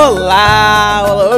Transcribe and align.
Olá! 0.00 1.04
Olá! 1.10 1.36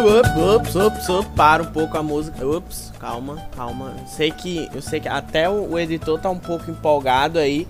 Ups, 0.56 0.76
ups, 0.76 1.08
ups, 1.08 1.28
para 1.34 1.62
um 1.62 1.66
pouco 1.72 1.96
a 1.96 2.02
música. 2.02 2.46
Ups, 2.46 2.92
calma, 3.00 3.48
calma. 3.56 3.94
Sei 4.06 4.30
que, 4.30 4.68
eu 4.74 4.82
sei 4.82 5.00
que 5.00 5.08
até 5.08 5.48
o, 5.48 5.70
o 5.70 5.78
editor 5.78 6.20
tá 6.20 6.28
um 6.28 6.38
pouco 6.38 6.70
empolgado 6.70 7.38
aí 7.38 7.66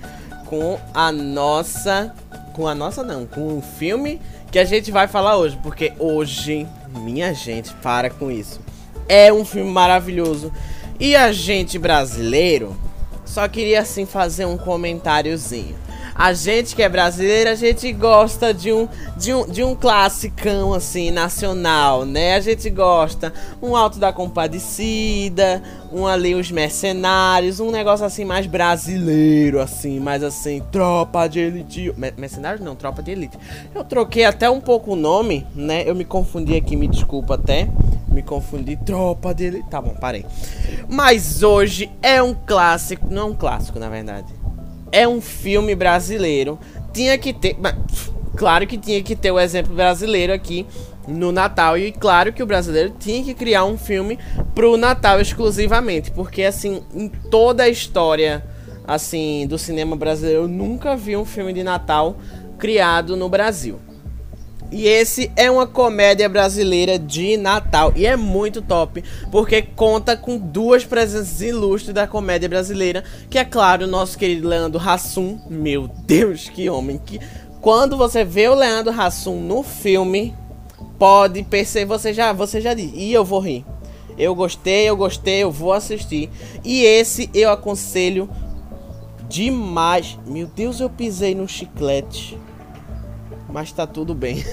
com 0.47 0.80
a 0.93 1.12
nossa, 1.12 2.12
com 2.53 2.66
a 2.66 2.75
nossa 2.75 3.05
não, 3.05 3.25
com 3.25 3.59
o 3.59 3.62
filme 3.62 4.21
que 4.51 4.59
a 4.59 4.65
gente 4.65 4.91
vai 4.91 5.07
falar 5.07 5.37
hoje, 5.37 5.57
porque 5.62 5.93
hoje, 5.97 6.66
minha 6.89 7.33
gente, 7.34 7.73
para 7.75 8.11
com 8.11 8.29
isso. 8.29 8.61
É 9.09 9.33
um 9.33 9.45
filme 9.45 9.70
maravilhoso. 9.70 10.52
E 10.98 11.15
a 11.15 11.30
gente 11.30 11.79
brasileiro 11.79 12.77
só 13.25 13.47
queria 13.47 13.83
assim 13.83 14.07
fazer 14.07 14.45
um 14.45 14.59
comentáriozinho. 14.59 15.77
A 16.20 16.34
gente 16.34 16.77
que 16.77 16.83
é 16.83 16.88
brasileiro, 16.88 17.48
a 17.48 17.55
gente 17.55 17.91
gosta 17.95 18.52
de 18.52 18.70
um, 18.70 18.87
de 19.16 19.33
um, 19.33 19.47
de 19.48 19.65
um 19.65 19.74
classicão 19.74 20.74
assim, 20.74 21.11
nacional, 21.11 22.05
né? 22.05 22.34
A 22.34 22.41
gente 22.41 22.69
gosta 22.69 23.33
um 23.62 23.74
Alto 23.74 23.98
da 23.98 24.12
Compadecida, 24.12 25.62
um 25.91 26.06
ali 26.06 26.34
Os 26.34 26.51
Mercenários, 26.51 27.59
um 27.59 27.70
negócio 27.70 28.05
assim 28.05 28.27
mais 28.27 28.47
brasileiro, 28.47 29.62
assim, 29.62 29.98
mais 29.98 30.23
assim, 30.23 30.62
Tropa 30.70 31.27
de 31.27 31.41
Elite. 31.41 31.95
Mercenários 32.19 32.62
não, 32.62 32.77
Tropa 32.77 33.02
de 33.02 33.12
Elite. 33.12 33.39
Eu 33.75 33.83
troquei 33.83 34.27
até 34.27 34.50
um 34.50 34.61
pouco 34.61 34.92
o 34.92 34.97
nome, 34.97 35.47
né? 35.55 35.84
Eu 35.87 35.95
me 35.95 36.05
confundi 36.05 36.55
aqui, 36.55 36.77
me 36.77 36.87
desculpa 36.87 37.37
até. 37.37 37.66
Me 38.09 38.23
confundi, 38.23 38.77
Tropa 38.77 39.34
de 39.34 39.45
Elite. 39.45 39.70
Tá 39.70 39.80
bom, 39.80 39.95
parei. 39.98 40.27
Mas 40.87 41.42
hoje 41.42 41.91
é 42.02 42.23
um 42.23 42.34
clássico, 42.34 43.06
não 43.11 43.23
é 43.23 43.25
um 43.25 43.34
clássico, 43.34 43.78
na 43.78 43.89
verdade 43.89 44.40
é 44.93 45.07
um 45.07 45.21
filme 45.21 45.75
brasileiro. 45.75 46.59
Tinha 46.92 47.17
que 47.19 47.33
ter. 47.33 47.56
Claro 48.37 48.67
que 48.67 48.78
tinha 48.78 49.03
que 49.03 49.14
ter 49.14 49.31
o 49.31 49.39
exemplo 49.39 49.75
brasileiro 49.75 50.33
aqui 50.33 50.67
no 51.06 51.33
Natal. 51.33 51.77
E 51.77 51.92
claro 51.92 52.33
que 52.33 52.42
o 52.42 52.47
brasileiro 52.47 52.95
tinha 52.98 53.23
que 53.23 53.34
criar 53.34 53.64
um 53.64 53.77
filme 53.77 54.19
pro 54.55 54.77
Natal 54.77 55.20
exclusivamente. 55.20 56.11
Porque 56.11 56.42
assim, 56.42 56.83
em 56.95 57.09
toda 57.09 57.64
a 57.64 57.69
história 57.69 58.45
assim 58.87 59.47
do 59.47 59.59
cinema 59.59 59.95
brasileiro, 59.95 60.42
eu 60.42 60.48
nunca 60.48 60.97
vi 60.97 61.17
um 61.17 61.25
filme 61.25 61.53
de 61.53 61.62
Natal 61.62 62.17
criado 62.59 63.17
no 63.17 63.29
Brasil. 63.29 63.79
E 64.73 64.87
esse 64.87 65.33
é 65.35 65.51
uma 65.51 65.67
comédia 65.67 66.29
brasileira 66.29 66.99
de 66.99 67.37
Natal. 67.37 67.93
E 67.97 68.07
é 68.07 68.15
muito 68.17 68.63
top, 68.63 69.03
porque 69.31 69.63
conta 69.63 70.17
com 70.17 70.39
duas 70.39 70.85
presenças 70.85 71.41
ilustres 71.41 71.93
da 71.93 72.07
comédia 72.07 72.49
brasileira. 72.49 73.03
Que 73.29 73.39
é 73.39 73.45
claro, 73.45 73.87
nosso 73.87 74.17
querido 74.17 74.48
Leandro 74.48 74.81
Hassum. 74.81 75.41
Meu 75.48 75.89
Deus, 75.89 76.48
que 76.48 76.71
homem. 76.71 76.98
Que... 77.05 77.21
Quando 77.61 77.97
você 77.97 78.25
vê 78.25 78.48
o 78.48 78.55
Leandro 78.55 78.93
Hassum 78.93 79.41
no 79.41 79.63
filme, 79.65 80.35
pode 80.98 81.43
perceber, 81.43 81.87
você 81.87 82.13
já, 82.13 82.33
você 82.33 82.61
já 82.61 82.73
diz, 82.73 82.93
e 82.95 83.13
eu 83.13 83.25
vou 83.25 83.41
rir. 83.41 83.65
Eu 84.17 84.35
gostei, 84.35 84.89
eu 84.89 84.97
gostei, 84.97 85.43
eu 85.43 85.51
vou 85.51 85.73
assistir. 85.73 86.31
E 86.65 86.85
esse 86.85 87.29
eu 87.35 87.51
aconselho 87.51 88.31
demais. 89.29 90.17
Meu 90.27 90.47
Deus, 90.47 90.79
eu 90.79 90.89
pisei 90.89 91.35
no 91.35 91.48
chiclete 91.48 92.39
mas 93.51 93.73
tá 93.73 93.87
tudo 93.87 94.15
bem. 94.15 94.45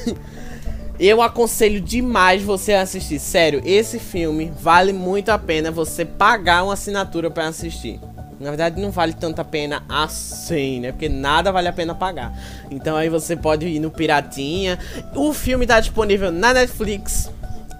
Eu 0.99 1.21
aconselho 1.21 1.79
demais 1.79 2.41
você 2.41 2.73
assistir. 2.73 3.19
Sério, 3.19 3.61
esse 3.63 3.99
filme 3.99 4.51
vale 4.59 4.91
muito 4.91 5.29
a 5.29 5.37
pena 5.37 5.69
você 5.69 6.03
pagar 6.03 6.63
uma 6.63 6.73
assinatura 6.73 7.29
para 7.29 7.47
assistir. 7.47 7.99
Na 8.39 8.49
verdade, 8.49 8.79
não 8.81 8.91
vale 8.91 9.13
tanta 9.13 9.43
pena 9.43 9.83
assim, 9.89 10.79
né? 10.79 10.91
Porque 10.91 11.09
nada 11.09 11.51
vale 11.51 11.67
a 11.67 11.73
pena 11.73 11.93
pagar. 11.95 12.37
Então 12.69 12.95
aí 12.95 13.09
você 13.09 13.35
pode 13.35 13.67
ir 13.67 13.79
no 13.79 13.91
Piratinha. 13.91 14.77
O 15.15 15.33
filme 15.33 15.65
tá 15.65 15.79
disponível 15.79 16.31
na 16.31 16.53
Netflix 16.53 17.31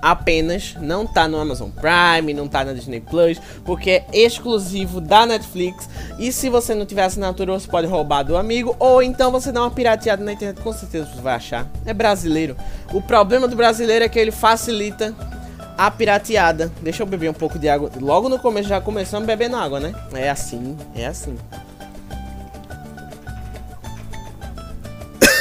apenas, 0.02 0.76
não 0.80 1.06
tá 1.06 1.28
no 1.28 1.40
Amazon 1.40 1.70
Prime, 1.70 2.34
não 2.34 2.48
tá 2.48 2.64
na 2.64 2.74
Disney 2.74 3.00
Plus, 3.00 3.40
porque 3.66 3.90
é 3.90 4.06
exclusivo 4.14 5.02
da 5.02 5.26
Netflix. 5.26 5.90
E 6.20 6.32
se 6.32 6.50
você 6.50 6.74
não 6.74 6.86
tiver 6.86 7.04
assinatura, 7.04 7.54
você 7.54 7.68
pode 7.68 7.88
roubar 7.88 8.24
do 8.24 8.38
amigo, 8.38 8.76
ou 8.80 9.02
então 9.02 9.32
você 9.32 9.52
dá 9.52 9.62
uma 9.62 9.72
pirateada 9.72 10.24
na 10.24 10.34
internet, 10.34 10.62
com 10.62 10.74
certeza 10.74 11.10
você 11.14 11.22
vai 11.22 11.36
achar. 11.36 11.68
É 11.86 11.94
brasileiro. 11.94 12.56
O 12.94 13.02
problema 13.02 13.48
do 13.48 13.56
brasileiro 13.56 14.06
é 14.06 14.10
que 14.10 14.20
ele 14.20 14.32
facilita 14.32 15.14
a 15.78 15.92
pirateada. 15.92 16.72
Deixa 16.82 17.04
eu 17.04 17.08
beber 17.08 17.30
um 17.30 17.34
pouco 17.34 17.60
de 17.60 17.70
água. 17.70 17.92
Logo 18.02 18.28
no 18.28 18.40
começo 18.40 18.68
já 18.68 18.82
começamos 18.82 19.28
bebendo 19.28 19.56
água, 19.56 19.80
né? 19.80 19.94
É 20.14 20.30
assim, 20.30 20.76
é 20.96 21.06
assim. 21.06 21.38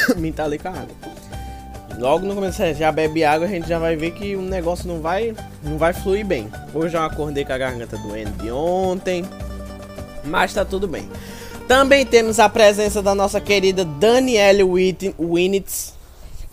Me 0.15 0.31
talei 0.31 0.59
com 0.59 0.67
a 0.67 0.71
água. 0.71 1.16
Logo 1.97 2.27
no 2.27 2.35
começo, 2.35 2.57
você 2.57 2.75
já 2.75 2.91
bebe 2.91 3.23
água, 3.23 3.47
a 3.47 3.49
gente 3.49 3.67
já 3.67 3.79
vai 3.79 3.95
ver 3.95 4.11
que 4.11 4.35
o 4.35 4.41
negócio 4.41 4.87
não 4.87 5.01
vai, 5.01 5.33
não 5.63 5.79
vai 5.79 5.93
fluir 5.93 6.23
bem. 6.23 6.47
Hoje 6.71 6.95
eu 6.95 7.01
acordei 7.01 7.43
com 7.43 7.53
a 7.53 7.57
garganta 7.57 7.97
doendo 7.97 8.31
de 8.33 8.51
ontem, 8.51 9.25
mas 10.23 10.53
tá 10.53 10.63
tudo 10.63 10.87
bem. 10.87 11.09
Também 11.67 12.05
temos 12.05 12.39
a 12.39 12.47
presença 12.47 13.01
da 13.01 13.15
nossa 13.15 13.41
querida 13.41 13.83
Danielle 13.83 14.63
Winnitz, 15.19 15.95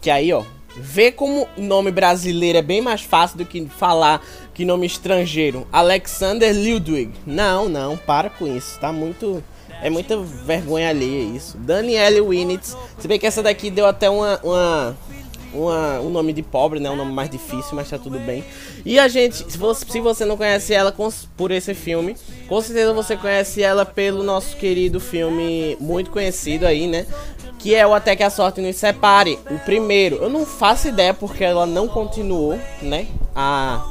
que 0.00 0.08
aí, 0.08 0.32
ó, 0.32 0.42
vê 0.78 1.12
como 1.12 1.46
nome 1.58 1.90
brasileiro 1.90 2.56
é 2.56 2.62
bem 2.62 2.80
mais 2.80 3.02
fácil 3.02 3.36
do 3.36 3.44
que 3.44 3.66
falar 3.66 4.24
que 4.54 4.64
nome 4.64 4.86
estrangeiro. 4.86 5.66
Alexander 5.70 6.54
Ludwig. 6.56 7.12
Não, 7.26 7.68
não, 7.68 7.98
para 7.98 8.30
com 8.30 8.46
isso, 8.46 8.80
tá 8.80 8.90
muito... 8.90 9.44
É 9.82 9.90
muita 9.90 10.16
vergonha 10.16 10.88
alheia 10.88 11.36
isso. 11.36 11.58
Danielle 11.58 12.20
Winnitz. 12.20 12.74
Se 12.98 13.06
bem 13.06 13.18
que 13.18 13.26
essa 13.26 13.42
daqui 13.42 13.68
deu 13.68 13.84
até 13.84 14.08
uma, 14.08 14.40
uma 14.42 14.96
uma, 15.54 16.00
um 16.00 16.10
nome 16.10 16.32
de 16.32 16.42
pobre, 16.42 16.80
né? 16.80 16.90
Um 16.90 16.96
nome 16.96 17.12
mais 17.12 17.30
difícil, 17.30 17.74
mas 17.74 17.88
tá 17.88 17.98
tudo 17.98 18.18
bem. 18.18 18.44
E 18.84 18.98
a 18.98 19.08
gente, 19.08 19.50
se 19.50 19.56
você, 19.56 19.86
se 19.88 20.00
você 20.00 20.24
não 20.24 20.36
conhece 20.36 20.74
ela 20.74 20.92
com, 20.92 21.08
por 21.36 21.50
esse 21.50 21.74
filme, 21.74 22.16
com 22.48 22.60
certeza 22.60 22.92
você 22.92 23.16
conhece 23.16 23.62
ela 23.62 23.86
pelo 23.86 24.22
nosso 24.22 24.56
querido 24.56 25.00
filme 25.00 25.76
muito 25.80 26.10
conhecido 26.10 26.66
aí, 26.66 26.86
né? 26.86 27.06
Que 27.58 27.74
é 27.74 27.86
o 27.86 27.94
Até 27.94 28.14
que 28.14 28.22
a 28.22 28.28
Sorte 28.28 28.60
nos 28.60 28.76
Separe, 28.76 29.38
o 29.50 29.58
primeiro. 29.60 30.16
Eu 30.16 30.28
não 30.28 30.44
faço 30.44 30.88
ideia 30.88 31.14
porque 31.14 31.44
ela 31.44 31.64
não 31.64 31.88
continuou, 31.88 32.58
né? 32.82 33.06
A 33.34 33.90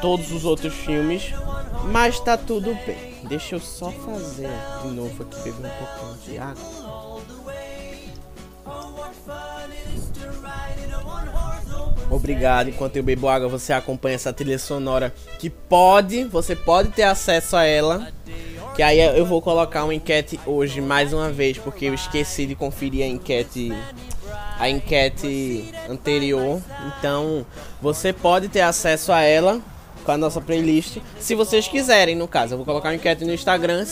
todos 0.00 0.32
os 0.32 0.44
outros 0.44 0.74
filmes, 0.74 1.32
mas 1.90 2.20
tá 2.20 2.36
tudo 2.36 2.76
bem. 2.86 3.12
Deixa 3.24 3.54
eu 3.54 3.60
só 3.60 3.90
fazer 3.90 4.50
de 4.82 4.88
novo 4.88 5.22
aqui, 5.22 5.36
beber 5.42 5.66
um 5.66 5.86
pouquinho 5.86 6.18
de 6.24 6.38
água. 6.38 6.82
Obrigado. 12.10 12.68
Enquanto 12.68 12.96
eu 12.96 13.02
bebo 13.02 13.28
água, 13.28 13.48
você 13.48 13.72
acompanha 13.72 14.16
essa 14.16 14.32
trilha 14.32 14.58
sonora 14.58 15.14
que 15.38 15.48
pode, 15.48 16.24
você 16.24 16.54
pode 16.54 16.90
ter 16.90 17.04
acesso 17.04 17.56
a 17.56 17.64
ela. 17.64 18.08
Que 18.76 18.82
aí 18.82 19.00
eu 19.00 19.26
vou 19.26 19.42
colocar 19.42 19.84
uma 19.84 19.94
enquete 19.94 20.40
hoje 20.46 20.80
mais 20.80 21.12
uma 21.12 21.30
vez, 21.30 21.58
porque 21.58 21.86
eu 21.86 21.94
esqueci 21.94 22.46
de 22.46 22.54
conferir 22.54 23.04
a 23.04 23.08
enquete 23.08 23.72
a 24.58 24.68
enquete 24.68 25.64
anterior. 25.88 26.60
Então, 26.86 27.44
você 27.80 28.12
pode 28.12 28.48
ter 28.48 28.60
acesso 28.60 29.12
a 29.12 29.20
ela 29.20 29.60
com 30.04 30.12
a 30.12 30.16
nossa 30.16 30.40
playlist, 30.40 30.98
se 31.20 31.34
vocês 31.34 31.68
quiserem, 31.68 32.16
no 32.16 32.26
caso. 32.26 32.54
Eu 32.54 32.58
vou 32.58 32.66
colocar 32.66 32.88
uma 32.88 32.94
enquete 32.94 33.24
no 33.24 33.32
Instagram, 33.32 33.84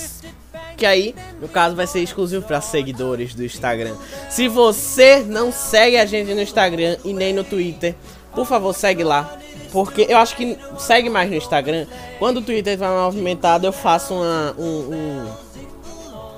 que 0.77 0.87
aí, 0.87 1.15
no 1.41 1.49
caso, 1.49 1.77
vai 1.77 1.87
ser 1.87 2.01
exclusivo 2.01 2.45
para 2.47 2.61
seguidores 2.61 3.35
do 3.35 3.45
Instagram. 3.45 3.95
Se 4.29 4.49
você 4.49 5.19
não 5.21 5.53
segue 5.53 5.97
a 5.99 6.07
gente 6.07 6.33
no 6.33 6.41
Instagram 6.41 6.97
e 7.05 7.13
nem 7.13 7.33
no 7.33 7.45
Twitter, 7.45 7.95
por 8.35 8.47
favor, 8.47 8.73
segue 8.75 9.05
lá. 9.05 9.37
Porque 9.73 10.07
eu 10.09 10.19
acho 10.19 10.37
que 10.37 10.59
segue 10.79 11.09
mais 11.09 11.31
no 11.31 11.37
Instagram. 11.37 11.87
Quando 12.19 12.39
o 12.39 12.43
Twitter 12.43 12.77
vai 12.79 12.89
movimentado, 12.89 13.67
eu 13.67 13.73
faço 13.73 14.15
uma. 14.15 14.55
Um, 14.59 14.65
um, 14.65 15.31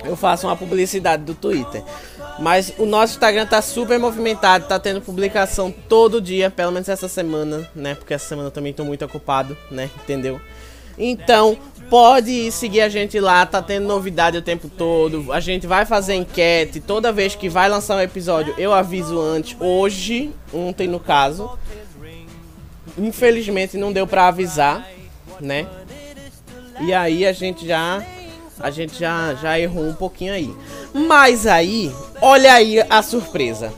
eu 0.05 0.15
faço 0.15 0.47
uma 0.47 0.55
publicidade 0.55 1.23
do 1.23 1.33
Twitter. 1.33 1.83
Mas 2.39 2.73
o 2.77 2.85
nosso 2.85 3.13
Instagram 3.13 3.45
tá 3.45 3.61
super 3.61 3.99
movimentado, 3.99 4.67
tá 4.67 4.79
tendo 4.79 5.01
publicação 5.01 5.73
todo 5.87 6.19
dia, 6.19 6.49
pelo 6.49 6.71
menos 6.71 6.89
essa 6.89 7.07
semana, 7.07 7.69
né? 7.75 7.95
Porque 7.95 8.13
essa 8.13 8.27
semana 8.27 8.47
eu 8.47 8.51
também 8.51 8.73
tô 8.73 8.83
muito 8.83 9.05
ocupado, 9.05 9.55
né? 9.71 9.89
Entendeu? 10.03 10.41
Então, 10.97 11.57
pode 11.93 12.51
seguir 12.51 12.81
a 12.81 12.89
gente 12.89 13.19
lá, 13.19 13.45
tá 13.45 13.61
tendo 13.61 13.85
novidade 13.85 14.35
o 14.35 14.41
tempo 14.41 14.67
todo. 14.67 15.31
A 15.31 15.39
gente 15.39 15.67
vai 15.67 15.85
fazer 15.85 16.15
enquete 16.15 16.79
toda 16.79 17.11
vez 17.11 17.35
que 17.35 17.47
vai 17.47 17.69
lançar 17.69 17.97
um 17.97 18.01
episódio. 18.01 18.55
Eu 18.57 18.73
aviso 18.73 19.21
antes, 19.21 19.55
hoje, 19.59 20.31
ontem 20.51 20.87
no 20.87 20.99
caso. 20.99 21.55
Infelizmente 22.97 23.77
não 23.77 23.93
deu 23.93 24.07
para 24.07 24.27
avisar, 24.27 24.89
né? 25.39 25.67
E 26.81 26.91
aí 26.91 27.27
a 27.27 27.31
gente 27.31 27.67
já 27.67 28.03
a 28.59 28.71
gente 28.71 28.97
já 28.97 29.35
já 29.35 29.59
errou 29.59 29.83
um 29.83 29.93
pouquinho 29.93 30.33
aí. 30.33 30.51
Mas 30.95 31.45
aí, 31.45 31.93
olha 32.19 32.55
aí 32.55 32.83
a 32.89 33.03
surpresa. 33.03 33.71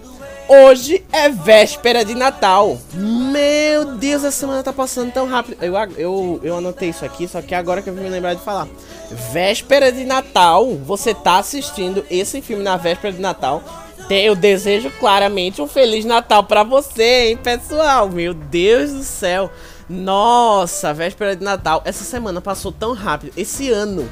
Hoje 0.47 1.03
é 1.11 1.27
véspera 1.27 2.05
de 2.05 2.13
Natal. 2.13 2.77
Meu 2.93 3.95
Deus, 3.95 4.23
a 4.23 4.29
semana 4.29 4.61
tá 4.61 4.71
passando 4.71 5.11
tão 5.11 5.27
rápido. 5.27 5.57
Eu, 5.59 5.73
eu, 5.97 6.39
eu 6.43 6.57
anotei 6.57 6.89
isso 6.89 7.03
aqui, 7.03 7.27
só 7.27 7.41
que 7.41 7.55
agora 7.55 7.81
que 7.81 7.89
eu 7.89 7.93
vim 7.95 8.01
me 8.01 8.09
lembrar 8.09 8.35
de 8.35 8.41
falar. 8.41 8.67
Véspera 9.31 9.91
de 9.91 10.03
Natal, 10.05 10.75
você 10.75 11.15
tá 11.15 11.37
assistindo 11.37 12.05
esse 12.11 12.43
filme 12.43 12.63
na 12.63 12.77
véspera 12.77 13.11
de 13.11 13.19
Natal. 13.19 13.63
Eu 14.07 14.35
desejo 14.35 14.91
claramente 14.99 15.63
um 15.63 15.67
Feliz 15.67 16.05
Natal 16.05 16.43
para 16.43 16.61
você, 16.61 17.29
hein, 17.29 17.37
pessoal? 17.37 18.07
Meu 18.07 18.35
Deus 18.35 18.91
do 18.91 19.03
céu. 19.03 19.49
Nossa, 19.89 20.93
véspera 20.93 21.35
de 21.35 21.43
Natal. 21.43 21.81
Essa 21.85 22.03
semana 22.03 22.39
passou 22.39 22.71
tão 22.71 22.93
rápido. 22.93 23.33
Esse 23.35 23.71
ano. 23.71 24.07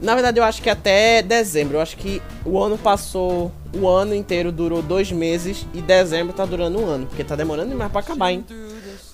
Na 0.00 0.14
verdade, 0.14 0.38
eu 0.38 0.44
acho 0.44 0.62
que 0.62 0.70
até 0.70 1.22
dezembro. 1.22 1.78
Eu 1.78 1.80
acho 1.80 1.96
que 1.96 2.22
o 2.44 2.56
ano 2.62 2.78
passou. 2.78 3.50
O 3.74 3.88
ano 3.88 4.14
inteiro 4.14 4.52
durou 4.52 4.82
dois 4.82 5.10
meses. 5.10 5.66
E 5.72 5.80
dezembro 5.80 6.32
tá 6.32 6.44
durando 6.44 6.78
um 6.80 6.86
ano. 6.86 7.06
Porque 7.06 7.24
tá 7.24 7.36
demorando 7.36 7.70
demais 7.70 7.90
pra 7.90 8.00
acabar, 8.00 8.32
hein? 8.32 8.44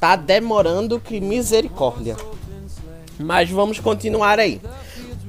Tá 0.00 0.16
demorando 0.16 1.00
que 1.00 1.20
misericórdia. 1.20 2.16
Mas 3.19 3.50
vamos 3.50 3.81
continuar 3.81 4.38
aí. 4.38 4.60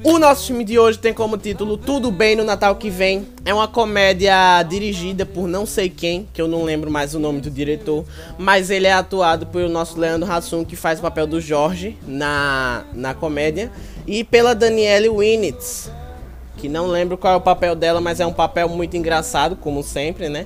O 0.01 0.17
nosso 0.17 0.47
filme 0.47 0.63
de 0.63 0.79
hoje 0.79 0.97
tem 0.97 1.13
como 1.13 1.37
título 1.37 1.75
Tudo 1.75 2.09
Bem 2.09 2.33
no 2.33 2.45
Natal 2.45 2.73
que 2.77 2.89
Vem. 2.89 3.27
É 3.43 3.53
uma 3.53 3.67
comédia 3.67 4.63
dirigida 4.63 5.25
por 5.25 5.45
não 5.45 5.65
sei 5.65 5.89
quem, 5.89 6.25
que 6.33 6.41
eu 6.41 6.47
não 6.47 6.63
lembro 6.63 6.89
mais 6.89 7.13
o 7.13 7.19
nome 7.19 7.41
do 7.41 7.51
diretor, 7.51 8.05
mas 8.37 8.69
ele 8.69 8.87
é 8.87 8.93
atuado 8.93 9.47
pelo 9.47 9.67
nosso 9.67 9.99
Leandro 9.99 10.31
Hassum, 10.31 10.63
que 10.63 10.77
faz 10.77 10.99
o 10.99 11.01
papel 11.01 11.27
do 11.27 11.41
Jorge 11.41 11.97
na, 12.07 12.85
na 12.93 13.13
comédia, 13.13 13.69
e 14.07 14.23
pela 14.23 14.55
Danielle 14.55 15.09
Winnitz, 15.09 15.91
que 16.59 16.67
não 16.67 16.87
lembro 16.87 17.17
qual 17.17 17.33
é 17.33 17.37
o 17.37 17.41
papel 17.41 17.75
dela, 17.75 18.01
mas 18.01 18.19
é 18.19 18.25
um 18.25 18.33
papel 18.33 18.67
muito 18.67 18.97
engraçado, 18.97 19.55
como 19.55 19.81
sempre, 19.81 20.27
né? 20.27 20.45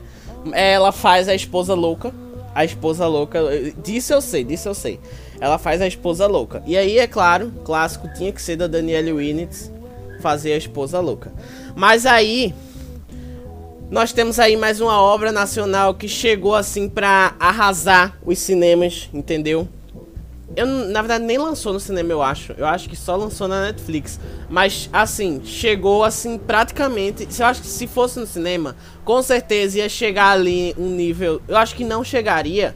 Ela 0.54 0.92
faz 0.92 1.28
a 1.28 1.34
esposa 1.34 1.74
louca. 1.74 2.14
A 2.54 2.64
esposa 2.64 3.08
louca. 3.08 3.40
Disso 3.84 4.14
eu 4.14 4.22
sei, 4.22 4.44
disso 4.44 4.70
eu 4.70 4.76
sei. 4.76 5.00
Ela 5.42 5.58
faz 5.58 5.82
a 5.82 5.88
esposa 5.88 6.28
louca. 6.28 6.62
E 6.68 6.78
aí, 6.78 7.00
é 7.00 7.08
claro, 7.08 7.52
clássico 7.66 8.08
tinha 8.14 8.32
que 8.32 8.42
ser 8.42 8.56
da 8.56 8.68
Danielle 8.68 9.12
Winnitz 9.12 9.72
fazer 10.22 10.54
a 10.54 10.58
esposa 10.58 11.00
louca. 11.00 11.34
Mas 11.76 12.06
aí 12.06 12.54
nós 13.90 14.14
temos 14.14 14.40
aí 14.40 14.56
mais 14.56 14.80
uma 14.80 15.02
obra 15.02 15.32
nacional 15.32 15.94
que 15.94 16.08
chegou 16.08 16.56
assim 16.56 16.88
para 16.88 17.36
arrasar 17.40 18.18
os 18.26 18.38
cinemas, 18.40 19.10
entendeu? 19.14 19.68
Eu, 20.56 20.68
na 20.68 21.02
verdade, 21.02 21.24
nem 21.24 21.38
lançou 21.38 21.74
no 21.74 21.80
cinema, 21.80 22.12
eu 22.12 22.22
acho. 22.22 22.54
Eu 22.54 22.66
acho 22.66 22.88
que 22.88 22.96
só 22.96 23.16
lançou 23.16 23.48
na 23.48 23.64
Netflix. 23.64 24.20
Mas, 24.50 24.90
assim, 24.94 25.42
chegou 25.44 26.04
assim 26.04 26.38
praticamente. 26.38 27.28
Eu 27.40 27.46
acho 27.46 27.62
que 27.62 27.68
se 27.68 27.88
fosse 27.88 28.20
no 28.20 28.28
cinema, 28.28 28.76
com 29.04 29.22
certeza 29.22 29.80
ia 29.80 29.90
chegar 29.90 30.30
ali 30.32 30.76
um 30.78 30.90
nível. 30.90 31.42
Eu 31.48 31.58
acho 31.58 31.76
que 31.76 31.84
não 31.84 32.04
chegaria. 32.04 32.76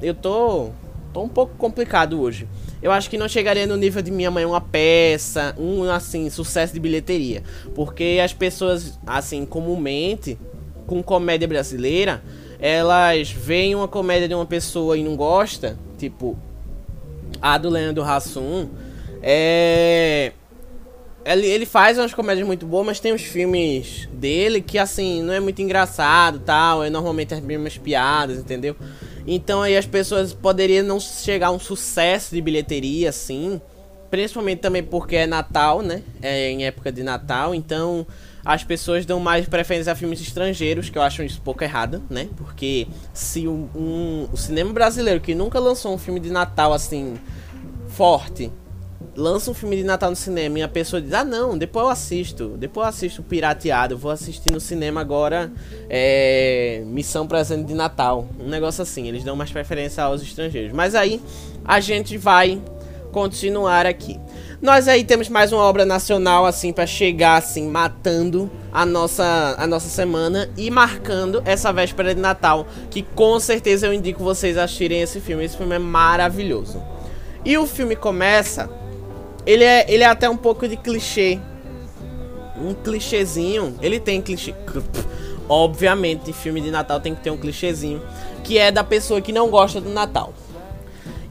Eu 0.00 0.14
tô 0.14 0.70
tô 1.12 1.22
um 1.22 1.28
pouco 1.28 1.54
complicado 1.56 2.20
hoje. 2.20 2.48
Eu 2.82 2.90
acho 2.90 3.08
que 3.08 3.18
não 3.18 3.28
chegaria 3.28 3.66
no 3.66 3.76
nível 3.76 4.02
de 4.02 4.10
Minha 4.10 4.30
Mãe 4.30 4.44
uma 4.44 4.60
peça, 4.60 5.54
um 5.58 5.84
assim, 5.90 6.28
sucesso 6.30 6.72
de 6.72 6.80
bilheteria, 6.80 7.42
porque 7.74 8.18
as 8.24 8.32
pessoas 8.32 8.98
assim, 9.06 9.44
comumente 9.44 10.38
com 10.86 11.02
comédia 11.02 11.46
brasileira, 11.46 12.22
elas 12.58 13.30
veem 13.30 13.74
uma 13.74 13.86
comédia 13.86 14.26
de 14.26 14.34
uma 14.34 14.46
pessoa 14.46 14.96
e 14.96 15.04
não 15.04 15.14
gosta, 15.14 15.78
tipo 15.98 16.36
a 17.42 17.58
do 17.58 17.68
Leandro 17.68 18.04
Hassum, 18.04 18.68
é 19.20 20.32
ele, 21.24 21.46
ele 21.46 21.66
faz 21.66 21.98
umas 21.98 22.12
comédias 22.12 22.46
muito 22.46 22.66
boas, 22.66 22.86
mas 22.86 23.00
tem 23.00 23.12
uns 23.12 23.22
filmes 23.22 24.08
dele 24.12 24.60
que, 24.60 24.78
assim, 24.78 25.22
não 25.22 25.32
é 25.32 25.40
muito 25.40 25.62
engraçado 25.62 26.40
tal. 26.40 26.82
É 26.82 26.90
normalmente 26.90 27.32
as 27.32 27.40
mesmas 27.40 27.78
piadas, 27.78 28.38
entendeu? 28.38 28.76
Então 29.26 29.62
aí 29.62 29.76
as 29.76 29.86
pessoas 29.86 30.32
poderiam 30.32 30.84
não 30.84 30.98
chegar 30.98 31.48
a 31.48 31.50
um 31.52 31.58
sucesso 31.58 32.34
de 32.34 32.40
bilheteria, 32.40 33.08
assim. 33.08 33.60
Principalmente 34.10 34.58
também 34.58 34.82
porque 34.82 35.16
é 35.16 35.26
Natal, 35.26 35.80
né? 35.80 36.02
É 36.20 36.50
em 36.50 36.64
época 36.64 36.90
de 36.90 37.02
Natal. 37.02 37.54
Então 37.54 38.06
as 38.44 38.64
pessoas 38.64 39.06
dão 39.06 39.20
mais 39.20 39.46
preferência 39.46 39.92
a 39.92 39.94
filmes 39.94 40.20
estrangeiros, 40.20 40.90
que 40.90 40.98
eu 40.98 41.02
acho 41.02 41.22
isso 41.22 41.40
pouco 41.40 41.62
errado, 41.62 42.02
né? 42.10 42.28
Porque 42.36 42.86
se 43.12 43.46
um, 43.46 43.68
um, 43.74 44.28
o 44.32 44.36
cinema 44.36 44.72
brasileiro 44.72 45.20
que 45.20 45.34
nunca 45.34 45.58
lançou 45.58 45.94
um 45.94 45.98
filme 45.98 46.20
de 46.20 46.30
Natal 46.30 46.72
assim 46.72 47.14
forte 47.88 48.50
lança 49.16 49.50
um 49.50 49.54
filme 49.54 49.76
de 49.76 49.84
Natal 49.84 50.10
no 50.10 50.16
cinema 50.16 50.58
e 50.58 50.62
a 50.62 50.68
pessoa 50.68 51.00
diz: 51.00 51.12
Ah, 51.12 51.24
não, 51.24 51.56
depois 51.56 51.84
eu 51.84 51.90
assisto. 51.90 52.48
Depois 52.58 52.84
eu 52.84 52.88
assisto 52.88 53.22
pirateado. 53.22 53.96
Vou 53.96 54.10
assistir 54.10 54.50
no 54.50 54.60
cinema 54.60 55.00
agora 55.00 55.50
é, 55.88 56.82
Missão 56.86 57.26
Presente 57.26 57.66
de 57.66 57.74
Natal. 57.74 58.28
Um 58.40 58.48
negócio 58.48 58.82
assim. 58.82 59.08
Eles 59.08 59.24
dão 59.24 59.36
mais 59.36 59.50
preferência 59.50 60.02
aos 60.02 60.22
estrangeiros. 60.22 60.72
Mas 60.72 60.94
aí 60.94 61.20
a 61.64 61.80
gente 61.80 62.16
vai 62.16 62.60
continuar 63.12 63.86
aqui. 63.86 64.18
Nós 64.60 64.88
aí 64.88 65.04
temos 65.04 65.28
mais 65.28 65.52
uma 65.52 65.62
obra 65.62 65.84
nacional 65.84 66.44
assim 66.44 66.72
para 66.72 66.86
chegar 66.86 67.36
assim 67.36 67.68
matando 67.68 68.50
a 68.72 68.84
nossa 68.84 69.54
a 69.58 69.66
nossa 69.66 69.88
semana 69.88 70.50
e 70.56 70.70
marcando 70.70 71.42
essa 71.44 71.72
véspera 71.72 72.14
de 72.14 72.20
Natal, 72.20 72.66
que 72.90 73.02
com 73.02 73.38
certeza 73.38 73.86
eu 73.86 73.94
indico 73.94 74.24
vocês 74.24 74.58
assistirem 74.58 75.02
esse 75.02 75.20
filme. 75.20 75.44
Esse 75.44 75.56
filme 75.56 75.76
é 75.76 75.78
maravilhoso. 75.78 76.82
E 77.44 77.56
o 77.58 77.66
filme 77.66 77.94
começa 77.94 78.68
ele 79.44 79.64
é, 79.64 79.84
ele 79.88 80.04
é 80.04 80.06
até 80.06 80.28
um 80.30 80.36
pouco 80.36 80.68
de 80.68 80.76
clichê. 80.76 81.38
Um 82.56 82.74
clichêzinho. 82.74 83.76
Ele 83.82 83.98
tem 83.98 84.20
clichê. 84.22 84.54
Obviamente, 85.48 86.32
filme 86.32 86.60
de 86.60 86.70
Natal 86.70 87.00
tem 87.00 87.14
que 87.14 87.22
ter 87.22 87.30
um 87.30 87.36
clichêzinho. 87.36 88.00
Que 88.44 88.58
é 88.58 88.70
da 88.70 88.84
pessoa 88.84 89.20
que 89.20 89.32
não 89.32 89.50
gosta 89.50 89.80
do 89.80 89.90
Natal. 89.90 90.32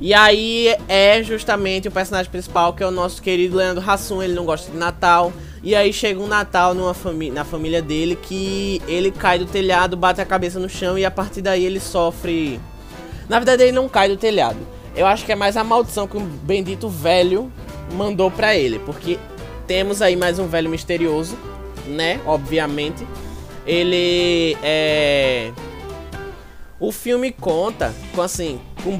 E 0.01 0.15
aí 0.15 0.75
é 0.88 1.21
justamente 1.21 1.88
o 1.88 1.92
personagem 1.92 2.31
principal, 2.31 2.74
que 2.74 2.81
é 2.81 2.88
o 2.88 2.92
nosso 2.92 3.21
querido 3.21 3.56
Leandro 3.56 3.88
Hassum. 3.88 4.24
Ele 4.24 4.33
não 4.33 4.45
gosta 4.45 4.71
de 4.71 4.75
Natal. 4.75 5.31
E 5.62 5.75
aí 5.75 5.94
chega 5.94 6.19
um 6.19 6.25
Natal 6.25 6.74
numa 6.74 6.95
na 7.31 7.45
família 7.45 7.83
dele 7.83 8.15
que 8.15 8.81
ele 8.88 9.12
cai 9.12 9.38
do 9.38 9.45
telhado, 9.45 9.95
bate 9.95 10.19
a 10.19 10.25
cabeça 10.25 10.59
no 10.59 10.68
chão 10.68 10.98
e 10.98 11.06
a 11.06 11.12
partir 11.12 11.44
daí 11.44 11.63
ele 11.63 11.80
sofre. 11.80 12.59
Na 13.30 13.38
verdade, 13.38 13.62
ele 13.62 13.71
não 13.71 13.88
cai 13.88 14.09
do 14.09 14.18
telhado. 14.18 14.57
Eu 14.95 15.06
acho 15.06 15.24
que 15.24 15.31
é 15.31 15.36
mais 15.36 15.56
a 15.56 15.63
maldição 15.63 16.07
que 16.07 16.18
um 16.18 16.25
bendito 16.25 16.89
velho 16.89 17.51
mandou 17.94 18.31
para 18.31 18.56
ele, 18.56 18.80
porque 18.80 19.19
temos 19.68 20.01
aí 20.01 20.15
mais 20.15 20.39
um 20.39 20.47
velho 20.47 20.69
misterioso, 20.69 21.38
né? 21.86 22.19
Obviamente. 22.25 23.07
Ele 23.68 24.57
é 24.63 25.51
o 26.80 26.92
filme 26.92 27.31
conta 27.31 27.94
com 28.15 28.24
assim, 28.24 28.59
com, 28.83 29.00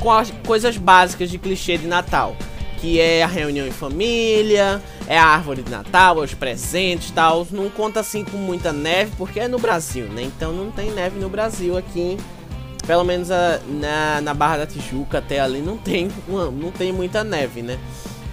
com 0.00 0.10
as 0.12 0.30
coisas 0.46 0.76
básicas 0.76 1.30
de 1.30 1.38
clichê 1.38 1.76
de 1.76 1.86
Natal, 1.86 2.36
que 2.78 3.00
é 3.00 3.22
a 3.22 3.26
reunião 3.26 3.66
em 3.66 3.70
família, 3.70 4.82
é 5.08 5.18
a 5.18 5.24
árvore 5.24 5.62
de 5.62 5.70
Natal, 5.70 6.18
os 6.18 6.34
presentes, 6.34 7.10
tal. 7.10 7.46
Não 7.50 7.68
conta 7.68 8.00
assim 8.00 8.24
com 8.24 8.36
muita 8.36 8.72
neve, 8.72 9.12
porque 9.16 9.40
é 9.40 9.48
no 9.48 9.58
Brasil, 9.58 10.06
né? 10.06 10.22
Então 10.22 10.52
não 10.52 10.70
tem 10.70 10.90
neve 10.90 11.18
no 11.18 11.28
Brasil 11.28 11.76
aqui. 11.76 12.16
Pelo 12.86 13.02
menos 13.02 13.30
a, 13.30 13.58
na, 13.66 14.20
na 14.20 14.34
Barra 14.34 14.58
da 14.58 14.66
Tijuca 14.66 15.18
até 15.18 15.40
ali 15.40 15.60
não 15.60 15.76
tem, 15.76 16.08
uma, 16.28 16.50
não 16.50 16.70
tem 16.70 16.92
muita 16.92 17.24
neve, 17.24 17.62
né? 17.62 17.78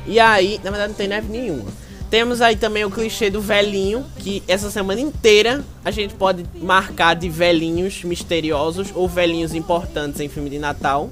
E 0.06 0.20
aí, 0.20 0.60
na 0.64 0.70
verdade 0.70 0.90
não 0.90 0.98
tem 0.98 1.08
neve 1.08 1.32
nenhuma. 1.32 1.72
Temos 2.14 2.42
aí 2.42 2.56
também 2.56 2.86
o 2.86 2.92
clichê 2.92 3.32
do 3.32 3.42
velhinho, 3.42 4.06
que 4.20 4.44
essa 4.48 4.70
semana 4.70 5.02
inteira 5.02 5.64
a 5.84 5.90
gente 5.90 6.14
pode 6.14 6.46
marcar 6.62 7.16
de 7.16 7.28
velhinhos 7.28 8.04
misteriosos 8.04 8.90
ou 8.94 9.10
velhinhos 9.10 9.56
importantes 9.56 10.20
em 10.20 10.30
filme 10.30 10.48
de 10.48 10.60
Natal. 10.60 11.10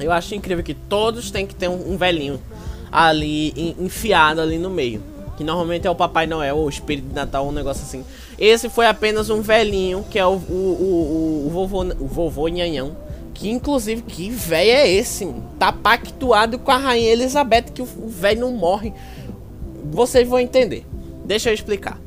Eu 0.00 0.12
acho 0.12 0.34
incrível 0.34 0.64
que 0.64 0.74
todos 0.74 1.30
têm 1.30 1.46
que 1.46 1.54
ter 1.54 1.68
um, 1.68 1.92
um 1.92 1.96
velhinho 1.96 2.40
ali 2.90 3.74
enfiado 3.78 4.40
ali 4.40 4.58
no 4.58 4.70
meio. 4.70 5.02
Que 5.36 5.42
normalmente 5.42 5.86
é 5.86 5.90
o 5.90 5.94
Papai 5.94 6.26
Noel 6.26 6.56
ou 6.56 6.66
o 6.66 6.68
Espírito 6.68 7.08
de 7.08 7.14
Natal, 7.14 7.46
um 7.46 7.52
negócio 7.52 7.82
assim. 7.82 8.04
Esse 8.38 8.68
foi 8.68 8.86
apenas 8.86 9.30
um 9.30 9.40
velhinho, 9.40 10.04
que 10.08 10.18
é 10.18 10.26
o, 10.26 10.34
o, 10.34 10.36
o, 10.36 11.46
o 11.46 11.50
vovô, 11.50 11.82
o 11.82 12.06
vovô 12.06 12.48
Nhanhão 12.48 12.96
que 13.34 13.50
inclusive, 13.50 14.00
que 14.02 14.30
velho 14.30 14.70
é 14.70 14.88
esse? 14.88 15.28
Tá 15.58 15.72
pactuado 15.72 16.56
com 16.58 16.70
a 16.70 16.76
rainha 16.76 17.10
Elizabeth 17.10 17.64
que 17.74 17.82
o 17.82 17.84
velho 17.84 18.42
não 18.42 18.52
morre. 18.52 18.94
Vocês 19.90 20.26
vão 20.26 20.38
entender. 20.38 20.86
Deixa 21.24 21.50
eu 21.50 21.54
explicar. 21.54 21.98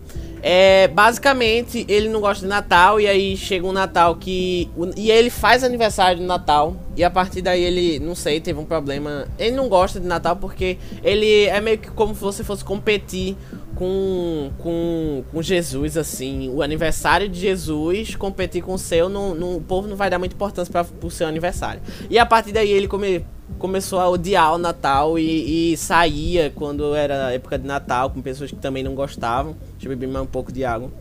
É, 0.50 0.88
basicamente, 0.88 1.86
ele 1.90 2.08
não 2.08 2.22
gosta 2.22 2.44
de 2.44 2.48
Natal 2.48 3.02
e 3.02 3.06
aí 3.06 3.36
chega 3.36 3.68
um 3.68 3.74
Natal 3.74 4.16
que. 4.16 4.70
E 4.96 5.12
ele 5.12 5.30
faz 5.30 5.62
aniversário 5.62 6.22
de 6.22 6.26
Natal. 6.26 6.74
E 6.96 7.04
a 7.04 7.10
partir 7.10 7.42
daí 7.42 7.62
ele, 7.62 8.00
não 8.00 8.16
sei, 8.16 8.40
teve 8.40 8.58
um 8.58 8.64
problema. 8.64 9.28
Ele 9.38 9.54
não 9.58 9.68
gosta 9.68 10.00
de 10.00 10.08
Natal 10.08 10.38
porque 10.38 10.78
ele 11.04 11.48
é 11.48 11.60
meio 11.60 11.78
que 11.78 11.92
como 11.92 12.16
se 12.16 12.22
você 12.22 12.46
fosse 12.46 12.64
competir 12.64 13.36
com, 13.78 14.52
com, 14.58 15.24
com 15.32 15.42
Jesus, 15.42 15.98
assim, 15.98 16.50
o 16.50 16.64
aniversário 16.64 17.30
de 17.30 17.40
Jesus, 17.40 18.16
competir 18.16 18.64
com 18.64 18.74
o 18.74 18.78
seu, 18.78 19.08
não, 19.08 19.36
não, 19.36 19.58
o 19.58 19.62
povo 19.62 19.88
não 19.88 19.96
vai 19.96 20.10
dar 20.10 20.18
muita 20.18 20.34
importância 20.34 20.72
para 20.72 20.86
o 21.06 21.12
seu 21.12 21.28
aniversário. 21.28 21.82
E 22.10 22.18
a 22.18 22.26
partir 22.26 22.52
daí 22.52 22.72
ele 22.72 22.88
come, 22.88 23.24
começou 23.60 24.00
a 24.00 24.10
odiar 24.10 24.56
o 24.56 24.58
Natal 24.58 25.20
e, 25.20 25.74
e, 25.74 25.78
saía 25.78 26.52
quando 26.56 26.96
era 26.96 27.32
época 27.32 27.60
de 27.60 27.68
Natal 27.68 28.10
com 28.10 28.20
pessoas 28.20 28.50
que 28.50 28.58
também 28.58 28.84
não 28.84 28.96
gostavam. 28.96 29.56
Deixa 29.74 29.86
eu 29.86 29.90
beber 29.90 30.08
mais 30.08 30.26
um 30.26 30.30
pouco 30.30 30.52
de 30.52 30.66
água. 30.66 30.92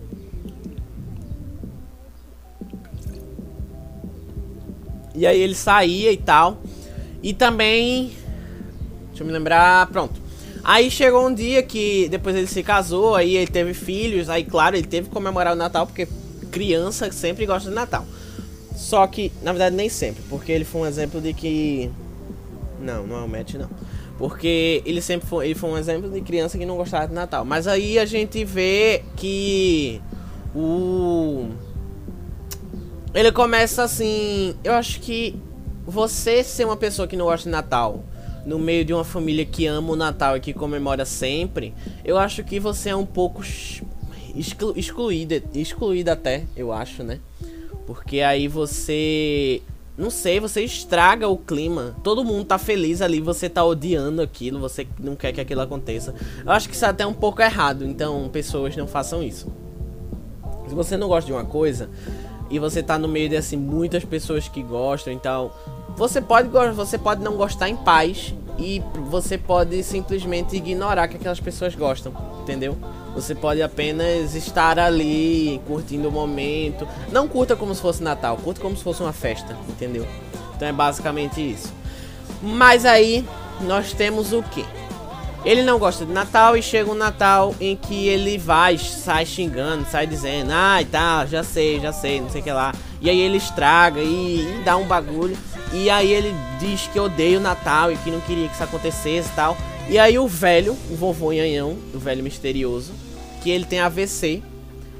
E 5.14 5.26
aí 5.26 5.40
ele 5.40 5.54
saía 5.54 6.12
e 6.12 6.18
tal. 6.18 6.58
E 7.22 7.32
também. 7.32 8.12
Deixa 9.08 9.22
eu 9.22 9.26
me 9.26 9.32
lembrar. 9.32 9.86
Pronto. 9.86 10.25
Aí 10.68 10.90
chegou 10.90 11.24
um 11.24 11.32
dia 11.32 11.62
que 11.62 12.08
depois 12.08 12.34
ele 12.34 12.48
se 12.48 12.60
casou, 12.60 13.14
aí 13.14 13.36
ele 13.36 13.46
teve 13.46 13.72
filhos, 13.72 14.28
aí 14.28 14.42
claro, 14.42 14.74
ele 14.74 14.88
teve 14.88 15.06
que 15.06 15.14
comemorar 15.14 15.52
o 15.52 15.56
Natal, 15.56 15.86
porque 15.86 16.08
criança 16.50 17.12
sempre 17.12 17.46
gosta 17.46 17.68
de 17.68 17.74
Natal. 17.76 18.04
Só 18.74 19.06
que, 19.06 19.30
na 19.44 19.52
verdade, 19.52 19.76
nem 19.76 19.88
sempre, 19.88 20.24
porque 20.28 20.50
ele 20.50 20.64
foi 20.64 20.80
um 20.80 20.86
exemplo 20.86 21.20
de 21.20 21.32
que. 21.32 21.88
Não, 22.80 23.06
não 23.06 23.16
é 23.16 23.20
o 23.20 23.28
Matt, 23.28 23.54
não. 23.54 23.70
Porque 24.18 24.82
ele 24.84 25.00
sempre 25.00 25.28
foi, 25.28 25.46
ele 25.46 25.54
foi 25.54 25.70
um 25.70 25.78
exemplo 25.78 26.10
de 26.10 26.20
criança 26.20 26.58
que 26.58 26.66
não 26.66 26.76
gostava 26.76 27.06
de 27.06 27.14
Natal. 27.14 27.44
Mas 27.44 27.68
aí 27.68 27.96
a 27.96 28.04
gente 28.04 28.44
vê 28.44 29.04
que 29.14 30.02
o. 30.52 31.46
Ele 33.14 33.30
começa 33.30 33.84
assim. 33.84 34.56
Eu 34.64 34.72
acho 34.72 34.98
que 34.98 35.40
você 35.86 36.42
ser 36.42 36.64
uma 36.64 36.76
pessoa 36.76 37.06
que 37.06 37.14
não 37.14 37.26
gosta 37.26 37.44
de 37.44 37.50
Natal 37.50 38.02
no 38.46 38.58
meio 38.58 38.84
de 38.84 38.94
uma 38.94 39.04
família 39.04 39.44
que 39.44 39.66
ama 39.66 39.92
o 39.92 39.96
Natal 39.96 40.36
e 40.36 40.40
que 40.40 40.54
comemora 40.54 41.04
sempre, 41.04 41.74
eu 42.04 42.16
acho 42.16 42.44
que 42.44 42.60
você 42.60 42.90
é 42.90 42.96
um 42.96 43.04
pouco 43.04 43.42
exclu 44.34 44.72
excluída, 44.76 45.42
excluída 45.52 46.12
até, 46.12 46.44
eu 46.56 46.72
acho, 46.72 47.02
né? 47.02 47.18
Porque 47.86 48.20
aí 48.20 48.46
você 48.46 49.60
não 49.98 50.10
sei, 50.10 50.38
você 50.38 50.62
estraga 50.62 51.26
o 51.26 51.38
clima. 51.38 51.96
Todo 52.04 52.24
mundo 52.24 52.44
tá 52.44 52.58
feliz 52.58 53.00
ali, 53.00 53.20
você 53.20 53.48
tá 53.48 53.64
odiando 53.64 54.20
aquilo, 54.20 54.60
você 54.60 54.86
não 55.00 55.16
quer 55.16 55.32
que 55.32 55.40
aquilo 55.40 55.62
aconteça. 55.62 56.14
Eu 56.44 56.52
acho 56.52 56.68
que 56.68 56.74
isso 56.74 56.84
é 56.84 56.88
até 56.88 57.06
um 57.06 57.14
pouco 57.14 57.40
errado, 57.40 57.84
então 57.84 58.28
pessoas 58.28 58.76
não 58.76 58.86
façam 58.86 59.22
isso. 59.22 59.50
Se 60.68 60.74
você 60.74 60.96
não 60.96 61.08
gosta 61.08 61.26
de 61.26 61.32
uma 61.32 61.44
coisa 61.44 61.88
e 62.50 62.58
você 62.58 62.82
tá 62.82 62.98
no 62.98 63.08
meio 63.08 63.28
de 63.28 63.36
assim 63.36 63.56
muitas 63.56 64.04
pessoas 64.04 64.48
que 64.48 64.62
gostam, 64.62 65.12
então 65.12 65.50
você 65.96 66.20
pode, 66.20 66.48
você 66.74 66.98
pode 66.98 67.22
não 67.22 67.36
gostar 67.36 67.68
em 67.68 67.76
paz 67.76 68.34
e 68.58 68.82
você 69.08 69.38
pode 69.38 69.82
simplesmente 69.82 70.56
ignorar 70.56 71.08
que 71.08 71.16
aquelas 71.16 71.40
pessoas 71.40 71.74
gostam, 71.74 72.12
entendeu? 72.40 72.76
Você 73.14 73.34
pode 73.34 73.62
apenas 73.62 74.34
estar 74.34 74.78
ali 74.78 75.60
curtindo 75.66 76.08
o 76.08 76.12
momento. 76.12 76.86
Não 77.10 77.26
curta 77.26 77.56
como 77.56 77.74
se 77.74 77.80
fosse 77.80 78.02
Natal, 78.02 78.36
curta 78.36 78.60
como 78.60 78.76
se 78.76 78.84
fosse 78.84 79.02
uma 79.02 79.12
festa, 79.12 79.56
entendeu? 79.68 80.06
Então 80.54 80.68
é 80.68 80.72
basicamente 80.72 81.40
isso. 81.40 81.72
Mas 82.42 82.84
aí 82.84 83.26
nós 83.62 83.94
temos 83.94 84.34
o 84.34 84.42
que? 84.42 84.64
Ele 85.46 85.62
não 85.62 85.78
gosta 85.78 86.04
de 86.04 86.12
Natal 86.12 86.56
e 86.56 86.62
chega 86.62 86.90
um 86.90 86.94
Natal 86.94 87.54
em 87.60 87.76
que 87.76 88.08
ele 88.08 88.36
vai, 88.36 88.76
sai 88.76 89.24
xingando, 89.24 89.86
sai 89.88 90.06
dizendo, 90.06 90.50
ai 90.52 90.84
tá, 90.84 91.24
já 91.24 91.42
sei, 91.42 91.80
já 91.80 91.92
sei, 91.92 92.20
não 92.20 92.28
sei 92.28 92.40
o 92.40 92.44
que 92.44 92.50
lá. 92.50 92.74
E 93.00 93.08
aí 93.08 93.18
ele 93.18 93.36
estraga 93.36 94.00
e, 94.00 94.40
e 94.40 94.62
dá 94.64 94.76
um 94.76 94.86
bagulho. 94.86 95.36
E 95.72 95.90
aí 95.90 96.12
ele 96.12 96.34
diz 96.58 96.86
que 96.86 96.98
odeia 96.98 97.38
o 97.38 97.40
Natal 97.40 97.92
e 97.92 97.96
que 97.96 98.10
não 98.10 98.20
queria 98.20 98.48
que 98.48 98.54
isso 98.54 98.64
acontecesse 98.64 99.28
e 99.28 99.32
tal. 99.32 99.56
E 99.88 99.98
aí 99.98 100.18
o 100.18 100.26
velho, 100.26 100.72
o 100.90 100.96
vovô 100.96 101.32
Nhanhão, 101.32 101.76
o 101.94 101.98
velho 101.98 102.22
misterioso, 102.22 102.92
que 103.42 103.50
ele 103.50 103.64
tem 103.64 103.80
AVC. 103.80 104.42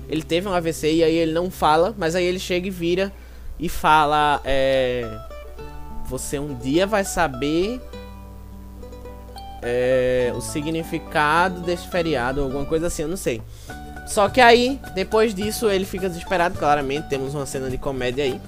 Ele 0.09 0.23
teve 0.23 0.49
um 0.49 0.53
AVC 0.53 0.95
e 0.95 1.05
aí 1.05 1.15
ele 1.15 1.33
não 1.33 1.51
fala, 1.51 1.95
mas 1.99 2.15
aí 2.15 2.25
ele 2.25 2.39
chega 2.39 2.69
e 2.69 2.71
vira 2.71 3.13
e 3.59 3.69
fala: 3.69 4.41
é, 4.45 5.09
Você 6.07 6.39
um 6.39 6.55
dia 6.55 6.87
vai 6.87 7.05
saber 7.05 7.81
é, 9.63 10.33
o 10.37 10.41
significado 10.41 11.61
desse 11.61 11.89
feriado, 11.89 12.43
alguma 12.43 12.65
coisa 12.65 12.87
assim, 12.87 13.03
eu 13.03 13.09
não 13.09 13.17
sei. 13.17 13.43
Só 14.07 14.29
que 14.29 14.41
aí, 14.41 14.81
depois 14.95 15.35
disso, 15.35 15.69
ele 15.69 15.85
fica 15.85 16.09
desesperado, 16.09 16.57
claramente. 16.57 17.09
Temos 17.09 17.35
uma 17.35 17.45
cena 17.45 17.69
de 17.69 17.77
comédia 17.77 18.23
aí. 18.23 18.41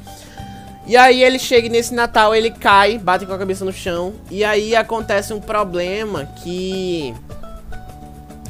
E 0.89 0.97
aí 0.97 1.23
ele 1.23 1.39
chega 1.39 1.69
nesse 1.69 1.95
Natal, 1.95 2.35
ele 2.35 2.51
cai, 2.51 2.97
bate 2.97 3.27
com 3.27 3.33
a 3.35 3.39
cabeça 3.39 3.63
no 3.63 3.73
chão. 3.73 4.15
E 4.31 4.43
aí 4.43 4.75
acontece 4.75 5.35
um 5.35 5.41
problema 5.41 6.25
que 6.43 7.15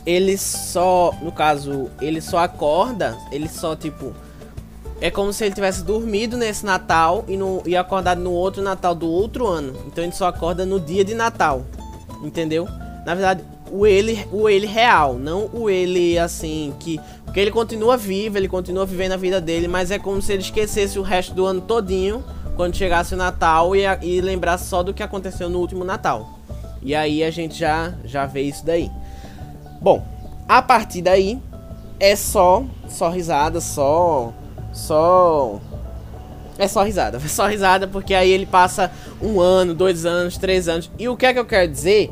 ele 0.06 0.38
só, 0.38 1.12
no 1.20 1.32
caso, 1.32 1.90
ele 2.00 2.20
só 2.20 2.38
acorda, 2.38 3.18
ele 3.32 3.48
só 3.48 3.74
tipo 3.74 4.14
é 5.00 5.10
como 5.10 5.32
se 5.32 5.44
ele 5.44 5.54
tivesse 5.54 5.84
dormido 5.84 6.36
nesse 6.36 6.64
Natal 6.66 7.24
e, 7.28 7.36
no, 7.36 7.62
e 7.64 7.76
acordado 7.76 8.20
no 8.20 8.32
outro 8.32 8.62
Natal 8.62 8.94
do 8.94 9.08
outro 9.08 9.46
ano. 9.46 9.74
Então 9.86 10.02
ele 10.02 10.12
só 10.12 10.26
acorda 10.26 10.66
no 10.66 10.80
dia 10.80 11.04
de 11.04 11.14
Natal. 11.14 11.64
Entendeu? 12.22 12.66
Na 13.06 13.14
verdade, 13.14 13.44
o 13.70 13.86
ele, 13.86 14.26
o 14.32 14.48
ele 14.48 14.66
real, 14.66 15.14
não 15.14 15.50
o 15.52 15.68
ele 15.68 16.18
assim 16.18 16.74
que 16.78 17.00
porque 17.24 17.40
ele 17.40 17.50
continua 17.50 17.96
vivo, 17.96 18.38
ele 18.38 18.48
continua 18.48 18.86
vivendo 18.86 19.12
a 19.12 19.16
vida 19.16 19.38
dele, 19.40 19.68
mas 19.68 19.90
é 19.90 19.98
como 19.98 20.22
se 20.22 20.32
ele 20.32 20.42
esquecesse 20.42 20.98
o 20.98 21.02
resto 21.02 21.34
do 21.34 21.44
ano 21.44 21.60
todinho 21.60 22.24
quando 22.56 22.74
chegasse 22.74 23.14
o 23.14 23.16
Natal 23.16 23.76
e, 23.76 23.82
e 24.02 24.20
lembrasse 24.20 24.64
só 24.64 24.82
do 24.82 24.94
que 24.94 25.02
aconteceu 25.02 25.50
no 25.50 25.58
último 25.58 25.84
Natal. 25.84 26.38
E 26.82 26.94
aí 26.94 27.22
a 27.22 27.30
gente 27.30 27.54
já, 27.54 27.92
já 28.04 28.24
vê 28.24 28.42
isso 28.42 28.64
daí. 28.64 28.90
Bom, 29.80 30.04
a 30.48 30.62
partir 30.62 31.02
daí 31.02 31.38
é 32.00 32.16
só 32.16 32.64
só 32.88 33.10
risada, 33.10 33.60
só 33.60 34.32
só 34.72 35.60
é 36.56 36.66
só 36.66 36.82
risada, 36.82 37.18
é 37.18 37.20
só 37.28 37.46
risada 37.46 37.86
porque 37.86 38.14
aí 38.14 38.30
ele 38.30 38.46
passa 38.46 38.90
um 39.20 39.38
ano, 39.40 39.74
dois 39.74 40.06
anos, 40.06 40.38
três 40.38 40.66
anos. 40.66 40.90
E 40.98 41.08
o 41.08 41.16
que 41.16 41.26
é 41.26 41.32
que 41.32 41.38
eu 41.38 41.44
quero 41.44 41.70
dizer? 41.70 42.10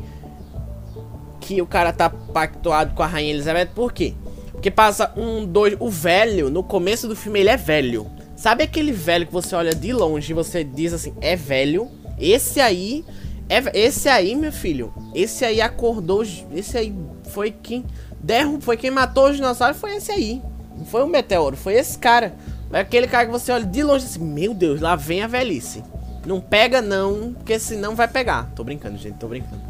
Que 1.47 1.61
o 1.61 1.65
cara 1.65 1.93
tá 1.93 2.09
pactuado 2.09 2.93
com 2.93 3.01
a 3.01 3.07
Rainha 3.07 3.31
Elizabeth, 3.31 3.67
por 3.67 3.93
quê? 3.93 4.13
Porque 4.51 4.69
passa 4.69 5.13
um, 5.15 5.45
dois. 5.45 5.77
O 5.79 5.89
velho, 5.89 6.49
no 6.49 6.61
começo 6.61 7.07
do 7.07 7.15
filme, 7.15 7.39
ele 7.39 7.47
é 7.47 7.55
velho. 7.55 8.05
Sabe 8.35 8.65
aquele 8.65 8.91
velho 8.91 9.25
que 9.25 9.31
você 9.31 9.55
olha 9.55 9.73
de 9.73 9.93
longe 9.93 10.31
e 10.31 10.33
você 10.33 10.61
diz 10.61 10.91
assim, 10.91 11.13
é 11.21 11.37
velho? 11.37 11.89
Esse 12.19 12.59
aí. 12.59 13.05
É, 13.47 13.63
esse 13.73 14.09
aí, 14.09 14.35
meu 14.35 14.51
filho. 14.51 14.93
Esse 15.15 15.45
aí 15.45 15.61
acordou. 15.61 16.21
Esse 16.53 16.77
aí 16.77 16.93
foi 17.29 17.49
quem. 17.49 17.85
Derru, 18.19 18.59
foi 18.59 18.75
quem 18.75 18.91
matou 18.91 19.29
os 19.29 19.37
dinossauros. 19.37 19.79
Foi 19.79 19.95
esse 19.95 20.11
aí. 20.11 20.41
Não 20.77 20.85
foi 20.85 21.01
o 21.01 21.07
meteoro, 21.07 21.55
foi 21.55 21.75
esse 21.75 21.97
cara. 21.97 22.35
É 22.73 22.81
aquele 22.81 23.07
cara 23.07 23.25
que 23.25 23.31
você 23.31 23.53
olha 23.53 23.65
de 23.65 23.81
longe 23.83 24.03
assim, 24.03 24.19
meu 24.19 24.53
Deus, 24.53 24.81
lá 24.81 24.97
vem 24.97 25.21
a 25.21 25.27
velhice. 25.27 25.81
Não 26.25 26.41
pega 26.41 26.81
não, 26.81 27.33
porque 27.35 27.57
senão 27.57 27.95
vai 27.95 28.09
pegar. 28.09 28.51
Tô 28.53 28.65
brincando, 28.65 28.97
gente, 28.97 29.15
tô 29.15 29.29
brincando. 29.29 29.61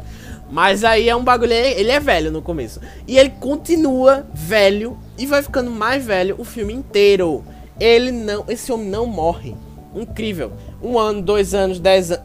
Mas 0.50 0.82
aí 0.82 1.08
é 1.08 1.14
um 1.14 1.22
bagulho, 1.22 1.52
ele 1.52 1.90
é 1.90 2.00
velho 2.00 2.30
no 2.30 2.40
começo. 2.40 2.80
E 3.06 3.18
ele 3.18 3.30
continua 3.30 4.26
velho 4.32 4.98
e 5.18 5.26
vai 5.26 5.42
ficando 5.42 5.70
mais 5.70 6.04
velho 6.04 6.36
o 6.38 6.44
filme 6.44 6.72
inteiro. 6.72 7.44
Ele 7.78 8.10
não, 8.10 8.44
esse 8.48 8.72
homem 8.72 8.88
não 8.88 9.06
morre. 9.06 9.54
Incrível. 9.94 10.52
Um 10.82 10.98
ano, 10.98 11.20
dois 11.20 11.54
anos, 11.54 11.78
dez 11.78 12.10
anos. 12.10 12.24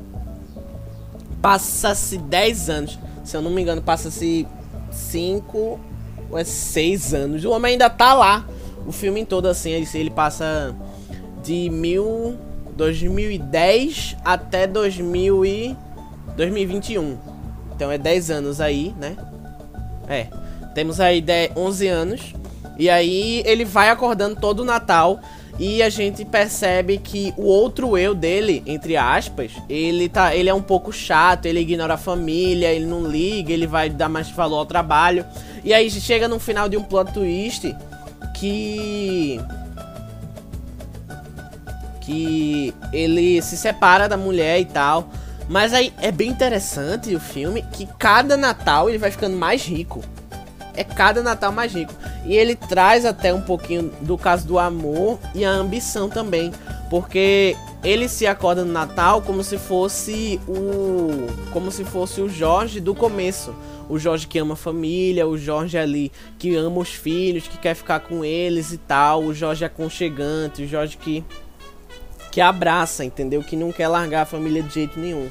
Passa-se 1.42 2.18
dez 2.18 2.70
anos. 2.70 2.98
Se 3.24 3.36
eu 3.36 3.42
não 3.42 3.52
me 3.52 3.62
engano, 3.62 3.82
passa-se 3.82 4.48
cinco 4.92 5.80
ou 6.30 6.38
é 6.38 6.44
seis 6.44 7.14
anos. 7.14 7.44
O 7.44 7.52
homem 7.52 7.74
ainda 7.74 7.90
tá 7.90 8.14
lá. 8.14 8.46
O 8.86 8.92
filme 8.92 9.26
todo 9.26 9.48
assim, 9.48 9.72
ele 9.72 10.10
passa 10.10 10.76
de 11.44 11.70
mil, 11.70 12.38
2010 12.76 14.18
até 14.24 14.66
2000 14.68 15.46
e 15.46 15.78
2021. 16.36 17.33
Então 17.76 17.92
é 17.92 17.98
10 17.98 18.32
anos 18.32 18.62
aí, 18.62 18.94
né? 19.00 19.16
É. 20.08 20.28
Temos 20.74 21.00
aí 21.00 21.22
10, 21.22 21.52
11 21.56 21.88
anos. 21.88 22.34
E 22.78 22.90
aí 22.90 23.44
ele 23.46 23.66
vai 23.66 23.90
acordando 23.90 24.36
todo 24.40 24.62
o 24.62 24.66
Natal. 24.66 25.20
E 25.60 25.84
a 25.84 25.90
gente 25.90 26.26
percebe 26.26 26.98
que 26.98 27.32
o 27.38 27.44
outro 27.44 27.96
eu 27.96 28.16
dele, 28.16 28.64
entre 28.66 28.98
aspas, 28.98 29.52
ele 29.70 30.10
tá, 30.10 30.36
ele 30.36 30.50
é 30.50 30.54
um 30.54 30.64
pouco 30.64 30.92
chato, 30.92 31.46
ele 31.46 31.60
ignora 31.60 31.94
a 31.94 31.98
família, 31.98 32.72
ele 32.72 32.86
não 32.86 33.06
liga, 33.06 33.54
ele 33.54 33.68
vai 33.68 33.88
dar 33.88 34.10
mais 34.10 34.32
valor 34.32 34.58
ao 34.58 34.66
trabalho. 34.66 35.24
E 35.64 35.72
aí 35.72 35.92
chega 35.92 36.28
no 36.28 36.40
final 36.40 36.68
de 36.68 36.76
um 36.76 36.82
plot 36.82 37.14
twist 37.14 37.76
que 38.34 39.40
que 42.02 42.74
ele 42.92 43.42
se 43.42 43.56
separa 43.56 44.10
da 44.10 44.18
mulher 44.18 44.60
e 44.60 44.66
tal. 44.66 45.08
Mas 45.54 45.72
aí 45.72 45.94
é 46.02 46.12
bem 46.12 46.32
interessante 46.32 47.14
o 47.14 47.20
filme 47.20 47.62
que 47.74 47.86
cada 48.00 48.36
Natal 48.36 48.90
ele 48.90 48.98
vai 48.98 49.12
ficando 49.12 49.38
mais 49.38 49.64
rico. 49.64 50.04
É 50.74 50.84
cada 50.84 51.22
Natal 51.22 51.52
mais 51.52 51.72
rico. 51.72 51.94
E 52.26 52.36
ele 52.36 52.56
traz 52.56 53.06
até 53.06 53.32
um 53.32 53.42
pouquinho 53.42 53.92
do 54.02 54.18
caso 54.18 54.48
do 54.48 54.58
amor 54.58 55.20
e 55.36 55.46
a 55.46 55.52
ambição 55.52 56.10
também. 56.10 56.52
Porque 56.90 57.56
ele 57.84 58.10
se 58.10 58.26
acorda 58.26 58.66
no 58.66 58.72
Natal 58.72 59.22
como 59.22 59.44
se 59.44 59.60
fosse 59.60 60.42
o. 60.48 61.28
Como 61.52 61.70
se 61.70 61.84
fosse 61.84 62.20
o 62.20 62.28
Jorge 62.28 62.80
do 62.80 62.96
começo. 62.96 63.54
O 63.88 64.00
Jorge 64.00 64.26
que 64.26 64.40
ama 64.40 64.54
a 64.54 64.58
família, 64.58 65.28
o 65.28 65.38
Jorge 65.38 65.78
ali 65.78 66.12
que 66.40 66.56
ama 66.56 66.80
os 66.80 66.90
filhos, 66.90 67.48
que 67.48 67.60
quer 67.60 67.76
ficar 67.76 68.00
com 68.00 68.26
eles 68.26 68.72
e 68.72 68.80
tal. 68.80 69.24
O 69.24 69.36
Jorge 69.36 69.64
aconchegante, 69.64 70.64
o 70.64 70.68
Jorge 70.68 70.98
que 70.98 71.24
que 72.34 72.42
abraça, 72.42 73.06
entendeu? 73.06 73.44
Que 73.44 73.56
não 73.56 73.72
quer 73.72 73.88
largar 73.88 74.24
a 74.24 74.26
família 74.26 74.64
de 74.64 74.74
jeito 74.74 75.00
nenhum. 75.00 75.30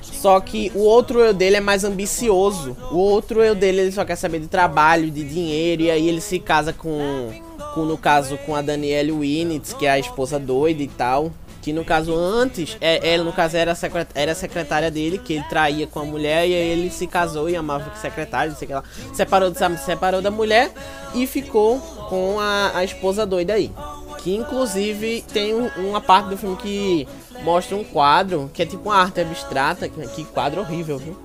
Só 0.00 0.40
que 0.40 0.72
o 0.74 0.80
outro 0.80 1.20
eu 1.20 1.34
dele 1.34 1.56
é 1.56 1.60
mais 1.60 1.84
ambicioso. 1.84 2.74
O 2.90 2.96
outro 2.96 3.42
eu 3.42 3.54
dele 3.54 3.82
ele 3.82 3.92
só 3.92 4.02
quer 4.02 4.16
saber 4.16 4.40
de 4.40 4.46
trabalho, 4.46 5.10
de 5.10 5.22
dinheiro 5.24 5.82
e 5.82 5.90
aí 5.90 6.08
ele 6.08 6.22
se 6.22 6.38
casa 6.38 6.72
com, 6.72 7.30
com 7.74 7.84
no 7.84 7.98
caso 7.98 8.38
com 8.38 8.56
a 8.56 8.62
Danielle 8.62 9.12
Winitz, 9.12 9.74
que 9.74 9.84
é 9.84 9.90
a 9.90 9.98
esposa 9.98 10.38
doida 10.38 10.82
e 10.82 10.88
tal. 10.88 11.30
Que 11.60 11.70
no 11.72 11.84
caso 11.84 12.16
antes, 12.16 12.76
é, 12.80 13.12
ela 13.12 13.22
no 13.22 13.32
caso 13.32 13.56
era, 13.56 13.74
secret, 13.74 14.08
era 14.14 14.32
a 14.32 14.34
secretária 14.34 14.90
dele, 14.90 15.18
que 15.18 15.34
ele 15.34 15.44
traía 15.44 15.86
com 15.86 16.00
a 16.00 16.04
mulher, 16.04 16.48
e 16.48 16.54
aí 16.54 16.68
ele 16.70 16.90
se 16.90 17.06
casou 17.06 17.48
e 17.48 17.54
amava 17.54 17.84
com 17.84 17.96
a 17.96 18.00
secretária, 18.00 18.50
não 18.50 18.58
sei 18.58 18.66
o 18.66 18.68
que 18.68 18.74
lá. 18.74 18.84
Separou, 19.14 19.52
separou 19.84 20.20
da 20.20 20.30
mulher 20.30 20.72
e 21.14 21.24
ficou 21.24 21.78
com 22.08 22.40
a, 22.40 22.72
a 22.78 22.82
esposa 22.82 23.24
doida 23.24 23.52
aí 23.52 23.70
Que 24.22 24.34
inclusive 24.34 25.24
tem 25.32 25.54
um, 25.54 25.66
uma 25.88 26.00
parte 26.00 26.30
do 26.30 26.36
filme 26.36 26.56
que 26.56 27.08
mostra 27.42 27.76
um 27.76 27.82
quadro 27.82 28.50
que 28.54 28.62
é 28.62 28.66
tipo 28.66 28.88
uma 28.88 28.96
arte 28.96 29.20
abstrata. 29.20 29.88
Que 29.88 30.24
quadro 30.24 30.60
horrível, 30.60 30.98
viu? 30.98 31.16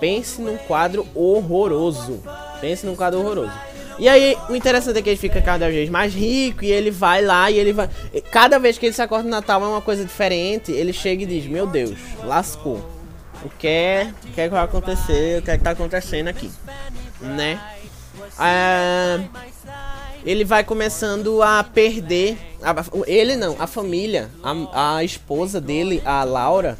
Pense 0.00 0.40
num 0.40 0.56
quadro 0.56 1.06
horroroso. 1.14 2.22
Pense 2.60 2.86
num 2.86 2.96
quadro 2.96 3.20
horroroso. 3.20 3.52
E 3.98 4.08
aí, 4.08 4.36
o 4.48 4.54
interessante 4.54 5.00
é 5.00 5.02
que 5.02 5.10
ele 5.10 5.16
fica 5.16 5.42
cada 5.42 5.68
vez 5.68 5.90
mais 5.90 6.14
rico 6.14 6.64
e 6.64 6.70
ele 6.70 6.90
vai 6.90 7.20
lá 7.20 7.50
e 7.50 7.58
ele 7.58 7.72
vai. 7.72 7.90
Cada 8.30 8.56
vez 8.58 8.78
que 8.78 8.86
ele 8.86 8.92
se 8.92 9.02
acorda 9.02 9.24
no 9.24 9.30
Natal 9.30 9.62
é 9.62 9.66
uma 9.66 9.82
coisa 9.82 10.04
diferente. 10.04 10.70
Ele 10.70 10.92
chega 10.92 11.24
e 11.24 11.26
diz: 11.26 11.46
Meu 11.46 11.66
Deus, 11.66 11.98
lascou. 12.22 12.76
O 13.44 13.48
que 13.48 13.66
é, 13.66 14.12
o 14.24 14.32
que, 14.32 14.40
é 14.40 14.44
que 14.44 14.50
vai 14.50 14.64
acontecer? 14.64 15.40
O 15.40 15.42
que 15.42 15.50
é 15.50 15.58
que 15.58 15.64
tá 15.64 15.70
acontecendo 15.70 16.28
aqui? 16.28 16.50
Né? 17.20 17.60
É, 18.40 19.20
ele 20.24 20.44
vai 20.44 20.64
começando 20.64 21.42
a 21.42 21.62
perder. 21.62 22.38
A, 22.62 22.74
ele 23.06 23.36
não, 23.36 23.56
a 23.58 23.66
família, 23.66 24.30
a, 24.42 24.96
a 24.96 25.04
esposa 25.04 25.60
dele, 25.60 26.02
a 26.04 26.24
Laura, 26.24 26.78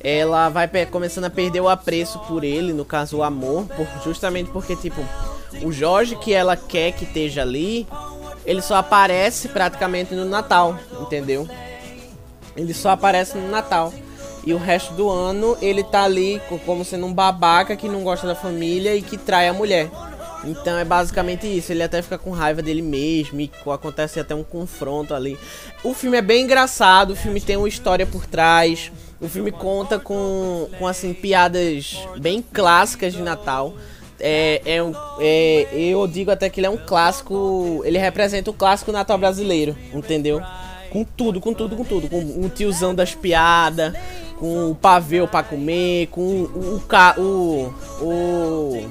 ela 0.00 0.48
vai 0.48 0.68
começando 0.86 1.24
a 1.24 1.30
perder 1.30 1.60
o 1.60 1.68
apreço 1.68 2.18
por 2.20 2.44
ele, 2.44 2.72
no 2.72 2.84
caso 2.84 3.18
o 3.18 3.22
amor, 3.22 3.66
por, 3.66 3.86
justamente 4.04 4.50
porque, 4.50 4.76
tipo, 4.76 5.00
o 5.62 5.72
Jorge 5.72 6.16
que 6.16 6.32
ela 6.32 6.56
quer 6.56 6.92
que 6.92 7.04
esteja 7.04 7.42
ali, 7.42 7.86
ele 8.44 8.62
só 8.62 8.76
aparece 8.76 9.48
praticamente 9.48 10.14
no 10.14 10.24
Natal, 10.24 10.78
entendeu? 11.00 11.48
Ele 12.56 12.72
só 12.72 12.90
aparece 12.90 13.36
no 13.36 13.48
Natal. 13.48 13.92
E 14.46 14.54
o 14.54 14.58
resto 14.58 14.94
do 14.94 15.10
ano 15.10 15.58
ele 15.60 15.82
tá 15.82 16.04
ali 16.04 16.40
como 16.64 16.84
sendo 16.84 17.06
um 17.06 17.12
babaca 17.12 17.74
que 17.74 17.88
não 17.88 18.04
gosta 18.04 18.28
da 18.28 18.34
família 18.36 18.94
e 18.94 19.02
que 19.02 19.18
trai 19.18 19.48
a 19.48 19.52
mulher. 19.52 19.90
Então 20.46 20.78
é 20.78 20.84
basicamente 20.84 21.46
isso. 21.46 21.72
Ele 21.72 21.82
até 21.82 22.00
fica 22.00 22.16
com 22.16 22.30
raiva 22.30 22.62
dele 22.62 22.82
mesmo 22.82 23.40
e 23.40 23.50
acontece 23.66 24.20
até 24.20 24.34
um 24.34 24.44
confronto 24.44 25.12
ali. 25.12 25.38
O 25.82 25.92
filme 25.92 26.16
é 26.16 26.22
bem 26.22 26.44
engraçado, 26.44 27.12
o 27.12 27.16
filme 27.16 27.40
tem 27.40 27.56
uma 27.56 27.68
história 27.68 28.06
por 28.06 28.26
trás. 28.26 28.92
O 29.20 29.28
filme 29.28 29.50
conta 29.50 29.98
com, 29.98 30.68
com 30.78 30.86
assim, 30.86 31.12
piadas 31.14 31.98
bem 32.18 32.42
clássicas 32.42 33.12
de 33.12 33.22
Natal. 33.22 33.74
É, 34.18 34.62
é, 34.64 34.78
é, 35.20 35.68
eu 35.74 36.06
digo 36.06 36.30
até 36.30 36.48
que 36.48 36.60
ele 36.60 36.66
é 36.66 36.70
um 36.70 36.76
clássico. 36.76 37.82
Ele 37.84 37.98
representa 37.98 38.50
o 38.50 38.54
clássico 38.54 38.92
Natal 38.92 39.18
brasileiro, 39.18 39.76
entendeu? 39.92 40.42
Com 40.90 41.04
tudo, 41.04 41.40
com 41.40 41.52
tudo, 41.52 41.76
com 41.76 41.84
tudo. 41.84 42.08
Com 42.08 42.20
o 42.20 42.48
tiozão 42.48 42.94
das 42.94 43.14
piadas, 43.14 43.94
com 44.38 44.70
o 44.70 44.74
pavê 44.74 45.26
pra 45.26 45.42
comer, 45.42 46.08
com 46.08 46.20
o, 46.20 46.80
o, 47.18 47.22
o, 47.22 48.04
o 48.04 48.90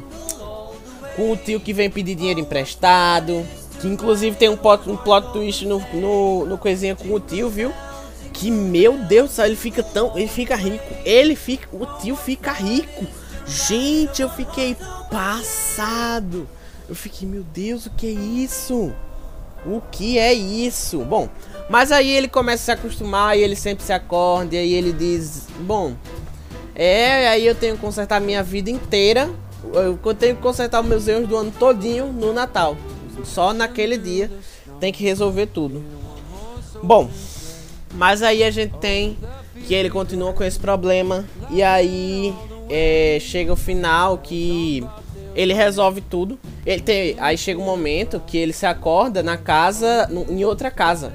com 1.16 1.32
o 1.32 1.38
tio 1.38 1.60
que 1.60 1.74
vem 1.74 1.90
pedir 1.90 2.16
dinheiro 2.16 2.40
emprestado. 2.40 3.46
Que 3.80 3.88
inclusive 3.88 4.36
tem 4.36 4.50
um 4.50 4.58
plot, 4.58 4.90
um 4.90 4.98
plot 4.98 5.32
twist 5.34 5.66
no, 5.66 5.80
no, 5.94 6.46
no 6.46 6.58
coisinha 6.58 6.96
com 6.96 7.14
o 7.14 7.20
tio, 7.20 7.50
viu? 7.50 7.74
Que 8.34 8.52
meu 8.52 8.98
Deus 8.98 9.30
do 9.30 9.34
céu, 9.34 9.46
ele 9.46 9.56
fica 9.56 9.84
tão. 9.84 10.18
Ele 10.18 10.28
fica 10.28 10.56
rico. 10.56 10.94
Ele 11.04 11.36
fica. 11.36 11.68
O 11.72 11.86
tio 12.00 12.16
fica 12.16 12.52
rico. 12.52 13.06
Gente, 13.46 14.22
eu 14.22 14.30
fiquei 14.30 14.76
passado. 15.10 16.48
Eu 16.88 16.96
fiquei, 16.96 17.28
meu 17.28 17.44
Deus, 17.44 17.86
o 17.86 17.92
que 17.92 18.08
é 18.08 18.12
isso? 18.12 18.94
O 19.66 19.82
que 19.92 20.20
é 20.20 20.34
isso? 20.34 21.00
Bom, 21.00 21.28
mas 21.70 21.92
aí 21.92 22.10
ele 22.10 22.28
começa 22.28 22.62
a 22.62 22.66
se 22.66 22.72
acostumar 22.80 23.38
e 23.38 23.42
ele 23.42 23.56
sempre 23.56 23.84
se 23.84 23.92
acorda 23.92 24.56
e 24.56 24.60
aí 24.60 24.74
ele 24.74 24.94
diz: 24.94 25.48
Bom, 25.60 25.96
é, 26.76 27.28
aí 27.30 27.46
eu 27.46 27.56
tenho 27.56 27.76
que 27.76 27.82
consertar 27.82 28.22
minha 28.22 28.44
vida 28.44 28.70
inteira 28.70 29.30
eu 29.74 30.14
tenho 30.14 30.36
que 30.36 30.42
consertar 30.42 30.82
os 30.82 30.88
meus 30.88 31.08
erros 31.08 31.28
do 31.28 31.36
ano 31.36 31.52
todinho 31.58 32.08
no 32.08 32.34
Natal. 32.34 32.78
Só 33.24 33.54
naquele 33.54 33.98
dia 33.98 34.30
tem 34.80 34.92
que 34.92 35.04
resolver 35.04 35.48
tudo. 35.48 35.84
Bom, 36.84 37.10
mas 37.94 38.22
aí 38.22 38.44
a 38.44 38.52
gente 38.52 38.78
tem 38.78 39.18
que 39.68 39.74
ele 39.74 39.90
continua 39.90 40.34
com 40.34 40.44
esse 40.44 40.60
problema 40.60 41.26
e 41.50 41.64
aí 41.64 42.34
é, 42.70 43.18
chega 43.20 43.54
o 43.54 43.56
final 43.56 44.18
que 44.18 44.86
ele 45.36 45.54
resolve 45.54 46.02
tudo. 46.02 46.40
Ele 46.66 46.82
tem, 46.82 47.16
aí 47.20 47.38
chega 47.38 47.60
um 47.60 47.66
momento 47.66 48.22
que 48.26 48.38
ele 48.38 48.54
se 48.54 48.66
acorda 48.66 49.22
na 49.22 49.38
casa, 49.38 50.10
em 50.30 50.44
outra 50.46 50.72
casa. 50.72 51.14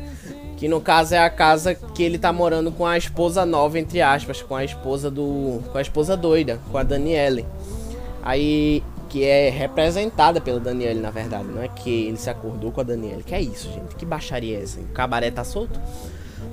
Que 0.57 0.69
no 0.69 0.81
caso 0.81 1.15
é 1.15 1.19
a 1.19 1.31
casa 1.31 1.75
que 1.75 2.03
ele 2.03 2.19
tá 2.19 2.31
morando 2.33 2.71
com 2.71 2.85
a 2.87 2.99
esposa 2.99 3.47
nova, 3.47 3.79
entre 3.79 4.03
aspas, 4.03 4.43
com 4.43 4.55
a 4.55 4.63
esposa 4.63 5.11
do. 5.11 5.63
com 5.73 5.79
a 5.79 5.81
esposa 5.81 6.15
doida, 6.17 6.61
com 6.71 6.77
a 6.77 6.83
Daniele. 6.83 7.47
Aí 8.23 8.83
que 9.11 9.25
é 9.25 9.51
representada 9.51 10.41
pela 10.41 10.61
Daniele, 10.61 11.01
na 11.01 11.11
verdade. 11.11 11.49
Não 11.49 11.63
é 11.63 11.69
que 11.69 11.91
ele 12.07 12.17
se 12.17 12.31
acordou 12.31 12.71
com 12.71 12.81
a 12.81 12.85
Daniele. 12.85 13.25
Que 13.25 13.35
é 13.35 13.43
isso, 13.43 13.69
gente? 13.73 13.97
Que 13.97 14.07
baixaria 14.07 14.57
é 14.57 14.63
essa? 14.63 14.81
O 14.81 14.85
cabaré 14.85 15.31
tá 15.31 15.43
solto? 15.43 15.79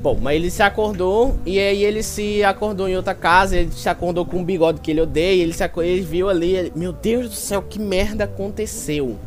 Bom, 0.01 0.17
mas 0.21 0.35
ele 0.35 0.49
se 0.49 0.61
acordou 0.61 1.37
e 1.45 1.59
aí 1.59 1.83
ele 1.83 2.03
se 2.03 2.43
acordou 2.43 2.89
em 2.89 2.97
outra 2.97 3.13
casa. 3.13 3.55
Ele 3.57 3.71
se 3.71 3.87
acordou 3.87 4.25
com 4.25 4.37
um 4.37 4.43
bigode 4.43 4.81
que 4.81 4.91
ele 4.91 5.01
odeia. 5.01 5.43
Ele, 5.43 5.53
se 5.53 5.63
acordou, 5.63 5.91
ele 5.91 6.01
viu 6.01 6.29
ali. 6.29 6.55
Ele, 6.55 6.71
Meu 6.75 6.91
Deus 6.91 7.29
do 7.29 7.35
céu, 7.35 7.61
que 7.61 7.79
merda 7.79 8.23
aconteceu? 8.23 9.17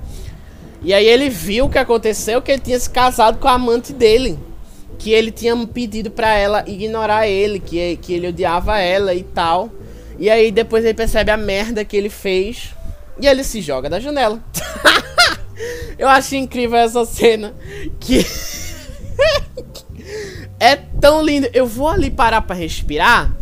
E 0.83 0.93
aí 0.93 1.07
ele 1.07 1.29
viu 1.29 1.67
o 1.67 1.71
que 1.71 1.79
aconteceu: 1.79 2.43
que 2.43 2.51
ele 2.51 2.63
tinha 2.63 2.79
se 2.79 2.91
casado 2.91 3.39
com 3.39 3.47
a 3.47 3.53
amante 3.53 3.93
dele. 3.93 4.39
Que 4.99 5.13
ele 5.13 5.31
tinha 5.31 5.57
pedido 5.67 6.11
para 6.11 6.37
ela 6.37 6.65
ignorar 6.67 7.27
ele, 7.27 7.59
que, 7.59 7.97
que 7.99 8.13
ele 8.13 8.29
odiava 8.29 8.79
ela 8.79 9.15
e 9.15 9.23
tal. 9.23 9.71
E 10.21 10.29
aí 10.29 10.53
depois 10.53 10.85
ele 10.85 10.93
percebe 10.93 11.31
a 11.31 11.37
merda 11.37 11.83
que 11.83 11.97
ele 11.97 12.11
fez 12.11 12.75
e 13.19 13.27
ele 13.27 13.43
se 13.43 13.63
joga 13.63 13.89
da 13.89 13.99
janela. 13.99 14.39
Eu 15.99 16.09
acho 16.09 16.37
incrível 16.37 16.79
essa 16.79 17.05
cena 17.07 17.55
que 17.99 18.25
é 20.61 20.77
tão 20.77 21.23
lindo. 21.23 21.49
Eu 21.55 21.67
vou 21.67 21.89
ali 21.89 22.11
parar 22.11 22.43
para 22.43 22.55
respirar. 22.55 23.35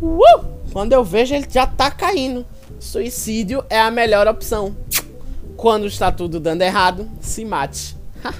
Uh! 0.00 0.54
Quando 0.72 0.92
eu 0.92 1.04
vejo 1.04 1.34
ele 1.34 1.46
já 1.48 1.66
tá 1.66 1.90
caindo. 1.90 2.44
Suicídio 2.80 3.64
é 3.70 3.80
a 3.80 3.92
melhor 3.92 4.26
opção. 4.26 4.76
Quando 5.56 5.86
está 5.86 6.10
tudo 6.10 6.40
dando 6.40 6.62
errado, 6.62 7.08
se 7.20 7.44
mate. 7.44 7.96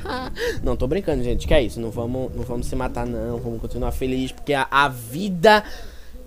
não 0.63 0.77
tô 0.77 0.89
brincando, 0.89 1.23
gente. 1.23 1.47
Que 1.47 1.55
é 1.55 1.63
isso? 1.63 1.81
Não 1.81 1.91
vamos, 1.91 2.35
não 2.35 2.43
vamos 2.43 2.67
se 2.67 2.75
matar, 2.75 3.07
não. 3.07 3.39
Vamos 3.39 3.61
continuar 3.61 3.93
feliz 3.93 4.33
porque 4.33 4.53
a, 4.53 4.67
a 4.69 4.89
vida 4.89 5.63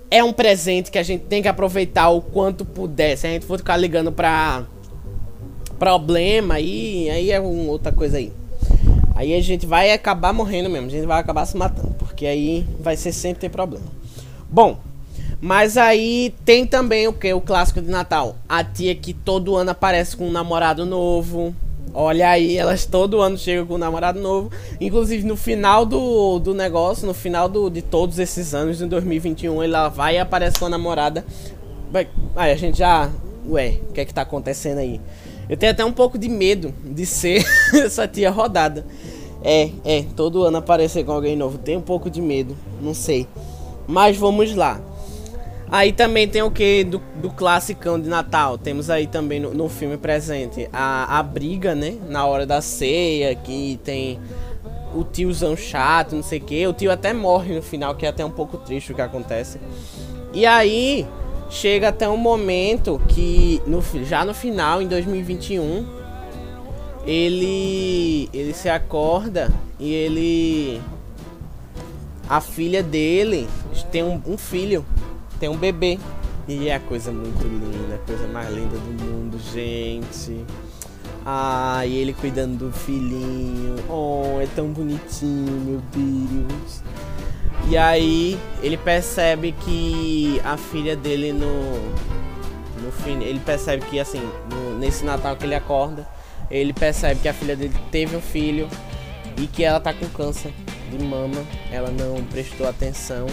é 0.10 0.24
um 0.24 0.32
presente 0.32 0.90
que 0.90 0.98
a 0.98 1.04
gente 1.04 1.26
tem 1.26 1.42
que 1.42 1.48
aproveitar 1.48 2.10
o 2.10 2.22
quanto 2.22 2.66
puder. 2.66 3.18
Se 3.18 3.28
a 3.28 3.30
gente 3.30 3.46
for 3.46 3.58
ficar 3.58 3.78
ligando 3.78 4.12
pra 4.12 4.66
problema, 5.78 6.56
aí, 6.56 7.10
aí 7.10 7.32
é 7.32 7.40
outra 7.40 7.92
coisa 7.92 8.18
aí. 8.18 8.32
Aí 9.16 9.34
a 9.34 9.42
gente 9.42 9.66
vai 9.66 9.92
acabar 9.92 10.32
morrendo 10.32 10.70
mesmo, 10.70 10.88
a 10.88 10.92
gente 10.92 11.06
vai 11.06 11.20
acabar 11.20 11.46
se 11.46 11.58
matando, 11.58 11.94
porque 11.98 12.26
aí 12.26 12.66
vai 12.80 12.96
ser 12.96 13.12
sempre 13.12 13.42
ter 13.42 13.50
problema. 13.50 13.86
Bom, 14.50 14.78
mas 15.42 15.78
aí 15.78 16.34
tem 16.46 16.66
também 16.66 17.08
o 17.08 17.14
que? 17.14 17.34
O 17.34 17.42
clássico 17.42 17.82
de 17.82 17.90
Natal. 17.90 18.36
A 18.48 18.64
tia 18.64 18.96
que 18.96 19.14
todo 19.14 19.56
ano 19.56 19.72
aparece 19.72 20.16
com 20.16 20.28
um 20.28 20.32
namorado 20.32 20.86
novo. 20.86 21.54
Olha 21.94 22.30
aí, 22.30 22.58
elas 22.58 22.86
todo 22.86 23.22
ano 23.22 23.38
chegam 23.38 23.66
com 23.66 23.76
um 23.76 23.78
namorado 23.78 24.20
novo. 24.20 24.52
Inclusive, 24.80 25.26
no 25.26 25.36
final 25.36 25.86
do, 25.86 26.40
do 26.40 26.54
negócio, 26.54 27.08
no 27.08 27.14
final 27.14 27.50
do, 27.50 27.70
de 27.70 27.82
todos 27.82 28.20
esses 28.20 28.54
anos, 28.54 28.82
em 28.82 28.88
2021, 28.88 29.64
ela 29.64 29.90
vai 29.90 30.16
e 30.16 30.20
aparece 30.20 30.60
com 30.60 30.66
a 30.66 30.70
namorada. 30.70 31.26
Aí 32.36 32.52
a 32.52 32.56
gente 32.56 32.78
já. 32.78 33.10
Ué, 33.48 33.80
o 33.90 33.94
que 33.94 34.02
é 34.02 34.06
que 34.06 34.14
tá 34.14 34.22
acontecendo 34.22 34.80
aí? 34.80 35.00
Eu 35.50 35.56
tenho 35.56 35.72
até 35.72 35.84
um 35.86 35.94
pouco 35.94 36.18
de 36.18 36.28
medo 36.28 36.74
de 36.84 37.06
ser 37.06 37.46
essa 37.74 38.08
tia 38.08 38.30
rodada. 38.30 38.86
É, 39.42 39.70
é, 39.86 40.06
todo 40.16 40.44
ano 40.44 40.58
aparecer 40.58 41.06
com 41.06 41.12
alguém 41.14 41.36
novo. 41.36 41.58
Tenho 41.58 41.80
um 41.80 41.84
pouco 41.84 42.10
de 42.10 42.22
medo, 42.22 42.56
não 42.82 42.94
sei. 42.94 43.26
Mas 43.88 44.18
vamos 44.18 44.54
lá. 44.54 44.82
Aí 45.70 45.92
também 45.92 46.28
tem 46.28 46.42
o 46.42 46.50
que 46.50 46.84
do, 46.84 47.02
do 47.22 47.30
classicão 47.30 48.00
de 48.00 48.08
Natal. 48.08 48.58
Temos 48.58 48.90
aí 48.90 49.06
também 49.06 49.40
no, 49.40 49.54
no, 49.54 49.68
filme 49.68 49.98
presente 49.98 50.70
a, 50.72 51.20
a 51.20 51.24
briga, 51.24 51.76
né? 51.76 51.98
Na 52.08 52.26
hora 52.26 52.46
da 52.46 52.62
ceia, 52.62 53.36
que 53.36 53.78
tem 53.84 54.18
o 54.96 55.04
tiozão 55.04 55.58
chato, 55.58 56.16
não 56.16 56.24
sei 56.24 56.40
o 56.40 56.42
que. 56.42 56.68
O 56.68 56.74
tio 56.74 56.90
até 56.90 57.12
morre 57.12 57.54
no 57.54 57.62
final, 57.62 57.96
que 57.96 58.06
é 58.06 58.10
até 58.10 58.24
um 58.24 58.32
pouco 58.32 58.58
triste 58.58 58.94
o 58.94 58.96
que 58.96 59.02
acontece. 59.02 59.60
E 60.34 60.46
aí 60.46 61.06
chega 61.50 61.90
até 61.90 62.08
um 62.08 62.18
momento 62.18 63.02
que 63.10 63.62
no, 63.68 63.84
já 64.06 64.24
no 64.24 64.34
final, 64.34 64.82
em 64.82 64.88
2021, 64.88 65.86
ele 67.06 68.30
ele 68.34 68.54
se 68.54 68.70
acorda 68.70 69.52
e 69.80 69.94
ele 69.94 70.82
a 72.30 72.42
filha 72.42 72.84
dele 72.84 73.48
tem 73.92 74.04
um, 74.04 74.22
um 74.28 74.38
filho 74.38 74.86
tem 75.40 75.50
um 75.50 75.58
bebê. 75.58 76.00
E 76.48 76.70
é 76.70 76.76
a 76.76 76.80
coisa 76.80 77.12
muito 77.12 77.44
linda, 77.46 77.96
a 77.96 77.98
coisa 78.08 78.26
mais 78.28 78.50
linda 78.50 78.78
do 78.78 79.04
mundo, 79.04 79.38
gente. 79.54 80.46
Ah, 81.26 81.86
e 81.86 81.98
ele 81.98 82.14
cuidando 82.14 82.68
do 82.68 82.72
filhinho. 82.72 83.76
Oh, 83.90 84.40
é 84.40 84.48
tão 84.56 84.68
bonitinho, 84.68 85.52
meu 85.62 85.82
Deus. 85.92 86.82
E 87.70 87.78
aí 87.78 88.40
ele 88.64 88.78
percebe 88.78 89.52
que 89.52 90.40
a 90.46 90.56
filha 90.56 90.96
dele 90.96 91.34
no 91.34 92.08
no 92.82 92.92
fim, 92.92 93.22
ele 93.22 93.40
percebe 93.40 93.86
que 93.88 94.00
assim, 94.00 94.22
no, 94.50 94.78
nesse 94.80 95.04
Natal 95.04 95.36
que 95.36 95.44
ele 95.44 95.56
acorda, 95.56 96.08
ele 96.50 96.72
percebe 96.72 97.20
que 97.20 97.28
a 97.28 97.34
filha 97.34 97.56
dele 97.56 97.74
teve 97.92 98.16
um 98.16 98.22
filho 98.22 98.70
e 99.38 99.48
que 99.48 99.66
ela 99.66 99.82
tá 99.82 99.94
com 99.94 100.08
câncer 100.08 100.54
de 100.90 101.04
mama, 101.04 101.44
ela 101.70 101.92
não 101.92 102.24
prestou 102.24 102.68
atenção 102.68 103.28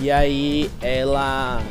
e 0.00 0.10
aí 0.10 0.70
ela 0.80 1.62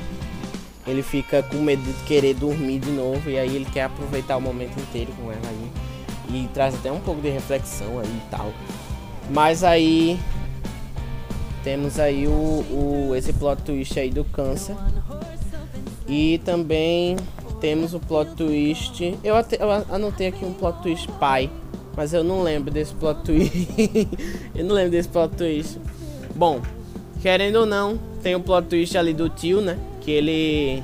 ele 0.87 1.03
fica 1.03 1.43
com 1.43 1.57
medo 1.57 1.81
de 1.81 1.93
querer 2.03 2.33
dormir 2.33 2.79
de 2.79 2.89
novo 2.89 3.29
e 3.29 3.37
aí 3.37 3.55
ele 3.55 3.65
quer 3.65 3.83
aproveitar 3.83 4.37
o 4.37 4.41
momento 4.41 4.79
inteiro 4.79 5.11
com 5.13 5.31
ela 5.31 5.41
aí 5.47 5.71
e 6.31 6.47
traz 6.53 6.75
até 6.75 6.91
um 6.91 6.99
pouco 6.99 7.21
de 7.21 7.29
reflexão 7.29 7.99
aí 7.99 8.07
e 8.07 8.29
tal. 8.29 8.51
Mas 9.29 9.63
aí 9.63 10.19
temos 11.63 11.99
aí 11.99 12.27
o, 12.27 12.31
o 12.31 13.15
esse 13.15 13.33
plot 13.33 13.61
twist 13.63 13.99
aí 13.99 14.09
do 14.09 14.23
câncer 14.23 14.75
e 16.07 16.39
também 16.43 17.17
temos 17.59 17.93
o 17.93 17.99
plot 17.99 18.31
twist. 18.35 19.17
Eu, 19.23 19.35
até, 19.35 19.61
eu 19.61 19.71
anotei 19.71 20.27
aqui 20.27 20.45
um 20.45 20.53
plot 20.53 20.81
twist 20.81 21.07
pai, 21.19 21.49
mas 21.95 22.13
eu 22.13 22.23
não 22.23 22.41
lembro 22.41 22.71
desse 22.71 22.93
plot 22.93 23.21
twist. 23.23 23.67
eu 24.55 24.65
não 24.65 24.75
lembro 24.75 24.91
desse 24.91 25.09
plot 25.09 25.35
twist. 25.35 25.79
Bom, 26.35 26.61
querendo 27.21 27.57
ou 27.57 27.65
não, 27.65 27.99
tem 28.21 28.35
o 28.35 28.39
plot 28.39 28.67
twist 28.67 28.97
ali 28.97 29.13
do 29.13 29.29
tio, 29.29 29.61
né? 29.61 29.77
Que 30.01 30.11
ele 30.11 30.83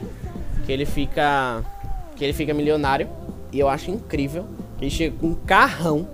que 0.66 0.72
ele 0.72 0.86
fica 0.86 1.64
que 2.16 2.24
ele 2.24 2.34
fica 2.34 2.54
milionário 2.54 3.08
e 3.52 3.60
eu 3.60 3.70
acho 3.70 3.92
incrível. 3.92 4.46
Ele 4.80 4.90
chega 4.90 5.16
com 5.20 5.28
um 5.28 5.36
carrão 5.36 6.08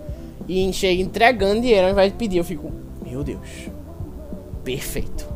e 0.47 0.71
chega 0.73 1.01
entregando 1.01 1.61
dinheiro 1.61 1.87
ao 1.87 1.91
invés 1.91 2.11
de 2.11 2.17
pedir. 2.17 2.37
Eu 2.37 2.43
fico, 2.43 2.71
meu 3.05 3.23
Deus, 3.23 3.69
perfeito. 4.63 5.31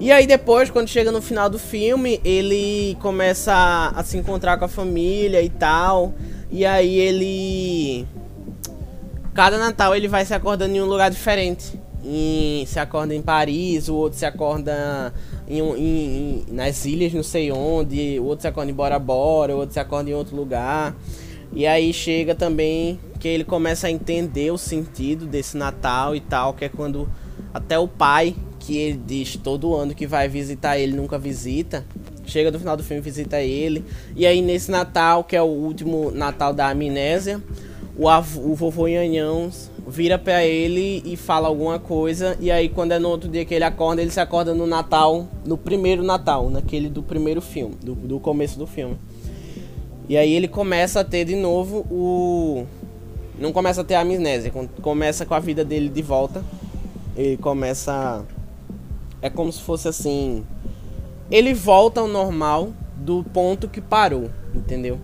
E 0.00 0.12
aí 0.12 0.26
depois, 0.26 0.70
quando 0.70 0.86
chega 0.86 1.10
no 1.10 1.20
final 1.20 1.50
do 1.50 1.58
filme, 1.58 2.20
ele 2.24 2.96
começa 3.00 3.52
a, 3.52 3.88
a 3.88 4.04
se 4.04 4.16
encontrar 4.16 4.56
com 4.56 4.64
a 4.64 4.68
família 4.68 5.42
e 5.42 5.50
tal. 5.50 6.14
E 6.50 6.64
aí 6.64 6.98
ele. 6.98 8.06
Cada 9.34 9.58
Natal 9.58 9.94
ele 9.94 10.08
vai 10.08 10.24
se 10.24 10.32
acordando 10.32 10.74
em 10.74 10.80
um 10.80 10.86
lugar 10.86 11.10
diferente. 11.10 11.77
Em, 12.04 12.64
se 12.66 12.78
acorda 12.78 13.14
em 13.14 13.20
Paris, 13.20 13.88
o 13.88 13.94
outro 13.94 14.18
se 14.18 14.24
acorda 14.24 15.12
em, 15.48 15.60
em, 15.60 16.44
nas 16.50 16.84
ilhas 16.84 17.12
não 17.12 17.24
sei 17.24 17.50
onde, 17.50 18.18
o 18.20 18.24
outro 18.24 18.42
se 18.42 18.48
acorda 18.48 18.70
em 18.70 18.74
Bora 18.74 18.98
Bora, 18.98 19.54
o 19.54 19.58
outro 19.58 19.72
se 19.72 19.80
acorda 19.80 20.08
em 20.08 20.14
outro 20.14 20.36
lugar. 20.36 20.96
E 21.52 21.66
aí 21.66 21.92
chega 21.92 22.34
também 22.34 23.00
que 23.18 23.26
ele 23.26 23.44
começa 23.44 23.86
a 23.86 23.90
entender 23.90 24.50
o 24.52 24.58
sentido 24.58 25.26
desse 25.26 25.56
Natal 25.56 26.14
e 26.14 26.20
tal, 26.20 26.54
que 26.54 26.64
é 26.64 26.68
quando 26.68 27.08
até 27.52 27.78
o 27.78 27.88
pai 27.88 28.34
que 28.60 28.76
ele 28.76 29.00
diz 29.06 29.36
todo 29.36 29.74
ano 29.74 29.94
que 29.94 30.06
vai 30.06 30.28
visitar 30.28 30.78
ele, 30.78 30.94
nunca 30.94 31.18
visita. 31.18 31.84
Chega 32.26 32.50
no 32.50 32.58
final 32.58 32.76
do 32.76 32.84
filme, 32.84 33.00
visita 33.00 33.40
ele. 33.40 33.82
E 34.14 34.26
aí, 34.26 34.42
nesse 34.42 34.70
Natal, 34.70 35.24
que 35.24 35.34
é 35.34 35.40
o 35.40 35.46
último 35.46 36.10
Natal 36.10 36.52
da 36.52 36.68
amnésia, 36.68 37.42
o, 37.96 38.06
avô, 38.08 38.42
o 38.42 38.54
vovô 38.54 38.86
Nhanhão 38.86 39.50
vira 39.88 40.18
pra 40.18 40.44
ele 40.44 41.02
e 41.04 41.16
fala 41.16 41.48
alguma 41.48 41.78
coisa. 41.78 42.36
E 42.40 42.50
aí, 42.50 42.68
quando 42.68 42.92
é 42.92 42.98
no 42.98 43.08
outro 43.08 43.28
dia 43.28 43.44
que 43.44 43.54
ele 43.54 43.64
acorda, 43.64 44.02
ele 44.02 44.10
se 44.10 44.20
acorda 44.20 44.54
no 44.54 44.66
Natal, 44.66 45.26
no 45.44 45.56
primeiro 45.56 46.02
Natal, 46.02 46.50
naquele 46.50 46.88
do 46.88 47.02
primeiro 47.02 47.40
filme, 47.40 47.74
do, 47.82 47.94
do 47.94 48.20
começo 48.20 48.58
do 48.58 48.66
filme. 48.66 48.96
E 50.08 50.16
aí 50.16 50.32
ele 50.32 50.48
começa 50.48 51.00
a 51.00 51.04
ter 51.04 51.24
de 51.24 51.36
novo 51.36 51.86
o. 51.90 52.64
Não 53.38 53.52
começa 53.52 53.82
a 53.82 53.84
ter 53.84 53.94
a 53.94 54.00
amnésia, 54.00 54.52
começa 54.82 55.24
com 55.24 55.34
a 55.34 55.38
vida 55.38 55.64
dele 55.64 55.88
de 55.88 56.02
volta. 56.02 56.44
Ele 57.16 57.36
começa 57.36 58.24
é 59.20 59.28
como 59.28 59.52
se 59.52 59.60
fosse 59.60 59.88
assim. 59.88 60.44
Ele 61.30 61.52
volta 61.52 62.00
ao 62.00 62.08
normal 62.08 62.72
do 62.96 63.24
ponto 63.24 63.68
que 63.68 63.80
parou, 63.80 64.30
entendeu? 64.54 64.98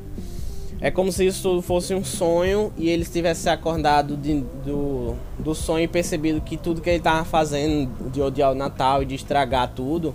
É 0.85 0.91
como 0.91 1.11
se 1.11 1.25
isso 1.25 1.63
fosse 1.63 1.95
um 1.95 2.05
sonho 2.05 2.71
e 2.77 2.91
ele 2.91 3.07
tivesse 3.07 3.49
acordado 3.49 4.19
de, 4.19 4.43
do, 4.67 5.17
do 5.39 5.55
sonho 5.55 5.85
e 5.85 5.89
percebido 5.89 6.43
que 6.43 6.59
tudo 6.59 6.83
que 6.83 6.91
ele 6.91 6.99
estava 6.99 7.25
fazendo 7.25 8.11
de 8.11 8.21
odiar 8.21 8.53
o 8.53 8.55
Natal 8.55 9.03
e 9.03 9.07
de 9.07 9.15
estragar 9.15 9.73
tudo 9.75 10.15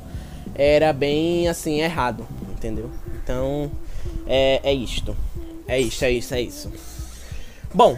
era 0.54 0.94
bem 0.94 1.48
assim 1.48 1.80
errado, 1.80 2.24
entendeu? 2.52 2.92
Então 3.16 3.72
é, 4.28 4.60
é 4.64 4.72
isto. 4.72 5.18
É 5.68 5.80
isso, 5.80 6.06
é 6.06 6.12
isso, 6.12 6.36
é 6.36 6.42
isso. 6.42 6.72
Bom, 7.74 7.98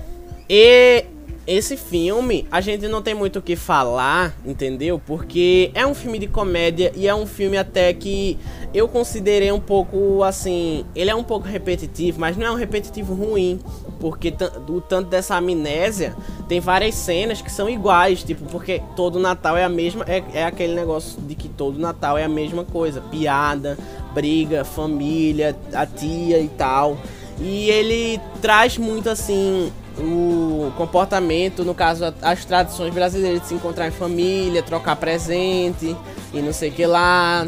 e 0.49 1.03
esse 1.47 1.75
filme, 1.75 2.47
a 2.51 2.61
gente 2.61 2.87
não 2.87 3.01
tem 3.01 3.15
muito 3.15 3.39
o 3.39 3.41
que 3.41 3.55
falar, 3.55 4.35
entendeu? 4.45 5.01
Porque 5.03 5.71
é 5.73 5.85
um 5.85 5.95
filme 5.95 6.19
de 6.19 6.27
comédia 6.27 6.91
e 6.95 7.07
é 7.07 7.15
um 7.15 7.25
filme 7.25 7.57
até 7.57 7.91
que 7.93 8.37
eu 8.73 8.87
considerei 8.87 9.51
um 9.51 9.59
pouco 9.59 10.23
assim. 10.23 10.85
Ele 10.95 11.09
é 11.09 11.15
um 11.15 11.23
pouco 11.23 11.47
repetitivo, 11.47 12.19
mas 12.19 12.37
não 12.37 12.45
é 12.45 12.51
um 12.51 12.55
repetitivo 12.55 13.13
ruim. 13.15 13.59
Porque 13.99 14.33
o 14.67 14.81
tanto 14.81 15.09
dessa 15.09 15.35
amnésia 15.35 16.15
tem 16.47 16.59
várias 16.59 16.95
cenas 16.95 17.41
que 17.41 17.51
são 17.51 17.69
iguais, 17.69 18.23
tipo, 18.23 18.45
porque 18.45 18.81
todo 18.95 19.19
Natal 19.19 19.57
é 19.57 19.63
a 19.63 19.69
mesma. 19.69 20.05
É, 20.07 20.23
é 20.33 20.45
aquele 20.45 20.73
negócio 20.73 21.19
de 21.21 21.33
que 21.33 21.49
todo 21.49 21.79
Natal 21.79 22.17
é 22.17 22.23
a 22.23 22.29
mesma 22.29 22.63
coisa: 22.63 23.01
piada, 23.01 23.77
briga, 24.13 24.63
família, 24.63 25.55
a 25.73 25.85
tia 25.87 26.39
e 26.39 26.49
tal. 26.49 26.97
E 27.39 27.69
ele 27.71 28.21
traz 28.41 28.77
muito 28.77 29.09
assim 29.09 29.71
o 30.01 30.71
comportamento, 30.77 31.63
no 31.63 31.73
caso, 31.73 32.13
as 32.21 32.45
tradições 32.45 32.93
brasileiras 32.93 33.41
de 33.41 33.47
se 33.47 33.53
encontrar 33.53 33.87
em 33.87 33.91
família, 33.91 34.61
trocar 34.61 34.95
presente 34.95 35.95
e 36.33 36.41
não 36.41 36.53
sei 36.53 36.69
o 36.69 36.71
que 36.71 36.85
lá. 36.85 37.47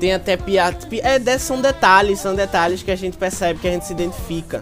Tem 0.00 0.12
até 0.12 0.36
piada. 0.36 0.76
É, 1.02 1.38
são 1.38 1.60
detalhes, 1.60 2.18
são 2.18 2.34
detalhes 2.34 2.82
que 2.82 2.90
a 2.90 2.96
gente 2.96 3.16
percebe, 3.16 3.60
que 3.60 3.68
a 3.68 3.72
gente 3.72 3.86
se 3.86 3.92
identifica. 3.92 4.60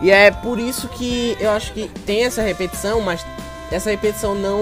E 0.00 0.10
é 0.10 0.30
por 0.30 0.58
isso 0.58 0.88
que 0.88 1.36
eu 1.40 1.50
acho 1.50 1.72
que 1.72 1.88
tem 2.06 2.24
essa 2.24 2.42
repetição, 2.42 3.00
mas 3.00 3.24
essa 3.70 3.90
repetição 3.90 4.34
não, 4.34 4.60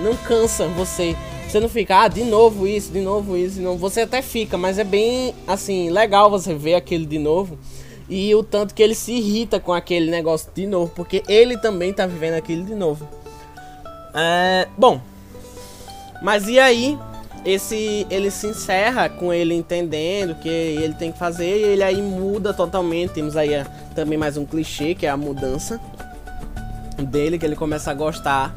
não 0.00 0.14
cansa 0.16 0.68
você. 0.68 1.16
Você 1.48 1.60
não 1.60 1.68
fica, 1.68 2.02
ah, 2.02 2.08
de 2.08 2.24
novo 2.24 2.66
isso, 2.66 2.92
de 2.92 3.00
novo 3.00 3.36
isso, 3.36 3.56
de 3.56 3.62
novo. 3.62 3.78
Você 3.78 4.02
até 4.02 4.20
fica, 4.20 4.58
mas 4.58 4.78
é 4.78 4.84
bem, 4.84 5.34
assim, 5.46 5.90
legal 5.90 6.28
você 6.28 6.54
ver 6.54 6.74
aquele 6.74 7.06
de 7.06 7.18
novo. 7.18 7.58
E 8.08 8.34
o 8.34 8.42
tanto 8.42 8.74
que 8.74 8.82
ele 8.82 8.94
se 8.94 9.12
irrita 9.12 9.58
com 9.58 9.72
aquele 9.72 10.10
negócio 10.10 10.50
de 10.54 10.66
novo, 10.66 10.92
porque 10.94 11.22
ele 11.28 11.56
também 11.58 11.92
tá 11.92 12.06
vivendo 12.06 12.34
aquilo 12.34 12.64
de 12.64 12.74
novo. 12.74 13.08
É, 14.14 14.68
bom, 14.78 15.00
mas 16.22 16.48
e 16.48 16.58
aí? 16.58 16.98
Esse 17.44 18.04
ele 18.10 18.28
se 18.28 18.48
encerra 18.48 19.08
com 19.08 19.32
ele 19.32 19.54
entendendo 19.54 20.34
que 20.34 20.48
ele 20.48 20.94
tem 20.94 21.12
que 21.12 21.18
fazer 21.18 21.58
e 21.58 21.62
ele 21.62 21.82
aí 21.82 22.02
muda 22.02 22.52
totalmente. 22.52 23.12
Temos 23.12 23.36
aí 23.36 23.50
também 23.94 24.18
mais 24.18 24.36
um 24.36 24.44
clichê 24.44 24.96
que 24.96 25.06
é 25.06 25.10
a 25.10 25.16
mudança 25.16 25.80
dele, 26.98 27.38
que 27.38 27.46
ele 27.46 27.54
começa 27.54 27.92
a 27.92 27.94
gostar 27.94 28.52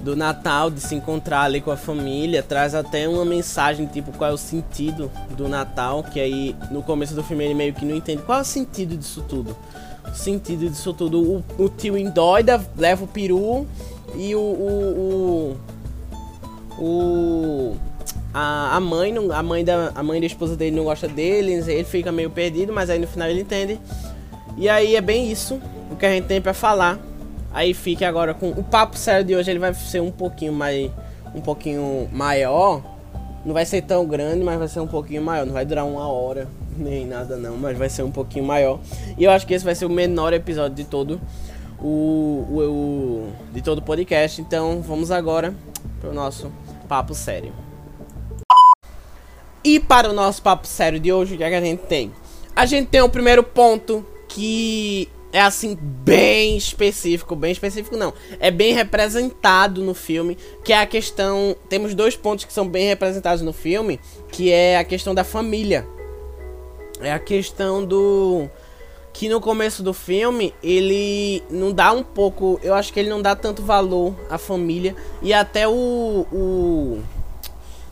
do 0.00 0.16
Natal, 0.16 0.70
de 0.70 0.80
se 0.80 0.94
encontrar 0.94 1.42
ali 1.42 1.60
com 1.60 1.70
a 1.70 1.76
família, 1.76 2.42
traz 2.42 2.74
até 2.74 3.08
uma 3.08 3.24
mensagem 3.24 3.86
tipo 3.86 4.12
qual 4.12 4.30
é 4.30 4.32
o 4.32 4.38
sentido 4.38 5.10
do 5.36 5.48
Natal, 5.48 6.02
que 6.02 6.18
aí 6.18 6.56
no 6.70 6.82
começo 6.82 7.14
do 7.14 7.22
filme 7.22 7.44
ele 7.44 7.54
meio 7.54 7.74
que 7.74 7.84
não 7.84 7.94
entende 7.94 8.22
qual 8.22 8.38
é 8.38 8.42
o 8.42 8.44
sentido 8.44 8.96
disso 8.96 9.24
tudo. 9.28 9.56
O 10.10 10.14
sentido 10.14 10.68
disso 10.68 10.92
tudo, 10.94 11.20
o, 11.20 11.44
o 11.58 11.68
tio 11.68 11.96
endoida, 11.96 12.64
leva 12.76 13.04
o 13.04 13.08
peru 13.08 13.66
e 14.16 14.34
o 14.34 14.40
o, 14.40 15.56
o, 16.78 16.84
o 16.84 17.76
a, 18.32 18.76
a 18.76 18.80
mãe 18.80 19.12
não, 19.12 19.30
a 19.30 19.42
mãe 19.42 19.64
da 19.64 19.92
a 19.94 20.02
mãe 20.02 20.18
da 20.18 20.26
esposa 20.26 20.56
dele 20.56 20.74
não 20.74 20.84
gosta 20.84 21.06
dele, 21.06 21.52
ele 21.52 21.84
fica 21.84 22.10
meio 22.10 22.30
perdido, 22.30 22.72
mas 22.72 22.88
aí 22.88 22.98
no 22.98 23.06
final 23.06 23.28
ele 23.28 23.42
entende. 23.42 23.78
E 24.56 24.68
aí 24.68 24.96
é 24.96 25.00
bem 25.00 25.30
isso 25.30 25.60
o 25.90 25.96
que 25.96 26.06
a 26.06 26.10
gente 26.10 26.26
tem 26.26 26.40
para 26.40 26.54
falar 26.54 26.98
Aí 27.52 27.74
fique 27.74 28.04
agora 28.04 28.32
com 28.32 28.50
o 28.50 28.62
papo 28.62 28.96
sério 28.96 29.24
de 29.24 29.34
hoje, 29.34 29.50
ele 29.50 29.58
vai 29.58 29.74
ser 29.74 30.00
um 30.00 30.10
pouquinho 30.10 30.52
mais 30.52 30.90
um 31.34 31.40
pouquinho 31.40 32.08
maior. 32.12 32.82
Não 33.44 33.54
vai 33.54 33.64
ser 33.64 33.82
tão 33.82 34.06
grande, 34.06 34.44
mas 34.44 34.58
vai 34.58 34.68
ser 34.68 34.80
um 34.80 34.86
pouquinho 34.86 35.22
maior. 35.22 35.46
Não 35.46 35.52
vai 35.52 35.64
durar 35.64 35.86
uma 35.86 36.06
hora 36.08 36.48
nem 36.76 37.06
nada 37.06 37.36
não, 37.36 37.56
mas 37.56 37.76
vai 37.76 37.88
ser 37.88 38.02
um 38.02 38.10
pouquinho 38.10 38.44
maior. 38.44 38.78
E 39.16 39.24
eu 39.24 39.30
acho 39.30 39.46
que 39.46 39.54
esse 39.54 39.64
vai 39.64 39.74
ser 39.74 39.86
o 39.86 39.90
menor 39.90 40.32
episódio 40.32 40.76
de 40.76 40.84
todo 40.84 41.20
o, 41.80 42.46
o, 42.50 42.60
o 42.60 43.32
de 43.52 43.62
todo 43.62 43.78
o 43.78 43.82
podcast. 43.82 44.40
Então 44.40 44.82
vamos 44.82 45.10
agora 45.10 45.54
para 46.00 46.10
o 46.10 46.14
nosso 46.14 46.52
papo 46.88 47.14
sério. 47.14 47.52
E 49.62 49.78
para 49.78 50.08
o 50.08 50.12
nosso 50.12 50.42
papo 50.42 50.66
sério 50.66 50.98
de 50.98 51.12
hoje, 51.12 51.34
o 51.34 51.38
que, 51.38 51.44
é 51.44 51.48
que 51.50 51.54
a 51.54 51.60
gente 51.60 51.82
tem? 51.82 52.12
A 52.56 52.64
gente 52.64 52.88
tem 52.88 53.02
o 53.02 53.08
primeiro 53.08 53.42
ponto 53.42 54.04
que 54.28 55.08
é 55.32 55.40
assim 55.40 55.76
bem 55.80 56.56
específico, 56.56 57.36
bem 57.36 57.52
específico 57.52 57.96
não, 57.96 58.12
é 58.38 58.50
bem 58.50 58.74
representado 58.74 59.82
no 59.82 59.94
filme, 59.94 60.36
que 60.64 60.72
é 60.72 60.80
a 60.80 60.86
questão, 60.86 61.54
temos 61.68 61.94
dois 61.94 62.16
pontos 62.16 62.44
que 62.44 62.52
são 62.52 62.66
bem 62.66 62.86
representados 62.88 63.42
no 63.42 63.52
filme, 63.52 64.00
que 64.32 64.50
é 64.50 64.78
a 64.78 64.84
questão 64.84 65.14
da 65.14 65.24
família. 65.24 65.86
É 67.00 67.12
a 67.12 67.18
questão 67.18 67.84
do 67.84 68.48
que 69.12 69.28
no 69.28 69.40
começo 69.40 69.82
do 69.82 69.92
filme 69.92 70.54
ele 70.62 71.42
não 71.50 71.72
dá 71.72 71.92
um 71.92 72.02
pouco, 72.02 72.60
eu 72.62 72.74
acho 72.74 72.92
que 72.92 73.00
ele 73.00 73.08
não 73.08 73.22
dá 73.22 73.34
tanto 73.34 73.62
valor 73.62 74.14
à 74.28 74.36
família 74.36 74.94
e 75.22 75.32
até 75.32 75.66
o, 75.66 76.26
o 76.30 77.00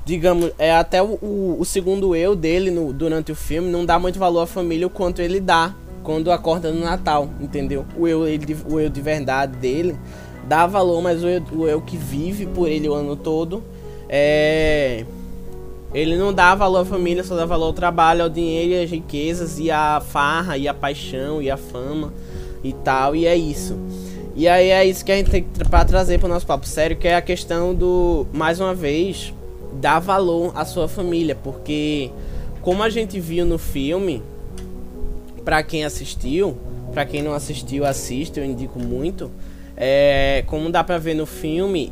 digamos, 0.05 0.53
é 0.59 0.73
até 0.73 1.03
o, 1.03 1.19
o, 1.23 1.57
o 1.59 1.65
segundo 1.65 2.15
eu 2.15 2.37
dele 2.37 2.71
no, 2.71 2.93
durante 2.93 3.33
o 3.33 3.35
filme 3.35 3.71
não 3.71 3.85
dá 3.85 3.99
muito 3.99 4.19
valor 4.19 4.43
à 4.43 4.47
família 4.47 4.87
o 4.87 4.91
quanto 4.91 5.21
ele 5.21 5.41
dá 5.41 5.75
quando 6.09 6.33
acorda 6.33 6.73
no 6.73 6.81
Natal, 6.81 7.29
entendeu? 7.39 7.85
O 7.95 8.09
eu, 8.09 8.27
ele, 8.27 8.57
o 8.67 8.81
eu 8.81 8.89
de 8.89 9.03
verdade 9.03 9.59
dele, 9.59 9.95
dá 10.45 10.67
valor, 10.67 11.03
mas 11.03 11.23
o 11.23 11.29
eu, 11.29 11.43
o 11.53 11.69
eu 11.69 11.83
que 11.83 11.99
vive 11.99 12.47
por 12.47 12.67
ele 12.67 12.89
o 12.89 12.95
ano 12.95 13.15
todo 13.15 13.63
é. 14.09 15.05
Ele 15.93 16.17
não 16.17 16.33
dá 16.33 16.55
valor 16.55 16.79
à 16.79 16.85
família, 16.87 17.23
só 17.23 17.37
dá 17.37 17.45
valor 17.45 17.67
ao 17.67 17.73
trabalho, 17.75 18.23
ao 18.23 18.31
dinheiro 18.31 18.73
e 18.73 18.83
às 18.85 18.91
riquezas, 18.91 19.59
e 19.59 19.71
a 19.71 20.01
farra, 20.01 20.57
e 20.57 20.67
a 20.67 20.73
paixão, 20.73 21.43
e 21.43 21.51
a 21.51 21.59
fama 21.59 22.11
e 22.65 22.73
tal, 22.73 23.15
e 23.15 23.27
é 23.27 23.37
isso. 23.37 23.77
E 24.35 24.49
aí 24.49 24.71
é 24.71 24.87
isso 24.87 25.05
que 25.05 25.13
a 25.13 25.17
gente 25.17 25.31
tem 25.31 25.43
pra 25.69 25.85
trazer 25.85 26.19
pro 26.19 26.27
nosso 26.27 26.47
papo 26.47 26.67
sério, 26.67 26.97
que 26.97 27.07
é 27.07 27.17
a 27.17 27.23
questão 27.23 27.75
do, 27.75 28.27
mais 28.33 28.61
uma 28.61 28.75
vez, 28.75 29.35
dar 29.75 29.99
valor 29.99 30.53
à 30.55 30.65
sua 30.65 30.89
família, 30.89 31.35
porque 31.35 32.11
como 32.63 32.83
a 32.83 32.89
gente 32.89 33.21
viu 33.21 33.45
no 33.45 33.59
filme, 33.59 34.23
para 35.49 35.63
quem 35.63 35.83
assistiu, 35.83 36.59
para 36.93 37.07
quem 37.07 37.23
não 37.23 37.33
assistiu, 37.33 37.87
assiste, 37.87 38.39
eu 38.39 38.45
indico 38.45 38.79
muito. 38.79 39.31
É, 39.75 40.45
como 40.47 40.69
dá 40.69 40.85
pra 40.85 40.99
ver 40.99 41.15
no 41.15 41.25
filme, 41.25 41.91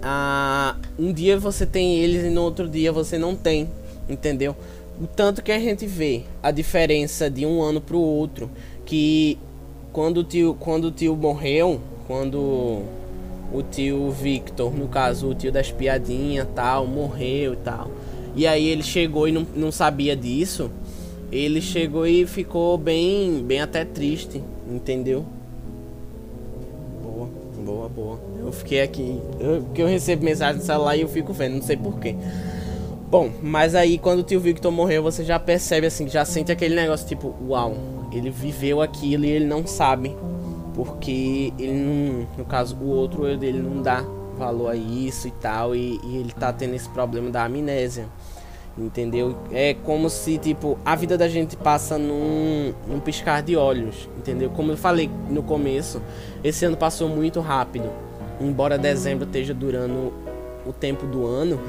ah, 0.00 0.76
um 0.96 1.12
dia 1.12 1.36
você 1.36 1.66
tem 1.66 1.96
eles 1.96 2.22
e 2.22 2.30
no 2.30 2.42
outro 2.42 2.68
dia 2.68 2.92
você 2.92 3.18
não 3.18 3.34
tem, 3.34 3.68
entendeu? 4.08 4.54
O 5.00 5.06
tanto 5.08 5.42
que 5.42 5.50
a 5.50 5.58
gente 5.58 5.84
vê 5.84 6.22
a 6.40 6.52
diferença 6.52 7.28
de 7.28 7.44
um 7.44 7.60
ano 7.60 7.80
pro 7.80 7.98
outro, 7.98 8.48
que 8.84 9.36
quando 9.92 10.18
o 10.18 10.22
tio, 10.22 10.56
quando 10.60 10.84
o 10.84 10.92
tio 10.92 11.16
morreu, 11.16 11.80
quando 12.06 12.38
o 13.52 13.64
tio 13.68 14.12
Victor, 14.12 14.72
no 14.72 14.86
caso 14.86 15.30
o 15.30 15.34
tio 15.34 15.50
das 15.50 15.72
piadinhas 15.72 16.46
tal, 16.54 16.86
morreu 16.86 17.54
e 17.54 17.56
tal. 17.56 17.90
E 18.36 18.46
aí 18.46 18.64
ele 18.64 18.84
chegou 18.84 19.26
e 19.26 19.32
não, 19.32 19.44
não 19.56 19.72
sabia 19.72 20.14
disso. 20.14 20.70
Ele 21.30 21.60
chegou 21.60 22.06
e 22.06 22.26
ficou 22.26 22.78
bem, 22.78 23.42
bem 23.42 23.60
até 23.60 23.84
triste, 23.84 24.42
entendeu? 24.70 25.24
Boa, 27.02 27.28
boa, 27.64 27.88
boa. 27.88 28.20
Eu 28.38 28.52
fiquei 28.52 28.80
aqui. 28.80 29.20
Eu, 29.40 29.62
porque 29.62 29.82
eu 29.82 29.86
recebo 29.86 30.24
mensagem 30.24 30.60
no 30.60 30.62
celular 30.62 30.96
e 30.96 31.00
eu 31.00 31.08
fico 31.08 31.32
vendo, 31.32 31.56
não 31.56 31.62
sei 31.62 31.76
porquê. 31.76 32.14
Bom, 33.10 33.30
mas 33.42 33.74
aí 33.74 33.98
quando 33.98 34.20
o 34.20 34.22
tio 34.22 34.40
Victor 34.40 34.70
morreu, 34.72 35.02
você 35.02 35.24
já 35.24 35.38
percebe 35.38 35.86
assim, 35.86 36.08
já 36.08 36.24
sente 36.24 36.50
aquele 36.50 36.74
negócio 36.74 37.06
tipo, 37.06 37.34
uau, 37.48 37.76
ele 38.12 38.30
viveu 38.30 38.80
aquilo 38.80 39.24
e 39.24 39.30
ele 39.30 39.46
não 39.46 39.66
sabe. 39.66 40.16
Porque 40.74 41.52
ele 41.58 41.72
não. 41.72 42.26
No 42.36 42.44
caso, 42.44 42.76
o 42.76 42.88
outro 42.88 43.26
eu 43.26 43.36
dele 43.36 43.58
não 43.58 43.80
dá 43.80 44.04
valor 44.36 44.70
a 44.70 44.76
isso 44.76 45.26
e 45.26 45.30
tal. 45.30 45.74
E, 45.74 45.98
e 46.04 46.16
ele 46.18 46.32
tá 46.32 46.52
tendo 46.52 46.74
esse 46.74 46.88
problema 46.90 47.30
da 47.30 47.44
amnésia. 47.44 48.06
Entendeu? 48.78 49.36
É 49.50 49.74
como 49.74 50.10
se, 50.10 50.36
tipo, 50.36 50.78
a 50.84 50.94
vida 50.94 51.16
da 51.16 51.28
gente 51.28 51.56
passa 51.56 51.96
num, 51.96 52.74
num 52.86 53.00
piscar 53.00 53.42
de 53.42 53.56
olhos. 53.56 54.08
Entendeu? 54.18 54.50
Como 54.50 54.72
eu 54.72 54.76
falei 54.76 55.10
no 55.30 55.42
começo, 55.42 56.02
esse 56.44 56.64
ano 56.64 56.76
passou 56.76 57.08
muito 57.08 57.40
rápido 57.40 57.90
embora 58.40 58.76
dezembro 58.78 59.26
esteja 59.26 59.54
durando 59.54 60.12
o 60.64 60.72
tempo 60.72 61.06
do 61.06 61.26
ano, 61.26 61.60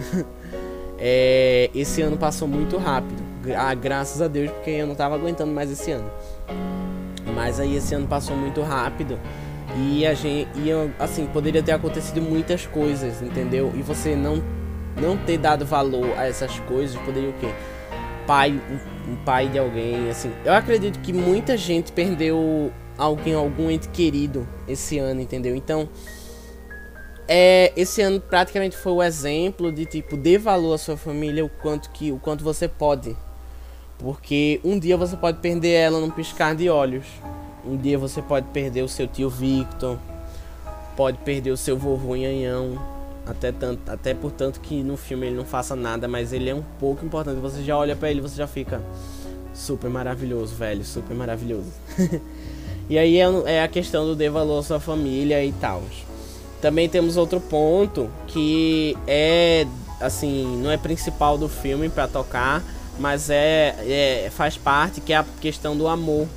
é, 0.98 1.70
esse 1.74 2.02
ano 2.02 2.18
passou 2.18 2.48
muito 2.48 2.78
rápido. 2.78 3.24
Ah, 3.56 3.74
graças 3.74 4.22
a 4.22 4.28
Deus, 4.28 4.52
porque 4.52 4.72
eu 4.72 4.86
não 4.86 4.94
estava 4.94 5.16
aguentando 5.16 5.52
mais 5.52 5.72
esse 5.72 5.92
ano. 5.92 6.10
Mas 7.34 7.60
aí 7.60 7.76
esse 7.76 7.94
ano 7.94 8.08
passou 8.08 8.36
muito 8.36 8.62
rápido. 8.62 9.20
E 9.78 10.06
a 10.06 10.14
gente. 10.14 10.50
E 10.56 10.70
assim, 11.00 11.28
poderia 11.28 11.62
ter 11.62 11.72
acontecido 11.72 12.22
muitas 12.22 12.66
coisas, 12.66 13.22
entendeu? 13.22 13.72
E 13.76 13.82
você 13.82 14.16
não, 14.16 14.42
não 15.02 15.18
ter 15.18 15.38
dado 15.38 15.66
valor 15.66 16.18
a 16.18 16.26
essas 16.26 16.60
coisas, 16.62 17.00
poderia 17.02 17.30
o 17.30 17.34
quê? 17.34 17.54
Pai, 18.26 18.52
um, 18.52 19.14
um 19.14 19.16
pai 19.18 19.48
de 19.48 19.58
alguém, 19.58 20.10
assim. 20.10 20.32
Eu 20.44 20.54
acredito 20.54 21.00
que 21.00 21.14
muita 21.14 21.56
gente 21.56 21.92
perdeu 21.92 22.72
alguém, 22.98 23.34
algum 23.34 23.70
ente 23.70 23.88
querido 23.90 24.48
esse 24.68 24.98
ano, 24.98 25.22
entendeu? 25.22 25.56
Então 25.56 25.88
é, 27.28 27.74
esse 27.76 28.02
ano 28.02 28.22
praticamente 28.22 28.78
foi 28.78 28.94
o 28.94 29.04
exemplo 29.04 29.70
de 29.70 29.86
tipo 29.86 30.16
dê 30.16 30.38
valor 30.38 30.74
à 30.74 30.78
sua 30.78 30.96
família 30.96 31.44
o 31.44 31.50
quanto 31.50 31.90
que 31.90 32.10
o 32.10 32.18
quanto 32.18 32.42
você 32.42 32.70
pode 32.70 33.18
porque 34.00 34.62
um 34.64 34.80
dia 34.80 34.96
você 34.96 35.18
pode 35.18 35.40
perder 35.40 35.72
ela 35.72 36.00
num 36.00 36.10
piscar 36.10 36.56
de 36.56 36.70
olhos 36.70 37.06
um 37.66 37.76
dia 37.76 37.98
você 37.98 38.22
pode 38.22 38.48
perder 38.48 38.82
o 38.82 38.88
seu 38.88 39.08
tio 39.08 39.30
Victor 39.30 40.00
pode 40.96 41.18
perder 41.18 41.52
o 41.52 41.58
seu 41.58 41.78
vovô 41.78 42.16
Nhanhão 42.16 42.97
até 43.30 43.52
tanto 43.52 43.92
até 43.92 44.14
por 44.14 44.32
tanto 44.32 44.60
que 44.60 44.84
no 44.84 44.98
filme 44.98 45.28
ele 45.28 45.36
não 45.36 45.46
faça 45.46 45.76
nada 45.76 46.08
mas 46.08 46.34
ele 46.34 46.50
é 46.50 46.56
um 46.56 46.64
pouco 46.80 47.06
importante 47.06 47.40
você 47.40 47.64
já 47.64 47.78
olha 47.78 47.96
para 47.96 48.10
ele 48.10 48.22
você 48.22 48.36
já 48.36 48.48
fica 48.48 48.82
super 49.54 49.90
maravilhoso 49.90 50.56
velho 50.56 50.84
super 50.84 51.16
maravilhoso 51.16 51.72
e 52.90 52.98
aí 52.98 53.18
é, 53.18 53.26
é 53.46 53.64
a 53.64 53.68
questão 53.68 54.06
do 54.06 54.16
dê 54.16 54.30
valor 54.30 54.60
à 54.60 54.64
sua 54.64 54.80
família 54.80 55.44
e 55.44 55.52
tal 55.54 55.84
também 56.62 56.90
temos 56.90 57.18
outro 57.18 57.40
ponto 57.40 58.10
que 58.28 58.98
é 59.06 59.68
assim, 60.00 60.60
não 60.62 60.72
é 60.72 60.78
principal 60.78 61.38
do 61.38 61.50
filme 61.50 61.90
para 61.90 62.08
tocar, 62.08 62.64
mas 63.00 63.30
é, 63.30 63.76
é, 64.26 64.30
faz 64.32 64.58
parte 64.58 65.02
que 65.02 65.14
é 65.14 65.18
a 65.18 65.26
questão 65.42 65.76
do 65.76 65.88
amor. 65.88 66.28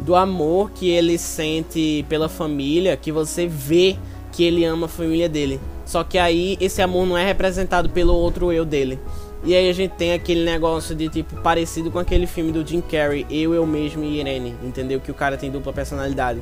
Do 0.00 0.14
amor 0.16 0.70
que 0.72 0.88
ele 0.88 1.16
sente 1.18 2.04
pela 2.08 2.28
família, 2.28 2.96
que 2.96 3.12
você 3.12 3.46
vê 3.46 3.96
que 4.32 4.42
ele 4.42 4.64
ama 4.64 4.86
a 4.86 4.88
família 4.88 5.28
dele. 5.28 5.60
Só 5.84 6.02
que 6.02 6.18
aí 6.18 6.56
esse 6.60 6.80
amor 6.80 7.06
não 7.06 7.16
é 7.16 7.24
representado 7.24 7.90
pelo 7.90 8.14
outro 8.14 8.52
eu 8.52 8.64
dele. 8.64 8.98
E 9.44 9.54
aí 9.54 9.68
a 9.68 9.72
gente 9.72 9.92
tem 9.92 10.12
aquele 10.12 10.44
negócio 10.44 10.94
de 10.94 11.08
tipo 11.08 11.36
parecido 11.42 11.90
com 11.90 11.98
aquele 11.98 12.26
filme 12.26 12.50
do 12.50 12.66
Jim 12.66 12.80
Carrey, 12.80 13.26
Eu, 13.30 13.52
Eu 13.52 13.66
Mesmo 13.66 14.02
e 14.02 14.18
Irene, 14.18 14.54
entendeu? 14.62 15.00
Que 15.00 15.10
o 15.10 15.14
cara 15.14 15.36
tem 15.36 15.50
dupla 15.50 15.72
personalidade 15.72 16.40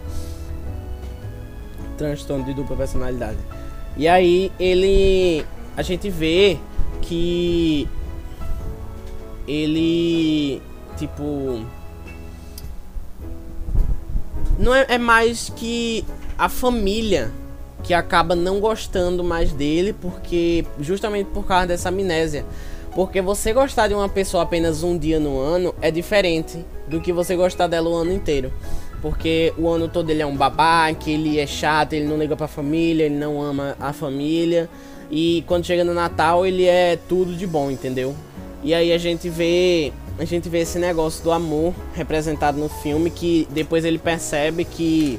transtorno 2.02 2.44
de 2.44 2.52
dupla 2.52 2.76
personalidade. 2.76 3.38
E 3.96 4.08
aí 4.08 4.50
ele 4.58 5.44
a 5.76 5.82
gente 5.82 6.10
vê 6.10 6.58
que 7.00 7.88
ele 9.46 10.60
tipo 10.96 11.64
não 14.58 14.74
é, 14.74 14.86
é 14.88 14.98
mais 14.98 15.50
que 15.50 16.04
a 16.38 16.48
família 16.48 17.30
que 17.82 17.92
acaba 17.92 18.34
não 18.34 18.60
gostando 18.60 19.24
mais 19.24 19.52
dele 19.52 19.92
porque 19.92 20.64
justamente 20.80 21.26
por 21.26 21.46
causa 21.46 21.66
dessa 21.66 21.88
amnésia. 21.88 22.44
Porque 22.94 23.22
você 23.22 23.52
gostar 23.52 23.88
de 23.88 23.94
uma 23.94 24.08
pessoa 24.08 24.42
apenas 24.42 24.82
um 24.82 24.96
dia 24.98 25.18
no 25.18 25.38
ano 25.38 25.74
é 25.80 25.90
diferente 25.90 26.64
do 26.86 27.00
que 27.00 27.12
você 27.12 27.34
gostar 27.34 27.66
dela 27.66 27.88
o 27.88 27.94
ano 27.94 28.12
inteiro. 28.12 28.52
Porque 29.00 29.52
o 29.58 29.68
ano 29.68 29.88
todo 29.88 30.10
ele 30.10 30.22
é 30.22 30.26
um 30.26 30.36
babaca, 30.36 31.10
ele 31.10 31.40
é 31.40 31.46
chato, 31.46 31.94
ele 31.94 32.06
não 32.06 32.18
liga 32.18 32.36
pra 32.36 32.46
família, 32.46 33.04
ele 33.04 33.16
não 33.16 33.40
ama 33.42 33.76
a 33.80 33.92
família. 33.92 34.68
E 35.10 35.42
quando 35.46 35.64
chega 35.64 35.82
no 35.82 35.92
Natal, 35.92 36.46
ele 36.46 36.66
é 36.66 36.96
tudo 37.08 37.34
de 37.34 37.46
bom, 37.46 37.70
entendeu? 37.70 38.14
E 38.62 38.72
aí 38.72 38.92
a 38.92 38.98
gente 38.98 39.28
vê. 39.28 39.92
A 40.18 40.24
gente 40.24 40.48
vê 40.48 40.58
esse 40.58 40.78
negócio 40.78 41.24
do 41.24 41.32
amor 41.32 41.74
representado 41.94 42.58
no 42.58 42.68
filme 42.68 43.10
que 43.10 43.48
depois 43.50 43.84
ele 43.84 43.98
percebe 43.98 44.64
que 44.64 45.18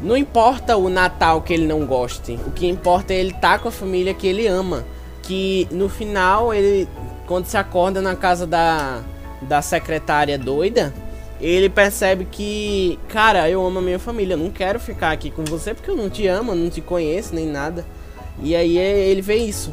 não 0.00 0.16
importa 0.16 0.76
o 0.76 0.88
Natal 0.88 1.42
que 1.42 1.52
ele 1.52 1.66
não 1.66 1.86
goste, 1.86 2.38
o 2.46 2.50
que 2.50 2.66
importa 2.66 3.14
é 3.14 3.18
ele 3.18 3.30
estar 3.30 3.52
tá 3.52 3.58
com 3.58 3.68
a 3.68 3.72
família 3.72 4.14
que 4.14 4.26
ele 4.26 4.46
ama. 4.46 4.84
Que 5.22 5.66
no 5.72 5.88
final 5.88 6.54
ele 6.54 6.88
quando 7.26 7.46
se 7.46 7.56
acorda 7.56 8.00
na 8.00 8.14
casa 8.14 8.46
da 8.46 9.02
da 9.42 9.60
secretária 9.60 10.38
doida, 10.38 10.94
ele 11.40 11.68
percebe 11.68 12.24
que, 12.24 12.98
cara, 13.08 13.48
eu 13.50 13.64
amo 13.64 13.78
a 13.78 13.82
minha 13.82 13.98
família, 13.98 14.34
eu 14.34 14.38
não 14.38 14.50
quero 14.50 14.80
ficar 14.80 15.10
aqui 15.10 15.30
com 15.30 15.44
você 15.44 15.74
porque 15.74 15.90
eu 15.90 15.96
não 15.96 16.08
te 16.08 16.26
amo, 16.26 16.54
não 16.54 16.70
te 16.70 16.80
conheço 16.80 17.34
nem 17.34 17.46
nada. 17.46 17.84
E 18.42 18.54
aí 18.56 18.78
é, 18.78 19.08
ele 19.08 19.20
vê 19.22 19.36
isso. 19.36 19.72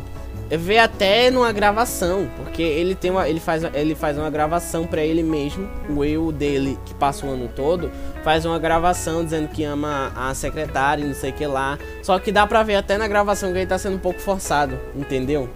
Vê 0.58 0.78
até 0.78 1.32
numa 1.32 1.52
gravação, 1.52 2.30
porque 2.38 2.62
ele 2.62 2.94
tem 2.94 3.10
uma, 3.10 3.28
ele 3.28 3.40
faz, 3.40 3.64
ele 3.74 3.96
faz 3.96 4.18
uma 4.18 4.30
gravação 4.30 4.86
para 4.86 5.02
ele 5.02 5.24
mesmo, 5.24 5.68
o 5.90 6.04
eu 6.04 6.32
dele 6.32 6.78
que 6.86 6.94
passa 6.94 7.26
o 7.26 7.30
ano 7.30 7.50
todo, 7.56 7.90
faz 8.24 8.46
uma 8.46 8.60
gravação 8.60 9.24
dizendo 9.24 9.48
que 9.48 9.64
ama 9.64 10.12
a 10.16 10.34
secretária 10.34 11.06
não 11.06 11.16
sei 11.16 11.32
o 11.32 11.34
que 11.34 11.46
lá. 11.48 11.80
Só 12.04 12.20
que 12.20 12.32
dá 12.32 12.46
pra 12.46 12.62
ver 12.62 12.76
até 12.76 12.98
na 12.98 13.08
gravação 13.08 13.52
que 13.52 13.58
ele 13.58 13.66
tá 13.66 13.78
sendo 13.78 13.96
um 13.96 14.00
pouco 14.00 14.20
forçado, 14.20 14.78
entendeu? 14.96 15.50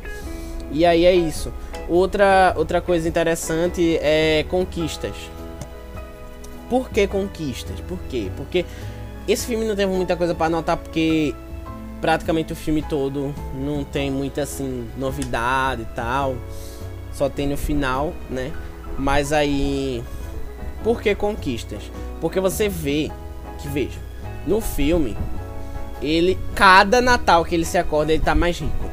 E 0.71 0.85
aí 0.85 1.05
é 1.05 1.13
isso. 1.13 1.53
Outra, 1.87 2.53
outra 2.57 2.81
coisa 2.81 3.07
interessante 3.07 3.97
é 4.01 4.45
conquistas. 4.49 5.15
Por 6.69 6.89
que 6.89 7.07
conquistas? 7.07 7.79
Por 7.81 7.99
quê? 8.09 8.29
Porque 8.35 8.65
esse 9.27 9.45
filme 9.45 9.65
não 9.65 9.75
teve 9.75 9.91
muita 9.91 10.15
coisa 10.15 10.33
para 10.33 10.47
anotar 10.47 10.75
porque 10.75 11.33
praticamente 12.01 12.53
o 12.53 12.55
filme 12.55 12.81
todo 12.81 13.33
não 13.53 13.83
tem 13.83 14.11
muita 14.11 14.43
assim 14.43 14.87
novidade 14.97 15.83
e 15.83 15.95
tal. 15.95 16.35
Só 17.11 17.29
tem 17.29 17.47
no 17.47 17.57
final, 17.57 18.13
né? 18.29 18.51
Mas 18.97 19.33
aí 19.33 20.03
por 20.83 21.01
que 21.01 21.15
conquistas? 21.15 21.81
Porque 22.21 22.39
você 22.39 22.69
vê 22.69 23.11
que 23.59 23.67
veja, 23.67 23.99
no 24.45 24.61
filme 24.61 25.17
ele 26.01 26.37
cada 26.53 27.01
Natal 27.01 27.43
que 27.43 27.55
ele 27.55 27.65
se 27.65 27.77
acorda 27.77 28.13
ele 28.13 28.23
tá 28.23 28.35
mais 28.35 28.59
rico. 28.59 28.87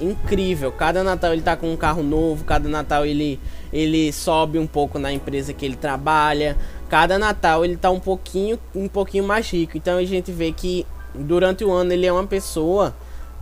Incrível, 0.00 0.72
cada 0.72 1.04
Natal 1.04 1.32
ele 1.32 1.42
tá 1.42 1.56
com 1.56 1.72
um 1.72 1.76
carro 1.76 2.02
novo, 2.02 2.44
cada 2.44 2.68
Natal 2.68 3.06
ele 3.06 3.38
ele 3.72 4.12
sobe 4.12 4.58
um 4.58 4.66
pouco 4.66 4.98
na 4.98 5.12
empresa 5.12 5.52
que 5.52 5.64
ele 5.64 5.76
trabalha, 5.76 6.56
cada 6.88 7.18
Natal 7.18 7.64
ele 7.64 7.76
tá 7.76 7.90
um 7.90 8.00
pouquinho, 8.00 8.58
um 8.74 8.88
pouquinho 8.88 9.22
mais 9.22 9.48
rico. 9.48 9.76
Então 9.76 9.98
a 9.98 10.04
gente 10.04 10.32
vê 10.32 10.50
que 10.50 10.84
durante 11.18 11.64
o 11.64 11.72
ano 11.72 11.92
ele 11.92 12.06
é 12.06 12.12
uma 12.12 12.26
pessoa 12.26 12.94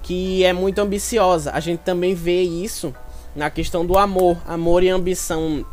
que 0.02 0.44
é 0.44 0.52
muito 0.52 0.78
ambiciosa. 0.80 1.50
A 1.52 1.60
gente 1.60 1.80
também 1.80 2.14
vê 2.14 2.42
isso 2.42 2.94
na 3.34 3.50
questão 3.50 3.84
do 3.84 3.98
amor. 3.98 4.36
Amor 4.46 4.82
e 4.82 4.90
ambição, 4.90 5.64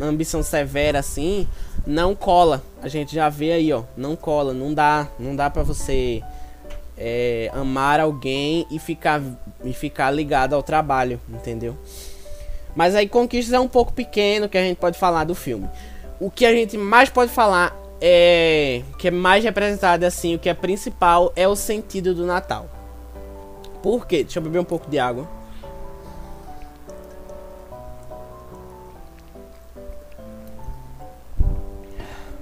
ambição 0.00 0.42
severa 0.42 0.98
assim, 1.00 1.46
não 1.86 2.14
cola. 2.14 2.62
A 2.82 2.88
gente 2.88 3.14
já 3.14 3.28
vê 3.28 3.52
aí, 3.52 3.72
ó, 3.72 3.82
não 3.96 4.16
cola, 4.16 4.54
não 4.54 4.72
dá, 4.72 5.08
não 5.18 5.34
dá 5.34 5.50
para 5.50 5.62
você 5.62 6.22
é, 6.96 7.50
amar 7.54 7.98
alguém 7.98 8.66
e 8.70 8.78
ficar 8.78 9.22
e 9.64 9.72
ficar 9.72 10.10
ligado 10.10 10.54
ao 10.54 10.62
trabalho, 10.62 11.20
entendeu? 11.28 11.76
Mas 12.76 12.94
aí 12.94 13.08
Conquistas 13.08 13.52
é 13.52 13.58
um 13.58 13.68
pouco 13.68 13.92
pequeno 13.92 14.48
que 14.48 14.56
a 14.56 14.62
gente 14.62 14.76
pode 14.76 14.98
falar 14.98 15.24
do 15.24 15.34
filme. 15.34 15.68
O 16.20 16.30
que 16.30 16.46
a 16.46 16.52
gente 16.52 16.76
mais 16.76 17.08
pode 17.08 17.32
falar 17.32 17.76
é 18.00 18.82
que 18.98 19.08
é 19.08 19.10
mais 19.10 19.44
representado 19.44 20.04
assim, 20.04 20.34
o 20.34 20.38
que 20.38 20.48
é 20.48 20.54
principal 20.54 21.32
é 21.36 21.46
o 21.46 21.54
sentido 21.54 22.14
do 22.14 22.26
Natal. 22.26 22.68
Por 23.82 24.06
quê? 24.06 24.24
Deixa 24.24 24.38
eu 24.38 24.42
beber 24.42 24.58
um 24.58 24.64
pouco 24.64 24.90
de 24.90 24.98
água. 24.98 25.28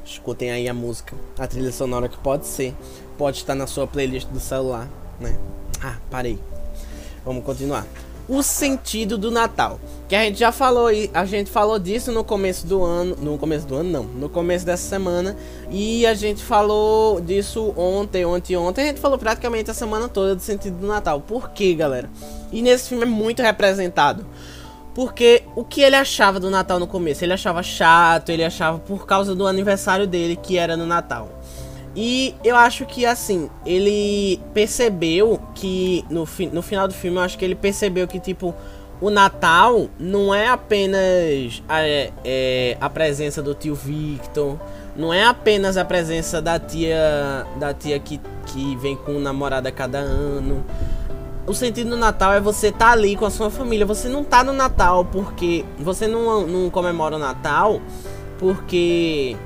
Escutem 0.04 0.50
aí 0.50 0.68
a 0.68 0.74
música, 0.74 1.16
a 1.38 1.46
trilha 1.46 1.72
sonora 1.72 2.08
que 2.08 2.18
pode 2.18 2.46
ser, 2.46 2.74
pode 3.16 3.38
estar 3.38 3.54
na 3.54 3.66
sua 3.66 3.86
playlist 3.86 4.28
do 4.28 4.40
celular, 4.40 4.88
né? 5.20 5.38
Ah, 5.82 5.96
parei. 6.10 6.38
Vamos 7.24 7.44
continuar 7.44 7.86
o 8.28 8.42
sentido 8.42 9.16
do 9.16 9.30
Natal. 9.30 9.80
Que 10.08 10.14
a 10.14 10.24
gente 10.24 10.38
já 10.38 10.52
falou, 10.52 10.88
a 11.14 11.24
gente 11.24 11.50
falou 11.50 11.78
disso 11.78 12.12
no 12.12 12.22
começo 12.22 12.66
do 12.66 12.84
ano, 12.84 13.16
no 13.20 13.38
começo 13.38 13.66
do 13.66 13.76
ano 13.76 13.90
não, 13.90 14.04
no 14.04 14.28
começo 14.28 14.64
dessa 14.64 14.88
semana, 14.88 15.36
e 15.70 16.06
a 16.06 16.14
gente 16.14 16.42
falou 16.42 17.20
disso 17.20 17.72
ontem, 17.76 18.24
ontem, 18.24 18.56
ontem, 18.56 18.82
a 18.82 18.86
gente 18.86 19.00
falou 19.00 19.18
praticamente 19.18 19.70
a 19.70 19.74
semana 19.74 20.08
toda 20.08 20.34
do 20.34 20.42
sentido 20.42 20.78
do 20.78 20.86
Natal. 20.86 21.20
Por 21.20 21.50
quê, 21.50 21.74
galera? 21.74 22.10
E 22.52 22.62
nesse 22.62 22.90
filme 22.90 23.04
é 23.04 23.06
muito 23.06 23.42
representado. 23.42 24.26
Porque 24.94 25.44
o 25.54 25.64
que 25.64 25.80
ele 25.80 25.94
achava 25.94 26.40
do 26.40 26.50
Natal 26.50 26.80
no 26.80 26.86
começo? 26.86 27.24
Ele 27.24 27.32
achava 27.32 27.62
chato, 27.62 28.30
ele 28.30 28.44
achava 28.44 28.80
por 28.80 29.06
causa 29.06 29.32
do 29.32 29.46
aniversário 29.46 30.08
dele, 30.08 30.34
que 30.34 30.58
era 30.58 30.76
no 30.76 30.84
Natal. 30.84 31.37
E 32.00 32.32
eu 32.44 32.54
acho 32.54 32.86
que 32.86 33.04
assim, 33.04 33.50
ele 33.66 34.40
percebeu 34.54 35.42
que 35.52 36.04
no, 36.08 36.24
fi 36.24 36.46
no 36.46 36.62
final 36.62 36.86
do 36.86 36.94
filme, 36.94 37.16
eu 37.16 37.22
acho 37.22 37.36
que 37.36 37.44
ele 37.44 37.56
percebeu 37.56 38.06
que, 38.06 38.20
tipo, 38.20 38.54
o 39.00 39.10
Natal 39.10 39.88
não 39.98 40.32
é 40.32 40.46
apenas 40.46 41.60
a, 41.68 41.80
é, 41.82 42.76
a 42.80 42.88
presença 42.88 43.42
do 43.42 43.52
tio 43.52 43.74
Victor, 43.74 44.56
não 44.94 45.12
é 45.12 45.24
apenas 45.24 45.76
a 45.76 45.84
presença 45.84 46.40
da 46.40 46.56
tia 46.56 47.44
da 47.58 47.74
tia 47.74 47.98
que, 47.98 48.20
que 48.46 48.76
vem 48.76 48.94
com 48.94 49.16
o 49.16 49.20
namorado 49.20 49.66
a 49.66 49.72
cada 49.72 49.98
ano. 49.98 50.64
O 51.48 51.52
sentido 51.52 51.90
do 51.90 51.96
Natal 51.96 52.32
é 52.32 52.40
você 52.40 52.68
estar 52.68 52.78
tá 52.86 52.92
ali 52.92 53.16
com 53.16 53.26
a 53.26 53.30
sua 53.30 53.50
família. 53.50 53.84
Você 53.84 54.08
não 54.08 54.22
tá 54.22 54.44
no 54.44 54.52
Natal 54.52 55.04
porque. 55.04 55.64
Você 55.80 56.06
não, 56.06 56.46
não 56.46 56.70
comemora 56.70 57.16
o 57.16 57.18
Natal 57.18 57.80
porque 58.38 59.36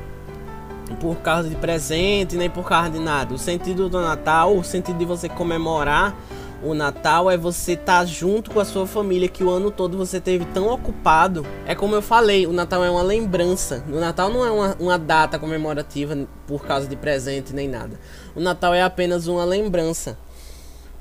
por 1.00 1.16
causa 1.16 1.48
de 1.48 1.56
presente, 1.56 2.36
nem 2.36 2.50
por 2.50 2.64
causa 2.64 2.90
de 2.90 2.98
nada. 2.98 3.34
O 3.34 3.38
sentido 3.38 3.88
do 3.88 4.00
Natal, 4.00 4.56
o 4.56 4.64
sentido 4.64 4.98
de 4.98 5.04
você 5.04 5.28
comemorar 5.28 6.16
o 6.62 6.74
Natal 6.74 7.28
é 7.28 7.36
você 7.36 7.72
estar 7.72 8.00
tá 8.00 8.04
junto 8.04 8.52
com 8.52 8.60
a 8.60 8.64
sua 8.64 8.86
família 8.86 9.28
que 9.28 9.42
o 9.42 9.50
ano 9.50 9.68
todo 9.68 9.98
você 9.98 10.20
teve 10.20 10.44
tão 10.44 10.68
ocupado. 10.68 11.44
É 11.66 11.74
como 11.74 11.96
eu 11.96 12.02
falei, 12.02 12.46
o 12.46 12.52
Natal 12.52 12.84
é 12.84 12.90
uma 12.90 13.02
lembrança. 13.02 13.84
O 13.88 13.98
Natal 13.98 14.30
não 14.30 14.46
é 14.46 14.50
uma, 14.50 14.76
uma 14.78 14.98
data 14.98 15.40
comemorativa 15.40 16.16
por 16.46 16.64
causa 16.64 16.86
de 16.86 16.94
presente 16.94 17.52
nem 17.52 17.66
nada. 17.66 17.98
O 18.36 18.40
Natal 18.40 18.72
é 18.72 18.80
apenas 18.80 19.26
uma 19.26 19.44
lembrança. 19.44 20.16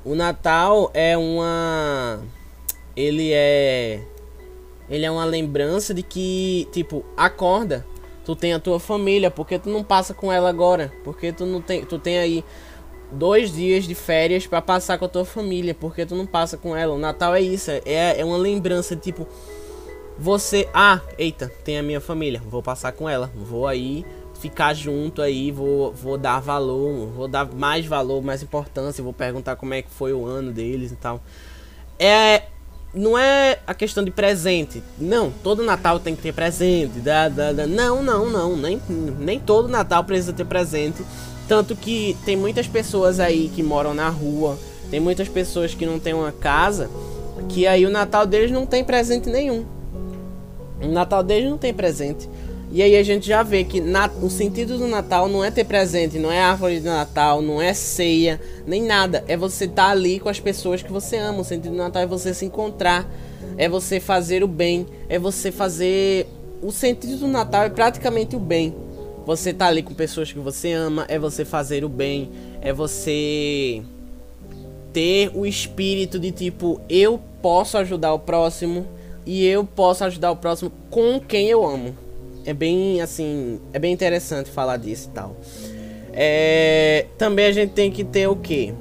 O 0.04 0.16
Natal 0.16 0.90
é 0.92 1.16
uma. 1.16 2.18
Ele 2.96 3.30
é. 3.32 4.02
Ele 4.90 5.04
é 5.06 5.10
uma 5.10 5.24
lembrança 5.24 5.94
de 5.94 6.02
que, 6.02 6.68
tipo, 6.72 7.04
acorda 7.16 7.86
tu 8.24 8.36
tem 8.36 8.52
a 8.52 8.60
tua 8.60 8.78
família, 8.78 9.30
porque 9.30 9.58
tu 9.58 9.68
não 9.68 9.82
passa 9.82 10.14
com 10.14 10.32
ela 10.32 10.48
agora? 10.48 10.92
Porque 11.04 11.32
tu 11.32 11.44
não 11.44 11.60
tem, 11.60 11.84
tu 11.84 11.98
tem 11.98 12.18
aí 12.18 12.44
dois 13.10 13.52
dias 13.52 13.84
de 13.84 13.94
férias 13.94 14.46
para 14.46 14.62
passar 14.62 14.98
com 14.98 15.04
a 15.04 15.08
tua 15.08 15.24
família, 15.24 15.74
porque 15.74 16.06
tu 16.06 16.14
não 16.14 16.26
passa 16.26 16.56
com 16.56 16.76
ela. 16.76 16.94
O 16.94 16.98
Natal 16.98 17.34
é 17.34 17.40
isso, 17.40 17.70
é, 17.70 18.20
é 18.20 18.24
uma 18.24 18.36
lembrança 18.36 18.96
tipo 18.96 19.26
você, 20.18 20.68
ah, 20.72 21.00
eita, 21.18 21.50
tem 21.64 21.78
a 21.78 21.82
minha 21.82 22.00
família, 22.00 22.40
vou 22.46 22.62
passar 22.62 22.92
com 22.92 23.08
ela, 23.08 23.30
vou 23.34 23.66
aí 23.66 24.04
ficar 24.38 24.74
junto 24.74 25.22
aí, 25.22 25.50
vou, 25.50 25.92
vou 25.92 26.18
dar 26.18 26.40
valor, 26.40 27.06
vou 27.08 27.28
dar 27.28 27.46
mais 27.46 27.86
valor, 27.86 28.22
mais 28.22 28.42
importância, 28.42 29.02
vou 29.02 29.12
perguntar 29.12 29.56
como 29.56 29.72
é 29.72 29.82
que 29.82 29.90
foi 29.90 30.12
o 30.12 30.24
ano 30.26 30.52
deles 30.52 30.92
e 30.92 30.96
tal. 30.96 31.22
É 31.98 32.42
não 32.94 33.16
é 33.16 33.58
a 33.66 33.72
questão 33.74 34.04
de 34.04 34.10
presente. 34.10 34.82
Não, 34.98 35.32
todo 35.42 35.62
Natal 35.62 35.98
tem 35.98 36.14
que 36.14 36.22
ter 36.22 36.32
presente. 36.32 37.00
Da, 37.00 37.28
da, 37.28 37.52
da. 37.52 37.66
Não, 37.66 38.02
não, 38.02 38.28
não. 38.28 38.56
Nem, 38.56 38.80
nem 39.18 39.40
todo 39.40 39.68
Natal 39.68 40.04
precisa 40.04 40.32
ter 40.32 40.44
presente. 40.44 41.02
Tanto 41.48 41.74
que 41.74 42.16
tem 42.24 42.36
muitas 42.36 42.66
pessoas 42.66 43.18
aí 43.18 43.50
que 43.54 43.62
moram 43.62 43.94
na 43.94 44.08
rua. 44.08 44.58
Tem 44.90 45.00
muitas 45.00 45.28
pessoas 45.28 45.74
que 45.74 45.86
não 45.86 45.98
têm 45.98 46.12
uma 46.12 46.32
casa. 46.32 46.90
Que 47.48 47.66
aí 47.66 47.86
o 47.86 47.90
Natal 47.90 48.26
deles 48.26 48.50
não 48.50 48.66
tem 48.66 48.84
presente 48.84 49.30
nenhum. 49.30 49.64
O 50.82 50.88
Natal 50.88 51.22
deles 51.22 51.48
não 51.48 51.56
tem 51.56 51.72
presente. 51.72 52.28
E 52.74 52.80
aí 52.80 52.96
a 52.96 53.02
gente 53.02 53.26
já 53.26 53.42
vê 53.42 53.64
que 53.64 53.82
na, 53.82 54.10
o 54.22 54.30
sentido 54.30 54.78
do 54.78 54.86
Natal 54.86 55.28
não 55.28 55.44
é 55.44 55.50
ter 55.50 55.62
presente, 55.62 56.18
não 56.18 56.32
é 56.32 56.40
árvore 56.40 56.80
de 56.80 56.86
Natal, 56.86 57.42
não 57.42 57.60
é 57.60 57.74
ceia, 57.74 58.40
nem 58.66 58.82
nada. 58.82 59.22
É 59.28 59.36
você 59.36 59.66
estar 59.66 59.84
tá 59.84 59.90
ali 59.90 60.18
com 60.18 60.30
as 60.30 60.40
pessoas 60.40 60.82
que 60.82 60.90
você 60.90 61.18
ama. 61.18 61.42
O 61.42 61.44
sentido 61.44 61.72
do 61.72 61.76
Natal 61.76 62.00
é 62.00 62.06
você 62.06 62.32
se 62.32 62.46
encontrar, 62.46 63.06
é 63.58 63.68
você 63.68 64.00
fazer 64.00 64.42
o 64.42 64.48
bem, 64.48 64.86
é 65.06 65.18
você 65.18 65.52
fazer. 65.52 66.26
O 66.62 66.72
sentido 66.72 67.18
do 67.18 67.28
Natal 67.28 67.64
é 67.64 67.68
praticamente 67.68 68.36
o 68.36 68.40
bem. 68.40 68.74
Você 69.26 69.52
tá 69.52 69.66
ali 69.66 69.82
com 69.82 69.92
pessoas 69.92 70.32
que 70.32 70.38
você 70.38 70.72
ama, 70.72 71.04
é 71.08 71.18
você 71.18 71.44
fazer 71.44 71.84
o 71.84 71.90
bem, 71.90 72.30
é 72.62 72.72
você 72.72 73.82
ter 74.94 75.30
o 75.34 75.44
espírito 75.44 76.18
de 76.18 76.32
tipo, 76.32 76.80
eu 76.88 77.20
posso 77.42 77.76
ajudar 77.76 78.14
o 78.14 78.18
próximo 78.18 78.86
e 79.26 79.44
eu 79.44 79.62
posso 79.62 80.04
ajudar 80.04 80.30
o 80.30 80.36
próximo 80.36 80.72
com 80.90 81.20
quem 81.20 81.48
eu 81.48 81.66
amo 81.66 81.94
é 82.44 82.52
bem 82.52 83.00
assim, 83.00 83.60
é 83.72 83.78
bem 83.78 83.92
interessante 83.92 84.50
falar 84.50 84.76
disso 84.76 85.08
e 85.10 85.14
tal. 85.14 85.36
É, 86.12 87.06
também 87.16 87.46
a 87.46 87.52
gente 87.52 87.70
tem 87.70 87.90
que 87.90 88.04
ter 88.04 88.26
o 88.26 88.36
que? 88.36 88.74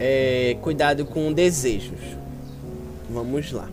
É, 0.00 0.56
cuidado 0.60 1.04
com 1.04 1.32
desejos. 1.32 2.00
Vamos 3.08 3.52
lá. 3.52 3.68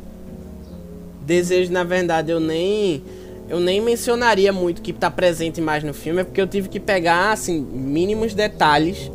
Desejo, 1.25 1.71
na 1.71 1.83
verdade, 1.83 2.31
eu 2.31 2.39
nem 2.39 3.03
eu 3.49 3.59
nem 3.59 3.81
mencionaria 3.81 4.53
muito 4.53 4.81
que 4.81 4.91
está 4.91 5.11
presente 5.11 5.59
mais 5.59 5.83
no 5.83 5.93
filme, 5.93 6.21
é 6.21 6.23
porque 6.23 6.39
eu 6.39 6.47
tive 6.47 6.69
que 6.69 6.79
pegar 6.79 7.33
assim 7.33 7.59
mínimos 7.59 8.33
detalhes 8.33 9.11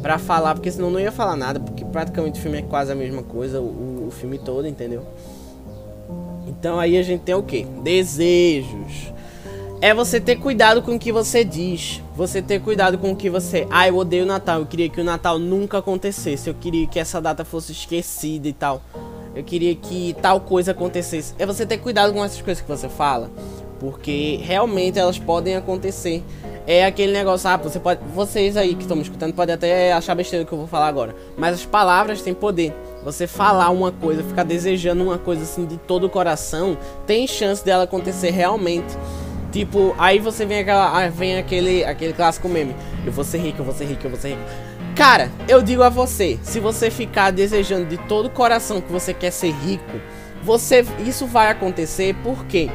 para 0.00 0.18
falar, 0.18 0.54
porque 0.54 0.70
senão 0.70 0.90
não 0.90 0.98
ia 0.98 1.12
falar 1.12 1.36
nada, 1.36 1.60
porque 1.60 1.84
praticamente 1.84 2.38
o 2.38 2.42
filme 2.42 2.58
é 2.58 2.62
quase 2.62 2.90
a 2.90 2.94
mesma 2.94 3.22
coisa, 3.22 3.60
o, 3.60 4.06
o 4.08 4.10
filme 4.10 4.38
todo, 4.38 4.66
entendeu? 4.66 5.04
Então 6.50 6.80
aí 6.80 6.98
a 6.98 7.02
gente 7.02 7.20
tem 7.20 7.34
o 7.34 7.42
que? 7.42 7.64
Desejos. 7.82 9.12
É 9.80 9.94
você 9.94 10.20
ter 10.20 10.36
cuidado 10.36 10.82
com 10.82 10.96
o 10.96 10.98
que 10.98 11.12
você 11.12 11.44
diz. 11.44 12.02
Você 12.14 12.42
ter 12.42 12.60
cuidado 12.60 12.98
com 12.98 13.12
o 13.12 13.16
que 13.16 13.30
você. 13.30 13.66
Ah, 13.70 13.88
eu 13.88 13.96
odeio 13.96 14.24
o 14.24 14.26
Natal. 14.26 14.60
Eu 14.60 14.66
queria 14.66 14.88
que 14.90 15.00
o 15.00 15.04
Natal 15.04 15.38
nunca 15.38 15.78
acontecesse. 15.78 16.50
Eu 16.50 16.54
queria 16.54 16.86
que 16.86 16.98
essa 16.98 17.20
data 17.20 17.44
fosse 17.44 17.72
esquecida 17.72 18.46
e 18.46 18.52
tal. 18.52 18.82
Eu 19.34 19.44
queria 19.44 19.74
que 19.74 20.14
tal 20.20 20.40
coisa 20.40 20.72
acontecesse. 20.72 21.34
É 21.38 21.46
você 21.46 21.64
ter 21.64 21.78
cuidado 21.78 22.12
com 22.12 22.22
essas 22.22 22.42
coisas 22.42 22.60
que 22.60 22.68
você 22.68 22.88
fala. 22.88 23.30
Porque 23.78 24.38
realmente 24.42 24.98
elas 24.98 25.18
podem 25.18 25.56
acontecer. 25.56 26.22
É 26.66 26.84
aquele 26.84 27.12
negócio, 27.12 27.48
ah, 27.48 27.56
você 27.56 27.80
pode. 27.80 28.00
Vocês 28.14 28.56
aí 28.56 28.74
que 28.74 28.82
estão 28.82 28.96
me 28.96 29.02
escutando 29.02 29.32
podem 29.32 29.54
até 29.54 29.92
achar 29.94 30.14
besteira 30.14 30.44
que 30.44 30.52
eu 30.52 30.58
vou 30.58 30.66
falar 30.66 30.88
agora. 30.88 31.14
Mas 31.38 31.54
as 31.54 31.64
palavras 31.64 32.20
têm 32.20 32.34
poder. 32.34 32.74
Você 33.04 33.26
falar 33.26 33.70
uma 33.70 33.90
coisa, 33.90 34.22
ficar 34.22 34.44
desejando 34.44 35.02
uma 35.02 35.18
coisa 35.18 35.42
assim 35.42 35.64
de 35.64 35.76
todo 35.78 36.04
o 36.04 36.10
coração, 36.10 36.76
tem 37.06 37.26
chance 37.26 37.64
dela 37.64 37.84
acontecer 37.84 38.30
realmente. 38.30 38.96
Tipo, 39.50 39.94
aí 39.98 40.18
você 40.18 40.44
vem 40.44 40.60
aquela, 40.60 41.08
vem 41.08 41.38
aquele, 41.38 41.84
aquele 41.84 42.12
clássico 42.12 42.48
meme. 42.48 42.74
Eu 43.04 43.10
vou 43.10 43.24
ser 43.24 43.38
rico, 43.38 43.60
eu 43.60 43.64
vou 43.64 43.74
ser 43.74 43.86
rico, 43.86 44.06
eu 44.06 44.10
vou 44.10 44.20
ser 44.20 44.30
rico. 44.30 44.42
Cara, 44.94 45.30
eu 45.48 45.62
digo 45.62 45.82
a 45.82 45.88
você, 45.88 46.38
se 46.42 46.60
você 46.60 46.90
ficar 46.90 47.30
desejando 47.30 47.86
de 47.86 47.96
todo 47.96 48.26
o 48.26 48.30
coração 48.30 48.80
que 48.80 48.92
você 48.92 49.14
quer 49.14 49.30
ser 49.30 49.52
rico, 49.52 50.00
você 50.42 50.84
isso 51.06 51.26
vai 51.26 51.50
acontecer 51.50 52.14
por 52.22 52.44
quê? 52.44 52.70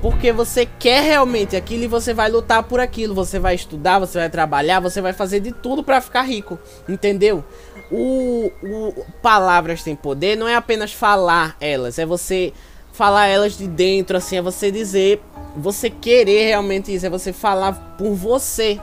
Porque 0.00 0.32
você 0.32 0.66
quer 0.66 1.02
realmente 1.04 1.54
aquilo 1.54 1.84
e 1.84 1.86
você 1.86 2.12
vai 2.12 2.28
lutar 2.28 2.64
por 2.64 2.80
aquilo, 2.80 3.14
você 3.14 3.38
vai 3.38 3.54
estudar, 3.54 4.00
você 4.00 4.18
vai 4.18 4.28
trabalhar, 4.28 4.80
você 4.80 5.00
vai 5.00 5.12
fazer 5.12 5.38
de 5.38 5.52
tudo 5.52 5.84
para 5.84 6.00
ficar 6.00 6.22
rico, 6.22 6.58
entendeu? 6.88 7.44
O, 7.92 8.50
o 8.62 9.04
palavras 9.20 9.82
têm 9.82 9.94
poder 9.94 10.36
não 10.36 10.48
é 10.48 10.54
apenas 10.54 10.92
falar 10.92 11.56
elas, 11.60 11.98
é 11.98 12.06
você 12.06 12.52
falar 12.92 13.26
elas 13.26 13.56
de 13.56 13.66
dentro, 13.66 14.16
assim, 14.16 14.36
é 14.36 14.42
você 14.42 14.70
dizer, 14.70 15.20
você 15.56 15.90
querer 15.90 16.46
realmente 16.46 16.94
isso, 16.94 17.06
é 17.06 17.10
você 17.10 17.32
falar 17.32 17.96
por 17.98 18.14
você. 18.14 18.80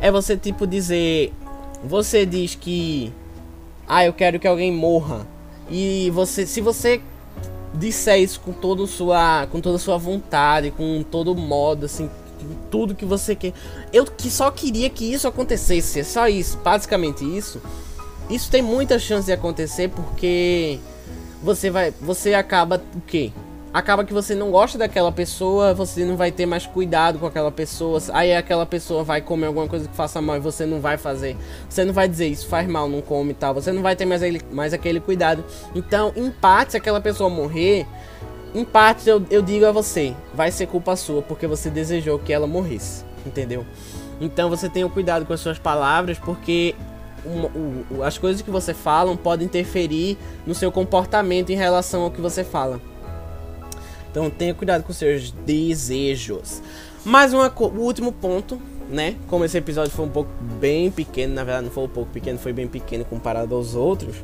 É 0.00 0.10
você 0.10 0.36
tipo 0.36 0.66
dizer, 0.66 1.32
você 1.84 2.24
diz 2.24 2.54
que 2.54 3.12
ah, 3.86 4.04
eu 4.04 4.12
quero 4.12 4.38
que 4.38 4.48
alguém 4.48 4.72
morra. 4.72 5.26
E 5.68 6.10
você, 6.10 6.46
se 6.46 6.60
você 6.60 7.00
disser 7.74 8.20
isso 8.20 8.40
com 8.40 8.52
toda 8.52 8.86
sua, 8.86 9.46
com 9.48 9.60
toda 9.60 9.78
sua 9.78 9.98
vontade, 9.98 10.70
com 10.70 11.02
todo 11.02 11.34
modo 11.34 11.86
assim, 11.86 12.08
tudo 12.70 12.94
que 12.94 13.04
você 13.04 13.34
quer. 13.34 13.52
Eu 13.92 14.04
que 14.06 14.30
só 14.30 14.50
queria 14.50 14.88
que 14.88 15.12
isso 15.12 15.28
acontecesse, 15.28 16.00
é 16.00 16.04
só 16.04 16.28
isso, 16.28 16.56
basicamente 16.58 17.24
isso. 17.24 17.60
Isso 18.30 18.50
tem 18.50 18.62
muita 18.62 18.98
chance 18.98 19.26
de 19.26 19.32
acontecer 19.32 19.88
porque 19.88 20.78
você 21.42 21.68
vai, 21.68 21.92
você 22.00 22.32
acaba 22.34 22.80
o 22.94 23.00
quê? 23.00 23.32
Acaba 23.72 24.04
que 24.04 24.12
você 24.12 24.34
não 24.34 24.50
gosta 24.50 24.76
daquela 24.78 25.12
pessoa, 25.12 25.72
você 25.72 26.04
não 26.04 26.16
vai 26.16 26.32
ter 26.32 26.44
mais 26.44 26.66
cuidado 26.66 27.18
com 27.18 27.26
aquela 27.26 27.52
pessoa. 27.52 28.00
Aí 28.12 28.34
aquela 28.34 28.66
pessoa 28.66 29.04
vai 29.04 29.20
comer 29.20 29.46
alguma 29.46 29.68
coisa 29.68 29.88
que 29.88 29.94
faça 29.94 30.20
mal 30.20 30.36
e 30.36 30.40
você 30.40 30.66
não 30.66 30.80
vai 30.80 30.96
fazer. 30.96 31.36
Você 31.68 31.84
não 31.84 31.92
vai 31.92 32.08
dizer 32.08 32.26
isso 32.26 32.48
faz 32.48 32.68
mal, 32.68 32.88
não 32.88 33.00
come 33.00 33.30
e 33.30 33.34
tal. 33.34 33.54
Você 33.54 33.70
não 33.70 33.82
vai 33.82 33.94
ter 33.94 34.06
mais, 34.06 34.22
ele, 34.22 34.40
mais 34.50 34.72
aquele 34.72 34.98
cuidado. 34.98 35.44
Então, 35.74 36.12
em 36.16 36.30
parte, 36.30 36.72
se 36.72 36.76
aquela 36.76 37.00
pessoa 37.00 37.30
morrer, 37.30 37.86
em 38.54 38.64
parte 38.64 39.08
eu, 39.08 39.24
eu 39.30 39.40
digo 39.40 39.64
a 39.66 39.72
você, 39.72 40.14
vai 40.34 40.50
ser 40.50 40.66
culpa 40.66 40.96
sua 40.96 41.22
porque 41.22 41.46
você 41.46 41.70
desejou 41.70 42.18
que 42.18 42.32
ela 42.32 42.48
morresse, 42.48 43.04
entendeu? 43.24 43.64
Então 44.20 44.50
você 44.50 44.68
tenha 44.68 44.88
cuidado 44.88 45.24
com 45.24 45.32
as 45.32 45.40
suas 45.40 45.58
palavras 45.58 46.18
porque 46.18 46.74
uma, 47.24 47.48
o, 47.48 48.02
as 48.02 48.18
coisas 48.18 48.42
que 48.42 48.50
você 48.50 48.74
fala 48.74 49.16
podem 49.16 49.46
interferir 49.46 50.16
no 50.46 50.54
seu 50.54 50.70
comportamento 50.70 51.50
em 51.50 51.56
relação 51.56 52.02
ao 52.02 52.10
que 52.10 52.20
você 52.20 52.44
fala. 52.44 52.80
Então 54.10 54.28
tenha 54.28 54.54
cuidado 54.54 54.82
com 54.82 54.92
seus 54.92 55.30
desejos. 55.30 56.62
Mais 57.04 57.32
uma, 57.32 57.52
o 57.56 57.80
último 57.80 58.12
ponto, 58.12 58.60
né? 58.90 59.16
Como 59.28 59.44
esse 59.44 59.56
episódio 59.56 59.92
foi 59.92 60.04
um 60.04 60.10
pouco 60.10 60.30
bem 60.60 60.90
pequeno, 60.90 61.34
na 61.34 61.44
verdade 61.44 61.66
não 61.66 61.72
foi 61.72 61.84
um 61.84 61.88
pouco 61.88 62.10
pequeno, 62.10 62.38
foi 62.38 62.52
bem 62.52 62.66
pequeno 62.66 63.04
comparado 63.04 63.54
aos 63.54 63.74
outros. 63.74 64.16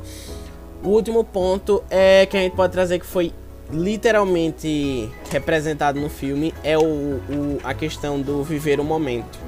O 0.83 0.89
último 0.89 1.23
ponto 1.23 1.83
é 1.89 2.25
que 2.25 2.37
a 2.37 2.41
gente 2.41 2.55
pode 2.55 2.73
trazer 2.73 2.99
que 2.99 3.05
foi 3.05 3.33
literalmente 3.71 5.09
representado 5.29 5.99
no 5.99 6.09
filme 6.09 6.53
é 6.63 6.77
o, 6.77 6.81
o, 6.81 7.59
a 7.63 7.73
questão 7.73 8.21
do 8.21 8.43
viver 8.43 8.79
o 8.79 8.83
momento. 8.83 9.39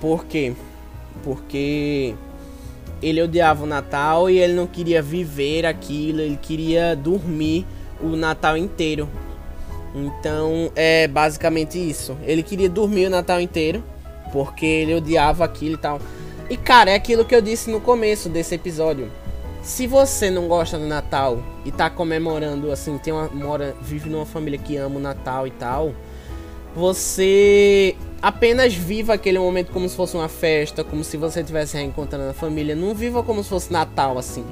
Por 0.00 0.24
quê? 0.24 0.54
Porque 1.22 2.14
ele 3.02 3.22
odiava 3.22 3.64
o 3.64 3.66
Natal 3.66 4.30
e 4.30 4.38
ele 4.38 4.54
não 4.54 4.66
queria 4.66 5.02
viver 5.02 5.66
aquilo, 5.66 6.20
ele 6.20 6.38
queria 6.40 6.94
dormir 6.94 7.66
o 8.00 8.16
Natal 8.16 8.56
inteiro. 8.56 9.08
Então 9.94 10.70
é 10.74 11.06
basicamente 11.08 11.78
isso. 11.78 12.16
Ele 12.24 12.42
queria 12.42 12.68
dormir 12.68 13.06
o 13.06 13.10
Natal 13.10 13.40
inteiro 13.40 13.82
porque 14.32 14.64
ele 14.64 14.94
odiava 14.94 15.44
aquilo 15.44 15.74
e 15.74 15.78
tal. 15.78 16.00
E 16.48 16.56
cara, 16.56 16.90
é 16.90 16.94
aquilo 16.94 17.24
que 17.24 17.34
eu 17.34 17.42
disse 17.42 17.70
no 17.70 17.80
começo 17.80 18.28
desse 18.28 18.54
episódio 18.54 19.10
se 19.62 19.86
você 19.86 20.28
não 20.28 20.48
gosta 20.48 20.76
do 20.76 20.86
Natal 20.86 21.40
e 21.64 21.70
tá 21.70 21.88
comemorando, 21.88 22.72
assim, 22.72 22.98
tem 22.98 23.12
uma, 23.12 23.28
mora, 23.28 23.76
vive 23.80 24.10
numa 24.10 24.26
família 24.26 24.58
que 24.58 24.76
ama 24.76 24.96
o 24.96 25.00
Natal 25.00 25.46
e 25.46 25.52
tal, 25.52 25.94
você 26.74 27.96
apenas 28.20 28.74
viva 28.74 29.14
aquele 29.14 29.38
momento 29.38 29.72
como 29.72 29.88
se 29.88 29.96
fosse 29.96 30.16
uma 30.16 30.28
festa, 30.28 30.84
como 30.84 31.02
se 31.02 31.16
você 31.16 31.40
estivesse 31.40 31.76
reencontrando 31.76 32.30
a 32.30 32.34
família. 32.34 32.74
Não 32.74 32.94
viva 32.94 33.22
como 33.22 33.42
se 33.42 33.48
fosse 33.48 33.72
Natal, 33.72 34.16
assim. 34.18 34.44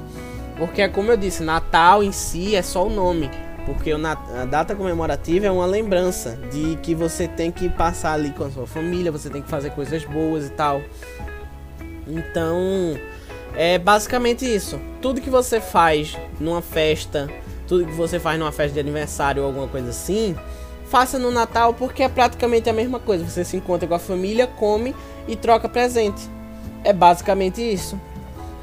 Porque, 0.57 0.87
como 0.89 1.11
eu 1.11 1.17
disse, 1.17 1.41
Natal 1.41 2.03
em 2.03 2.11
si 2.11 2.55
é 2.55 2.61
só 2.61 2.85
o 2.85 2.89
nome. 2.89 3.29
Porque 3.65 3.91
a 3.91 4.45
data 4.45 4.75
comemorativa 4.75 5.45
é 5.45 5.51
uma 5.51 5.65
lembrança 5.65 6.37
de 6.51 6.75
que 6.77 6.93
você 6.95 7.27
tem 7.27 7.51
que 7.51 7.69
passar 7.69 8.13
ali 8.13 8.31
com 8.31 8.43
a 8.43 8.49
sua 8.49 8.65
família, 8.65 9.11
você 9.11 9.29
tem 9.29 9.41
que 9.41 9.49
fazer 9.49 9.69
coisas 9.71 10.03
boas 10.03 10.47
e 10.47 10.49
tal. 10.49 10.81
Então, 12.07 12.97
é 13.55 13.77
basicamente 13.77 14.43
isso. 14.45 14.79
Tudo 15.01 15.21
que 15.21 15.29
você 15.29 15.61
faz 15.61 16.17
numa 16.39 16.61
festa, 16.61 17.29
tudo 17.67 17.85
que 17.85 17.93
você 17.93 18.19
faz 18.19 18.39
numa 18.39 18.51
festa 18.51 18.73
de 18.73 18.79
aniversário 18.79 19.43
ou 19.43 19.47
alguma 19.47 19.67
coisa 19.67 19.91
assim, 19.91 20.35
faça 20.91 21.17
no 21.17 21.31
Natal 21.31 21.73
porque 21.73 22.03
é 22.03 22.09
praticamente 22.09 22.69
a 22.69 22.73
mesma 22.73 22.99
coisa. 22.99 23.27
Você 23.27 23.45
se 23.45 23.55
encontra 23.55 23.87
com 23.87 23.95
a 23.95 23.99
família, 23.99 24.45
come 24.45 24.93
e 25.25 25.37
troca 25.37 25.69
presente. 25.69 26.21
É 26.83 26.91
basicamente 26.91 27.61
isso. 27.61 27.99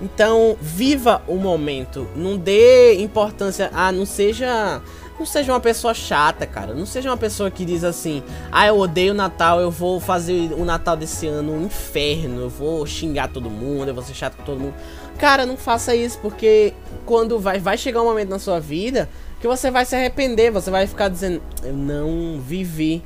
Então, 0.00 0.56
viva 0.60 1.22
o 1.26 1.36
momento. 1.36 2.06
Não 2.14 2.36
dê 2.36 3.00
importância. 3.00 3.70
Ah, 3.72 3.90
não 3.90 4.04
seja 4.04 4.80
não 5.18 5.26
seja 5.26 5.52
uma 5.52 5.58
pessoa 5.58 5.92
chata, 5.92 6.46
cara. 6.46 6.74
Não 6.74 6.86
seja 6.86 7.10
uma 7.10 7.16
pessoa 7.16 7.50
que 7.50 7.64
diz 7.64 7.82
assim: 7.82 8.22
ah, 8.52 8.66
eu 8.66 8.78
odeio 8.78 9.12
o 9.12 9.16
Natal, 9.16 9.58
eu 9.58 9.70
vou 9.70 9.98
fazer 9.98 10.52
o 10.52 10.64
Natal 10.64 10.96
desse 10.96 11.26
ano 11.26 11.54
um 11.54 11.64
inferno, 11.64 12.42
eu 12.42 12.48
vou 12.48 12.86
xingar 12.86 13.28
todo 13.28 13.50
mundo, 13.50 13.88
eu 13.88 13.94
vou 13.94 14.04
ser 14.04 14.14
chato 14.14 14.36
com 14.36 14.44
todo 14.44 14.60
mundo. 14.60 14.74
Cara, 15.18 15.44
não 15.44 15.56
faça 15.56 15.96
isso, 15.96 16.18
porque 16.20 16.72
quando 17.04 17.40
vai, 17.40 17.58
vai 17.58 17.76
chegar 17.76 18.02
um 18.02 18.04
momento 18.04 18.28
na 18.28 18.38
sua 18.38 18.60
vida 18.60 19.08
que 19.40 19.46
você 19.46 19.70
vai 19.70 19.84
se 19.84 19.94
arrepender, 19.94 20.50
você 20.50 20.70
vai 20.70 20.86
ficar 20.86 21.08
dizendo: 21.08 21.42
eu 21.62 21.72
não 21.72 22.40
vivi 22.40 23.02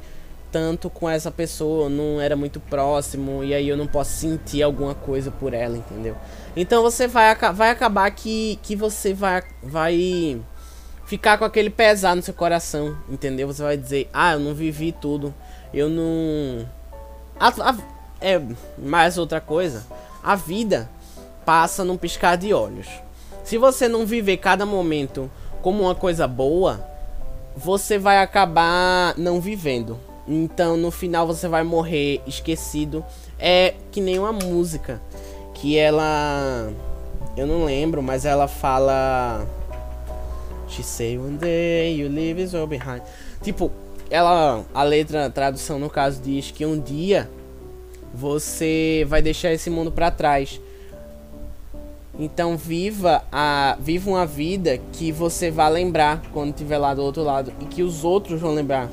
tanto 0.51 0.91
com 0.91 1.09
essa 1.09 1.31
pessoa, 1.31 1.89
não 1.89 2.21
era 2.21 2.37
muito 2.37 2.61
próximo, 2.61 3.43
e 3.43 3.55
aí 3.55 3.69
eu 3.69 3.77
não 3.77 3.87
posso 3.87 4.13
sentir 4.13 4.63
alguma 4.63 4.95
coisa 4.95 5.31
por 5.31 5.55
ela, 5.55 5.77
entendeu? 5.77 6.17
Então 6.55 6.83
você 6.83 7.09
vai, 7.09 7.35
vai 7.55 7.71
acabar 7.71 8.11
que, 8.11 8.59
que 8.63 8.77
você 8.77 9.15
vai. 9.15 9.43
vai 9.63 10.41
ficar 11.07 11.37
com 11.37 11.45
aquele 11.45 11.69
pesar 11.69 12.15
no 12.15 12.23
seu 12.23 12.35
coração, 12.35 12.97
entendeu? 13.09 13.47
Você 13.47 13.63
vai 13.63 13.77
dizer, 13.77 14.09
ah, 14.13 14.35
eu 14.35 14.41
não 14.41 14.55
vivi 14.55 14.93
tudo, 14.93 15.35
eu 15.73 15.89
não. 15.89 16.67
A, 17.39 17.49
a, 17.49 17.77
é 18.21 18.41
mais 18.79 19.19
outra 19.19 19.41
coisa. 19.41 19.85
A 20.23 20.37
vida 20.37 20.89
passa 21.45 21.85
num 21.85 21.97
piscar 21.97 22.37
de 22.37 22.55
olhos. 22.55 22.87
Se 23.43 23.59
você 23.59 23.89
não 23.89 24.07
viver 24.07 24.37
cada 24.37 24.65
momento 24.65 25.31
como 25.63 25.85
uma 25.85 25.95
coisa 25.95 26.27
boa, 26.27 26.85
você 27.57 27.99
vai 27.99 28.19
acabar 28.19 29.15
não 29.17 29.41
vivendo. 29.41 29.99
Então 30.29 30.77
no 30.77 30.91
final 30.91 31.27
você 31.27 31.49
vai 31.49 31.63
morrer 31.63 32.21
esquecido. 32.27 33.05
É 33.39 33.75
que 33.91 34.01
nem 34.01 34.19
uma 34.19 34.33
música 34.33 35.01
que 35.55 35.79
ela 35.79 36.71
eu 37.37 37.47
não 37.47 37.65
lembro, 37.65 38.03
mas 38.03 38.25
ela 38.25 38.47
fala 38.47 39.47
She 40.69 40.83
say 40.83 41.19
one 41.19 41.37
day 41.37 41.95
you 41.97 42.09
leave 42.09 42.43
is 42.43 42.55
all 42.55 42.67
behind. 42.67 43.03
Tipo, 43.43 43.71
ela, 44.11 44.65
a 44.75 44.83
letra, 44.83 45.27
a 45.27 45.31
tradução 45.31 45.79
no 45.79 45.91
caso 45.91 46.21
diz 46.21 46.51
que 46.51 46.65
um 46.65 46.79
dia 46.79 47.29
você 48.15 49.05
vai 49.09 49.23
deixar 49.23 49.53
esse 49.53 49.71
mundo 49.71 49.91
para 49.91 50.11
trás. 50.11 50.61
Então 52.23 52.57
viva 52.57 53.25
a 53.33 53.77
viva 53.81 54.09
uma 54.09 54.25
vida 54.25 54.79
que 54.93 55.11
você 55.11 55.51
vai 55.51 55.69
lembrar 55.73 56.23
quando 56.33 56.51
estiver 56.51 56.79
lá 56.79 56.95
do 56.95 57.03
outro 57.03 57.25
lado 57.25 57.53
e 57.61 57.65
que 57.65 57.83
os 57.83 58.05
outros 58.05 58.41
vão 58.41 58.55
lembrar 58.55 58.89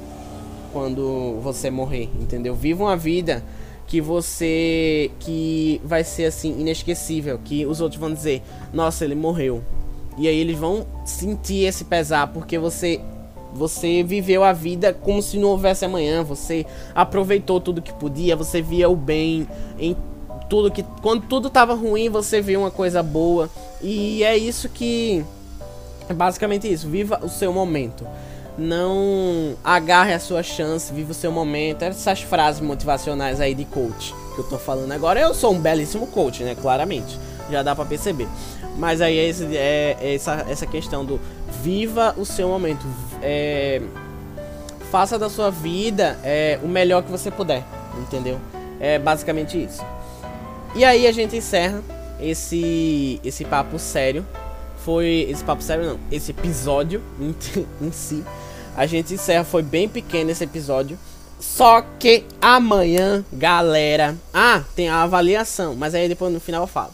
quando 0.73 1.39
você 1.39 1.69
morrer, 1.69 2.09
entendeu? 2.19 2.55
Viva 2.55 2.85
uma 2.85 2.97
vida 2.97 3.43
que 3.85 4.01
você 4.01 5.11
que 5.19 5.79
vai 5.85 6.03
ser 6.03 6.25
assim 6.25 6.59
inesquecível, 6.59 7.39
que 7.45 7.67
os 7.67 7.79
outros 7.81 8.01
vão 8.01 8.11
dizer: 8.11 8.41
"Nossa, 8.73 9.05
ele 9.05 9.13
morreu". 9.13 9.61
E 10.17 10.27
aí 10.27 10.35
eles 10.35 10.57
vão 10.57 10.87
sentir 11.05 11.65
esse 11.65 11.85
pesar 11.85 12.33
porque 12.33 12.57
você 12.57 12.99
você 13.53 14.01
viveu 14.01 14.43
a 14.43 14.53
vida 14.53 14.91
como 14.91 15.21
se 15.21 15.37
não 15.37 15.49
houvesse 15.49 15.85
amanhã, 15.85 16.23
você 16.23 16.65
aproveitou 16.95 17.61
tudo 17.61 17.79
que 17.79 17.93
podia, 17.93 18.35
você 18.35 18.59
via 18.59 18.89
o 18.89 18.95
bem 18.95 19.47
em 19.77 19.95
tudo 20.49 20.71
que 20.71 20.83
quando 21.01 21.27
tudo 21.27 21.47
estava 21.47 21.73
ruim, 21.73 22.09
você 22.09 22.41
viu 22.41 22.61
uma 22.61 22.71
coisa 22.71 23.03
boa. 23.03 23.49
E 23.81 24.23
é 24.23 24.35
isso 24.35 24.67
que 24.67 25.23
é 26.09 26.13
basicamente 26.13 26.71
isso, 26.71 26.89
viva 26.89 27.19
o 27.23 27.29
seu 27.29 27.53
momento. 27.53 28.05
Não 28.57 29.55
agarre 29.63 30.13
a 30.13 30.19
sua 30.19 30.43
chance, 30.43 30.91
viva 30.91 31.11
o 31.11 31.13
seu 31.13 31.31
momento. 31.31 31.83
Essas 31.83 32.21
frases 32.21 32.59
motivacionais 32.59 33.39
aí 33.39 33.53
de 33.53 33.63
coach 33.63 34.13
que 34.35 34.41
eu 34.41 34.43
tô 34.43 34.57
falando 34.57 34.91
agora. 34.91 35.19
Eu 35.19 35.33
sou 35.33 35.53
um 35.53 35.59
belíssimo 35.59 36.07
coach, 36.07 36.43
né? 36.43 36.55
Claramente. 36.59 37.17
Já 37.49 37.63
dá 37.63 37.75
para 37.75 37.85
perceber. 37.85 38.27
Mas 38.77 39.01
aí 39.01 39.17
é, 39.17 39.27
esse, 39.27 39.45
é, 39.55 39.97
é, 40.01 40.15
essa, 40.15 40.45
essa 40.49 40.65
questão 40.65 41.05
do 41.05 41.19
viva 41.61 42.13
o 42.17 42.25
seu 42.25 42.49
momento. 42.49 42.85
É, 43.21 43.81
faça 44.91 45.19
da 45.19 45.29
sua 45.29 45.51
vida 45.51 46.17
é, 46.23 46.59
o 46.63 46.67
melhor 46.67 47.03
que 47.03 47.11
você 47.11 47.29
puder, 47.29 47.63
entendeu? 48.01 48.39
É 48.79 48.97
basicamente 48.97 49.61
isso. 49.63 49.83
E 50.75 50.85
aí 50.85 51.07
a 51.07 51.11
gente 51.11 51.35
encerra 51.35 51.81
esse 52.19 53.19
esse 53.23 53.45
papo 53.45 53.79
sério. 53.79 54.25
Foi 54.85 55.27
esse 55.29 55.43
papo 55.43 55.61
sério 55.61 55.85
não, 55.85 55.99
esse 56.11 56.31
episódio 56.31 57.01
em, 57.19 57.35
em 57.81 57.91
si. 57.91 58.23
A 58.75 58.85
gente 58.85 59.13
encerra, 59.13 59.43
foi 59.43 59.61
bem 59.61 59.89
pequeno 59.89 60.29
esse 60.29 60.43
episódio. 60.43 60.97
Só 61.39 61.81
que 61.97 62.25
amanhã, 62.41 63.23
galera. 63.31 64.15
Ah, 64.33 64.63
tem 64.75 64.89
a 64.89 65.03
avaliação, 65.03 65.75
mas 65.75 65.95
aí 65.95 66.07
depois 66.07 66.33
no 66.33 66.39
final 66.39 66.63
eu 66.63 66.67
falo. 66.67 66.93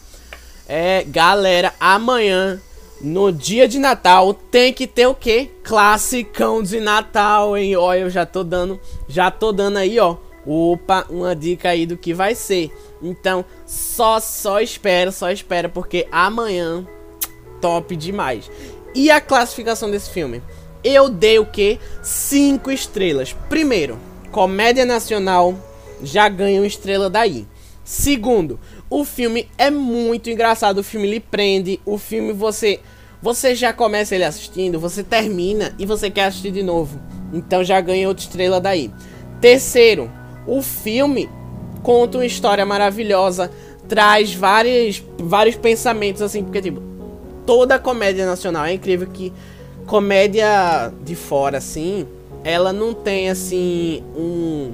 É, 0.67 1.03
galera, 1.03 1.73
amanhã, 1.79 2.59
no 3.01 3.31
dia 3.31 3.67
de 3.67 3.77
Natal, 3.77 4.33
tem 4.33 4.73
que 4.73 4.87
ter 4.87 5.07
o 5.07 5.13
quê? 5.13 5.51
Classicão 5.63 6.63
de 6.63 6.79
Natal, 6.79 7.57
hein? 7.57 7.75
Ó, 7.75 7.93
eu 7.93 8.09
já 8.09 8.25
tô 8.25 8.43
dando, 8.43 8.79
já 9.07 9.29
tô 9.29 9.51
dando 9.51 9.77
aí, 9.77 9.99
ó, 9.99 10.15
Opa, 10.45 11.05
uma 11.09 11.35
dica 11.35 11.69
aí 11.69 11.85
do 11.85 11.97
que 11.97 12.13
vai 12.13 12.35
ser. 12.35 12.71
Então, 13.01 13.43
só 13.65 14.19
só 14.19 14.61
espera, 14.61 15.11
só 15.11 15.31
espera 15.31 15.67
porque 15.67 16.07
amanhã 16.11 16.85
top 17.59 17.95
demais. 17.95 18.49
E 18.93 19.09
a 19.09 19.19
classificação 19.19 19.89
desse 19.89 20.09
filme? 20.09 20.41
Eu 20.83 21.09
dei 21.09 21.39
o 21.39 21.45
que? 21.45 21.79
5 22.03 22.71
estrelas. 22.71 23.35
Primeiro, 23.49 23.97
comédia 24.31 24.85
nacional 24.85 25.55
já 26.03 26.29
ganha 26.29 26.61
uma 26.61 26.67
estrela 26.67 27.09
daí. 27.09 27.47
Segundo, 27.83 28.59
o 28.89 29.03
filme 29.03 29.49
é 29.57 29.69
muito 29.69 30.29
engraçado, 30.29 30.79
o 30.79 30.83
filme 30.83 31.09
lhe 31.09 31.19
prende, 31.19 31.79
o 31.85 31.97
filme 31.97 32.33
você 32.33 32.79
você 33.21 33.55
já 33.55 33.73
começa 33.73 34.13
ele 34.13 34.23
assistindo, 34.23 34.79
você 34.79 35.03
termina 35.03 35.73
e 35.79 35.85
você 35.85 36.11
quer 36.11 36.25
assistir 36.25 36.51
de 36.51 36.61
novo. 36.61 37.01
Então 37.33 37.63
já 37.63 37.81
ganha 37.81 38.07
outra 38.07 38.23
estrela 38.23 38.61
daí. 38.61 38.91
Terceiro, 39.41 40.11
o 40.47 40.61
filme 40.61 41.29
conta 41.83 42.17
uma 42.17 42.25
história 42.25 42.65
maravilhosa, 42.65 43.51
traz 43.87 44.33
vários, 44.33 45.03
vários 45.17 45.55
pensamentos 45.55 46.21
assim, 46.21 46.43
porque 46.43 46.61
tipo, 46.61 46.81
toda 47.45 47.77
comédia 47.77 48.25
nacional 48.25 48.65
é 48.65 48.73
incrível 48.73 49.07
que 49.07 49.31
comédia 49.85 50.91
de 51.03 51.15
fora 51.15 51.59
assim, 51.59 52.07
ela 52.43 52.73
não 52.73 52.93
tem 52.93 53.29
assim 53.29 54.03
um 54.15 54.73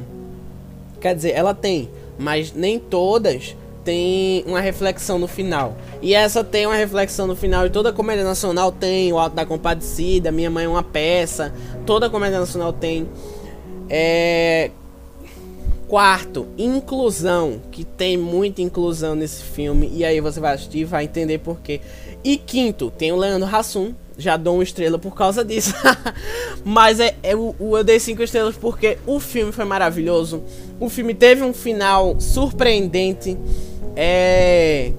quer 0.99 1.15
dizer, 1.15 1.31
ela 1.31 1.53
tem, 1.53 1.89
mas 2.17 2.53
nem 2.53 2.79
todas 2.79 3.55
tem 3.83 4.43
uma 4.45 4.59
reflexão 4.59 5.17
no 5.17 5.27
final. 5.27 5.75
E 6.01 6.13
essa 6.13 6.43
tem 6.43 6.65
uma 6.65 6.75
reflexão 6.75 7.27
no 7.27 7.35
final. 7.35 7.65
E 7.65 7.69
toda 7.69 7.91
comédia 7.91 8.23
nacional 8.23 8.71
tem. 8.71 9.11
O 9.11 9.17
Alto 9.17 9.35
da 9.35 9.45
Compadecida, 9.45 10.31
Minha 10.31 10.49
Mãe 10.49 10.65
é 10.65 10.67
uma 10.67 10.83
Peça. 10.83 11.53
Toda 11.85 12.09
comédia 12.09 12.39
nacional 12.39 12.71
tem. 12.71 13.09
É... 13.89 14.71
Quarto, 15.91 16.47
inclusão. 16.57 17.59
Que 17.69 17.83
tem 17.83 18.15
muita 18.15 18.61
inclusão 18.61 19.13
nesse 19.13 19.43
filme. 19.43 19.91
E 19.93 20.05
aí 20.05 20.21
você 20.21 20.39
vai 20.39 20.53
assistir 20.53 20.77
e 20.77 20.85
vai 20.85 21.03
entender 21.03 21.39
porquê. 21.39 21.81
E 22.23 22.37
quinto, 22.37 22.89
tem 22.97 23.11
o 23.11 23.17
Leandro 23.17 23.53
Hassum. 23.53 23.93
Já 24.17 24.37
dou 24.37 24.53
uma 24.53 24.63
estrela 24.63 24.97
por 24.97 25.13
causa 25.13 25.43
disso. 25.43 25.73
Mas 26.63 27.01
é, 27.01 27.13
é 27.21 27.35
o, 27.35 27.53
eu 27.59 27.83
dei 27.83 27.99
cinco 27.99 28.23
estrelas 28.23 28.55
porque 28.55 28.99
o 29.05 29.19
filme 29.19 29.51
foi 29.51 29.65
maravilhoso. 29.65 30.41
O 30.79 30.87
filme 30.87 31.13
teve 31.13 31.43
um 31.43 31.53
final 31.53 32.15
surpreendente. 32.21 33.37
É. 33.93 34.93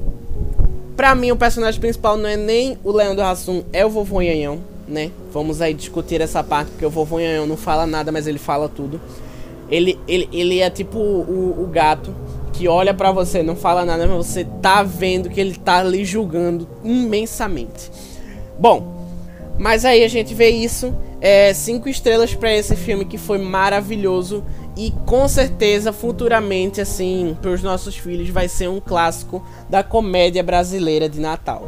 Pra 0.94 1.14
mim, 1.14 1.30
o 1.30 1.36
personagem 1.36 1.80
principal 1.80 2.18
não 2.18 2.28
é 2.28 2.36
nem 2.36 2.76
o 2.84 2.92
Leandro 2.92 3.24
Hassum, 3.24 3.64
é 3.72 3.86
o 3.86 3.88
Vovô 3.88 4.20
Nhanhão, 4.20 4.60
né? 4.86 5.10
Vamos 5.32 5.62
aí 5.62 5.72
discutir 5.72 6.20
essa 6.20 6.44
parte, 6.44 6.70
porque 6.72 6.84
o 6.84 6.90
Vovô 6.90 7.18
Nhanhão 7.18 7.46
não 7.46 7.56
fala 7.56 7.86
nada, 7.86 8.12
mas 8.12 8.26
ele 8.26 8.38
fala 8.38 8.68
tudo. 8.68 9.00
Ele, 9.72 9.98
ele, 10.06 10.28
ele 10.30 10.60
é 10.60 10.68
tipo 10.68 10.98
o, 10.98 11.62
o 11.62 11.66
gato 11.66 12.14
que 12.52 12.68
olha 12.68 12.92
para 12.92 13.10
você, 13.10 13.42
não 13.42 13.56
fala 13.56 13.86
nada, 13.86 14.06
mas 14.06 14.26
você 14.26 14.44
tá 14.60 14.82
vendo 14.82 15.30
que 15.30 15.40
ele 15.40 15.54
tá 15.54 15.82
lhe 15.82 16.04
julgando 16.04 16.68
imensamente. 16.84 17.90
Bom, 18.58 19.08
mas 19.58 19.86
aí 19.86 20.04
a 20.04 20.08
gente 20.08 20.34
vê 20.34 20.50
isso. 20.50 20.94
É, 21.20 21.54
cinco 21.54 21.88
estrelas 21.88 22.34
para 22.34 22.52
esse 22.52 22.76
filme 22.76 23.06
que 23.06 23.16
foi 23.16 23.38
maravilhoso. 23.38 24.44
E 24.76 24.90
com 25.06 25.26
certeza, 25.26 25.92
futuramente, 25.92 26.80
assim, 26.80 27.36
para 27.40 27.50
os 27.50 27.62
nossos 27.62 27.96
filhos, 27.96 28.28
vai 28.28 28.48
ser 28.48 28.68
um 28.68 28.80
clássico 28.80 29.42
da 29.70 29.82
comédia 29.82 30.42
brasileira 30.42 31.08
de 31.08 31.18
Natal. 31.18 31.66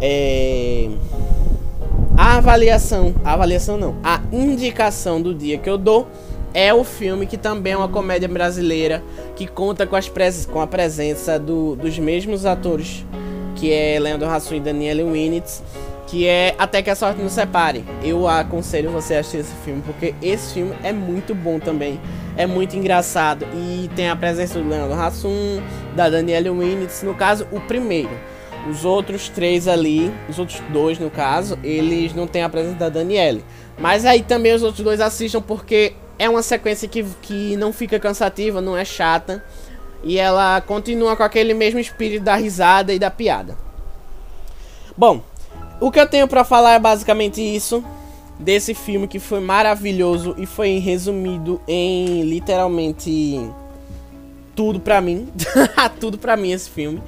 É... 0.00 0.90
A 2.16 2.36
avaliação, 2.36 3.12
a 3.24 3.32
avaliação 3.32 3.76
não, 3.76 3.96
a 4.02 4.20
indicação 4.32 5.20
do 5.20 5.34
dia 5.34 5.58
que 5.58 5.68
eu 5.68 5.76
dou 5.76 6.06
é 6.52 6.72
o 6.72 6.84
filme 6.84 7.26
que 7.26 7.36
também 7.36 7.72
é 7.72 7.76
uma 7.76 7.88
comédia 7.88 8.28
brasileira 8.28 9.02
que 9.34 9.48
conta 9.48 9.84
com, 9.84 9.96
as 9.96 10.08
pres 10.08 10.46
com 10.46 10.60
a 10.60 10.66
presença 10.66 11.40
do, 11.40 11.74
dos 11.74 11.98
mesmos 11.98 12.46
atores 12.46 13.04
que 13.56 13.72
é 13.72 13.98
Leandro 13.98 14.28
Hassum 14.28 14.54
e 14.54 14.60
Daniela 14.60 15.02
Winitz 15.10 15.60
que 16.06 16.28
é 16.28 16.54
Até 16.56 16.80
que 16.80 16.90
a 16.90 16.94
Sorte 16.94 17.20
nos 17.20 17.32
Separe. 17.32 17.84
Eu 18.00 18.28
aconselho 18.28 18.90
você 18.90 19.16
a 19.16 19.20
assistir 19.20 19.38
esse 19.38 19.54
filme, 19.64 19.82
porque 19.84 20.14
esse 20.22 20.54
filme 20.54 20.72
é 20.84 20.92
muito 20.92 21.34
bom 21.34 21.58
também. 21.58 21.98
É 22.36 22.46
muito 22.46 22.76
engraçado 22.76 23.44
e 23.52 23.90
tem 23.96 24.08
a 24.08 24.14
presença 24.14 24.60
do 24.60 24.68
Leandro 24.68 24.94
Hassum, 24.94 25.60
da 25.96 26.08
Daniela 26.08 26.52
Winitz, 26.52 27.02
no 27.02 27.14
caso, 27.14 27.48
o 27.50 27.60
primeiro. 27.60 28.10
Os 28.68 28.84
outros 28.84 29.28
três 29.28 29.68
ali, 29.68 30.12
os 30.28 30.38
outros 30.38 30.60
dois 30.70 30.98
no 30.98 31.10
caso, 31.10 31.58
eles 31.62 32.14
não 32.14 32.26
têm 32.26 32.42
a 32.42 32.48
presença 32.48 32.76
da 32.76 32.88
Daniele. 32.88 33.44
Mas 33.78 34.04
aí 34.04 34.22
também 34.22 34.54
os 34.54 34.62
outros 34.62 34.82
dois 34.82 35.00
assistam 35.00 35.42
porque 35.42 35.94
é 36.18 36.28
uma 36.28 36.42
sequência 36.42 36.88
que, 36.88 37.04
que 37.20 37.56
não 37.56 37.72
fica 37.72 37.98
cansativa, 38.00 38.60
não 38.60 38.76
é 38.76 38.84
chata. 38.84 39.44
E 40.02 40.18
ela 40.18 40.60
continua 40.60 41.16
com 41.16 41.22
aquele 41.22 41.54
mesmo 41.54 41.80
espírito 41.80 42.24
da 42.24 42.36
risada 42.36 42.92
e 42.92 42.98
da 42.98 43.10
piada. 43.10 43.56
Bom, 44.96 45.22
o 45.80 45.90
que 45.90 45.98
eu 45.98 46.06
tenho 46.06 46.28
para 46.28 46.44
falar 46.44 46.74
é 46.74 46.78
basicamente 46.78 47.40
isso 47.40 47.84
desse 48.38 48.74
filme 48.74 49.06
que 49.06 49.18
foi 49.18 49.40
maravilhoso 49.40 50.34
e 50.38 50.46
foi 50.46 50.78
resumido 50.78 51.60
em 51.66 52.22
literalmente 52.22 53.40
tudo 54.54 54.78
pra 54.78 55.00
mim. 55.00 55.28
tudo 56.00 56.18
pra 56.18 56.36
mim 56.36 56.52
esse 56.52 56.70
filme. 56.70 57.02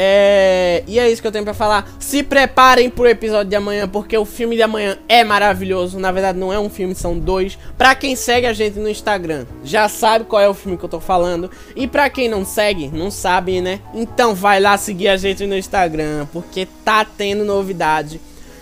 É, 0.00 0.84
e 0.86 0.96
é 1.00 1.10
isso 1.10 1.20
que 1.20 1.26
eu 1.26 1.32
tenho 1.32 1.44
pra 1.44 1.52
falar. 1.52 1.90
Se 1.98 2.22
preparem 2.22 2.88
pro 2.88 3.08
episódio 3.08 3.50
de 3.50 3.56
amanhã, 3.56 3.88
porque 3.88 4.16
o 4.16 4.24
filme 4.24 4.54
de 4.54 4.62
amanhã 4.62 4.96
é 5.08 5.24
maravilhoso. 5.24 5.98
Na 5.98 6.12
verdade, 6.12 6.38
não 6.38 6.52
é 6.52 6.58
um 6.58 6.70
filme, 6.70 6.94
são 6.94 7.18
dois. 7.18 7.58
Pra 7.76 7.96
quem 7.96 8.14
segue 8.14 8.46
a 8.46 8.52
gente 8.52 8.78
no 8.78 8.88
Instagram, 8.88 9.44
já 9.64 9.88
sabe 9.88 10.24
qual 10.24 10.40
é 10.40 10.48
o 10.48 10.54
filme 10.54 10.78
que 10.78 10.84
eu 10.84 10.88
tô 10.88 11.00
falando. 11.00 11.50
E 11.74 11.88
pra 11.88 12.08
quem 12.08 12.28
não 12.28 12.44
segue, 12.44 12.86
não 12.86 13.10
sabe, 13.10 13.60
né? 13.60 13.80
Então 13.92 14.36
vai 14.36 14.60
lá 14.60 14.78
seguir 14.78 15.08
a 15.08 15.16
gente 15.16 15.44
no 15.46 15.56
Instagram, 15.56 16.28
porque 16.32 16.68
tá 16.84 17.04
tendo 17.04 17.44
novidade. 17.44 18.20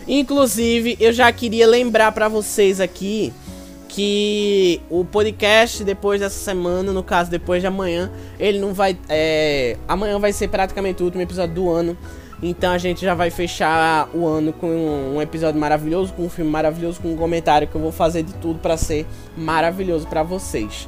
Inclusive, 0.09 0.97
eu 0.99 1.13
já 1.13 1.31
queria 1.33 1.67
lembrar 1.67 2.13
pra 2.13 2.29
vocês 2.29 2.81
aqui 2.81 3.31
que 3.97 4.83
o 4.91 5.07
podcast 5.07 5.83
depois 5.83 6.21
dessa 6.21 6.39
semana, 6.39 6.93
no 6.93 7.03
caso 7.03 7.31
depois 7.31 7.63
de 7.63 7.67
amanhã, 7.67 8.13
ele 8.39 8.59
não 8.59 8.75
vai. 8.75 8.95
É, 9.09 9.79
amanhã 9.89 10.19
vai 10.19 10.35
ser 10.35 10.49
praticamente 10.49 11.03
o 11.03 11.07
último 11.07 11.23
episódio 11.23 11.55
do 11.55 11.71
ano. 11.71 11.97
Então 12.43 12.75
a 12.75 12.77
gente 12.77 13.01
já 13.01 13.15
vai 13.15 13.31
fechar 13.31 14.11
o 14.13 14.27
ano 14.27 14.53
com 14.53 14.67
um, 14.67 15.17
um 15.17 15.23
episódio 15.23 15.59
maravilhoso, 15.59 16.13
com 16.13 16.27
um 16.27 16.29
filme 16.29 16.51
maravilhoso, 16.51 17.01
com 17.01 17.11
um 17.11 17.17
comentário 17.17 17.67
que 17.67 17.75
eu 17.75 17.81
vou 17.81 17.91
fazer 17.91 18.23
de 18.23 18.35
tudo 18.35 18.59
para 18.59 18.77
ser 18.77 19.07
maravilhoso 19.35 20.07
para 20.07 20.23
vocês. 20.23 20.87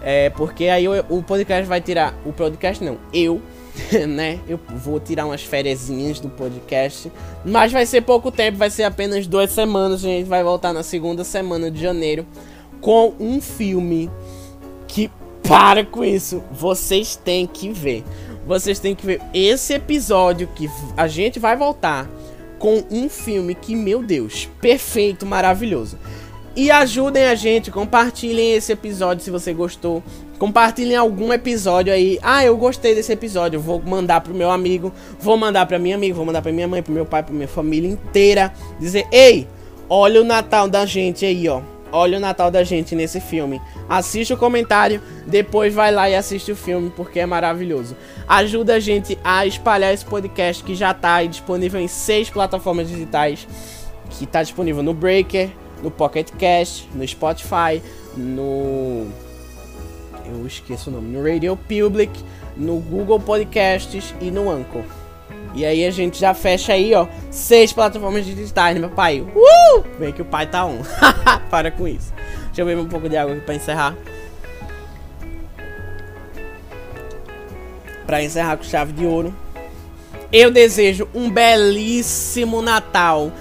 É, 0.00 0.30
porque 0.30 0.68
aí 0.68 0.88
o, 0.88 0.92
o 1.10 1.22
podcast 1.22 1.68
vai 1.68 1.82
tirar. 1.82 2.14
O 2.24 2.32
podcast 2.32 2.82
não, 2.82 2.96
eu 3.12 3.42
né? 4.08 4.40
Eu 4.48 4.58
vou 4.68 4.98
tirar 4.98 5.26
umas 5.26 5.42
férias 5.42 5.88
do 6.20 6.28
podcast. 6.28 7.10
Mas 7.44 7.72
vai 7.72 7.86
ser 7.86 8.02
pouco 8.02 8.30
tempo, 8.30 8.58
vai 8.58 8.70
ser 8.70 8.84
apenas 8.84 9.26
duas 9.26 9.50
semanas. 9.50 10.04
A 10.04 10.08
gente 10.08 10.26
vai 10.26 10.42
voltar 10.42 10.72
na 10.72 10.82
segunda 10.82 11.24
semana 11.24 11.70
de 11.70 11.80
janeiro 11.80 12.26
com 12.80 13.14
um 13.18 13.40
filme 13.40 14.10
que, 14.86 15.10
para 15.42 15.84
com 15.84 16.04
isso, 16.04 16.42
vocês 16.50 17.16
têm 17.16 17.46
que 17.46 17.70
ver. 17.70 18.04
Vocês 18.46 18.78
têm 18.78 18.94
que 18.94 19.04
ver 19.04 19.20
esse 19.34 19.74
episódio 19.74 20.48
que 20.54 20.70
a 20.96 21.08
gente 21.08 21.38
vai 21.38 21.56
voltar 21.56 22.08
com 22.58 22.84
um 22.90 23.08
filme 23.08 23.54
que, 23.54 23.74
meu 23.74 24.02
Deus, 24.02 24.48
perfeito, 24.60 25.26
maravilhoso. 25.26 25.98
E 26.54 26.70
ajudem 26.70 27.26
a 27.26 27.34
gente, 27.34 27.70
compartilhem 27.70 28.54
esse 28.54 28.72
episódio 28.72 29.22
se 29.22 29.30
você 29.30 29.52
gostou. 29.52 30.02
Compartilhem 30.38 30.96
algum 30.96 31.32
episódio 31.32 31.92
aí. 31.92 32.18
Ah, 32.22 32.44
eu 32.44 32.56
gostei 32.56 32.94
desse 32.94 33.12
episódio. 33.12 33.58
Vou 33.58 33.80
mandar 33.80 34.20
pro 34.20 34.34
meu 34.34 34.50
amigo, 34.50 34.92
vou 35.18 35.36
mandar 35.36 35.64
pra 35.66 35.78
minha 35.78 35.96
amiga, 35.96 36.14
vou 36.14 36.26
mandar 36.26 36.42
pra 36.42 36.52
minha 36.52 36.68
mãe, 36.68 36.82
pro 36.82 36.92
meu 36.92 37.06
pai, 37.06 37.22
pra 37.22 37.34
minha 37.34 37.48
família 37.48 37.90
inteira. 37.90 38.52
Dizer: 38.78 39.06
Ei, 39.10 39.48
olha 39.88 40.20
o 40.20 40.24
Natal 40.24 40.68
da 40.68 40.84
gente 40.84 41.24
aí, 41.24 41.48
ó. 41.48 41.62
Olha 41.90 42.18
o 42.18 42.20
Natal 42.20 42.50
da 42.50 42.62
gente 42.62 42.94
nesse 42.94 43.20
filme. 43.20 43.60
Assiste 43.88 44.34
o 44.34 44.36
comentário, 44.36 45.00
depois 45.26 45.72
vai 45.72 45.90
lá 45.90 46.10
e 46.10 46.14
assiste 46.14 46.52
o 46.52 46.56
filme, 46.56 46.92
porque 46.94 47.20
é 47.20 47.26
maravilhoso. 47.26 47.96
Ajuda 48.28 48.74
a 48.74 48.80
gente 48.80 49.18
a 49.24 49.46
espalhar 49.46 49.94
esse 49.94 50.04
podcast 50.04 50.62
que 50.62 50.74
já 50.74 50.92
tá 50.92 51.22
disponível 51.24 51.80
em 51.80 51.88
seis 51.88 52.28
plataformas 52.28 52.88
digitais. 52.88 53.46
Que 54.10 54.26
tá 54.26 54.42
disponível 54.42 54.82
no 54.82 54.92
Breaker, 54.92 55.48
no 55.82 55.90
Pocket 55.90 56.30
Cast, 56.32 56.88
no 56.94 57.06
Spotify, 57.06 57.80
no 58.16 59.06
eu 60.28 60.46
esqueço 60.46 60.90
o 60.90 60.92
nome, 60.92 61.16
no 61.16 61.22
Radio 61.22 61.56
Public, 61.56 62.12
no 62.56 62.78
Google 62.78 63.20
Podcasts 63.20 64.14
e 64.20 64.30
no 64.30 64.50
Anchor. 64.50 64.82
E 65.54 65.64
aí 65.64 65.86
a 65.86 65.90
gente 65.90 66.18
já 66.18 66.34
fecha 66.34 66.74
aí, 66.74 66.94
ó, 66.94 67.06
seis 67.30 67.72
plataformas 67.72 68.26
digitais, 68.26 68.74
né, 68.74 68.80
meu 68.80 68.90
pai? 68.90 69.20
Uh! 69.20 69.82
Vem 69.98 70.12
que 70.12 70.20
o 70.20 70.24
pai 70.24 70.46
tá 70.46 70.66
um. 70.66 70.82
Para 71.48 71.70
com 71.70 71.88
isso. 71.88 72.12
Deixa 72.46 72.60
eu 72.60 72.66
beber 72.66 72.82
um 72.82 72.88
pouco 72.88 73.08
de 73.08 73.16
água 73.16 73.34
aqui 73.34 73.44
pra 73.44 73.54
encerrar. 73.54 73.96
Pra 78.06 78.22
encerrar 78.22 78.56
com 78.58 78.64
chave 78.64 78.92
de 78.92 79.06
ouro. 79.06 79.34
Eu 80.32 80.50
desejo 80.50 81.08
um 81.14 81.30
belíssimo 81.30 82.60
Natal 82.60 83.32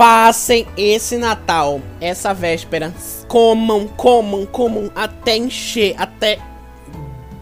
Passem 0.00 0.66
esse 0.78 1.18
Natal, 1.18 1.78
essa 2.00 2.32
véspera, 2.32 2.90
comam, 3.28 3.86
comam, 3.86 4.46
comam 4.46 4.90
até 4.94 5.36
encher, 5.36 5.94
até 5.98 6.38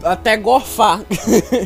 até 0.03 0.35
gorfar. 0.35 0.99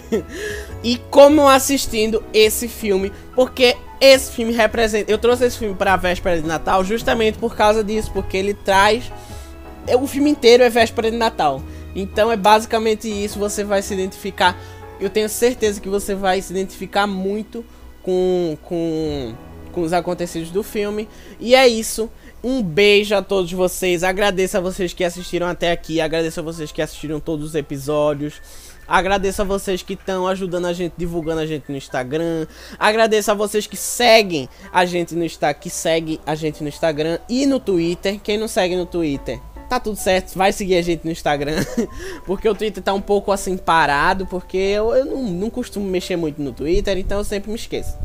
e 0.84 0.98
comam 1.10 1.50
assistindo 1.50 2.24
esse 2.32 2.68
filme, 2.68 3.12
porque 3.34 3.76
esse 4.00 4.34
filme 4.34 4.54
representa. 4.54 5.12
Eu 5.12 5.18
trouxe 5.18 5.46
esse 5.46 5.58
filme 5.58 5.74
para 5.74 5.96
a 5.96 5.98
véspera 5.98 6.40
de 6.40 6.48
Natal 6.48 6.84
justamente 6.84 7.40
por 7.40 7.56
causa 7.56 7.84
disso, 7.84 8.12
porque 8.14 8.38
ele 8.38 8.54
traz 8.54 9.12
o 10.00 10.06
filme 10.06 10.30
inteiro 10.30 10.62
é 10.62 10.70
véspera 10.70 11.10
de 11.10 11.18
Natal. 11.18 11.60
Então 11.96 12.32
é 12.32 12.38
basicamente 12.38 13.08
isso, 13.08 13.40
você 13.40 13.64
vai 13.64 13.82
se 13.82 13.96
identificar. 13.96 14.56
Eu 15.00 15.10
tenho 15.10 15.28
certeza 15.28 15.82
que 15.82 15.90
você 15.90 16.14
vai 16.14 16.40
se 16.40 16.54
identificar 16.54 17.08
muito 17.08 17.66
com, 18.04 18.56
com, 18.62 19.34
com 19.74 19.82
os 19.82 19.92
acontecidos 19.92 20.52
do 20.52 20.64
filme. 20.64 21.10
E 21.40 21.54
é 21.56 21.68
isso. 21.68 22.10
Um 22.44 22.62
beijo 22.62 23.16
a 23.16 23.22
todos 23.22 23.52
vocês. 23.52 24.04
Agradeço 24.04 24.58
a 24.58 24.62
vocês 24.62 24.94
que 24.94 25.04
assistiram 25.04 25.48
até 25.48 25.72
aqui. 25.72 26.00
Agradeço 26.00 26.40
a 26.40 26.44
vocês 26.44 26.72
que 26.72 26.82
assistiram 26.82 27.20
todos 27.20 27.48
os 27.48 27.56
episódios. 27.56 28.42
Agradeço 28.88 29.42
a 29.42 29.46
vocês 29.46 29.82
que 29.82 29.94
estão 29.94 30.28
ajudando 30.28 30.66
a 30.66 30.74
gente, 30.74 30.94
divulgando 30.98 31.42
a 31.42 31.46
gente 31.46 31.66
no 31.70 31.78
Instagram. 31.78 32.46
Agradeço 32.78 33.32
a 33.32 33.34
vocês 33.34 33.66
que 33.66 33.78
seguem 33.78 34.50
a 34.72 34.86
gente 34.86 35.16
no 35.16 35.24
Instagram, 35.24 35.60
que 35.60 35.70
segue 35.70 36.20
a 36.26 36.36
gente 36.36 36.62
no 36.62 36.70
Instagram 36.70 37.18
e 37.30 37.46
no 37.46 37.60
Twitter. 37.60 38.20
Quem 38.22 38.38
não 38.38 38.48
segue 38.48 38.76
no 38.76 38.86
Twitter, 38.86 39.40
tá 39.70 39.80
tudo 39.80 39.96
certo, 39.96 40.38
vai 40.38 40.52
seguir 40.52 40.76
a 40.76 40.82
gente 40.82 41.06
no 41.06 41.12
Instagram, 41.12 41.64
porque 42.26 42.48
o 42.48 42.54
Twitter 42.54 42.84
tá 42.84 42.94
um 42.94 43.02
pouco 43.02 43.32
assim 43.32 43.58
parado, 43.58 44.26
porque 44.28 44.58
eu, 44.58 44.94
eu 44.94 45.06
não, 45.06 45.24
não 45.24 45.50
costumo 45.50 45.88
mexer 45.88 46.16
muito 46.16 46.42
no 46.42 46.52
Twitter, 46.52 46.98
então 46.98 47.18
eu 47.18 47.24
sempre 47.24 47.50
me 47.50 47.58
esqueço. 47.58 47.98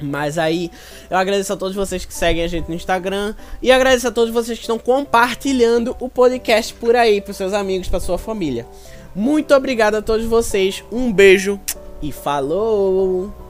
Mas 0.00 0.38
aí, 0.38 0.70
eu 1.08 1.16
agradeço 1.16 1.52
a 1.52 1.56
todos 1.56 1.74
vocês 1.74 2.04
que 2.04 2.12
seguem 2.12 2.42
a 2.42 2.48
gente 2.48 2.68
no 2.68 2.74
Instagram 2.74 3.34
e 3.62 3.70
agradeço 3.70 4.08
a 4.08 4.10
todos 4.10 4.32
vocês 4.32 4.58
que 4.58 4.64
estão 4.64 4.78
compartilhando 4.78 5.96
o 6.00 6.08
podcast 6.08 6.74
por 6.74 6.96
aí, 6.96 7.20
pros 7.20 7.36
seus 7.36 7.52
amigos, 7.52 7.88
pra 7.88 8.00
sua 8.00 8.18
família. 8.18 8.66
Muito 9.14 9.54
obrigado 9.54 9.94
a 9.94 10.02
todos 10.02 10.26
vocês, 10.26 10.82
um 10.90 11.12
beijo 11.12 11.60
e 12.02 12.10
falou! 12.10 13.43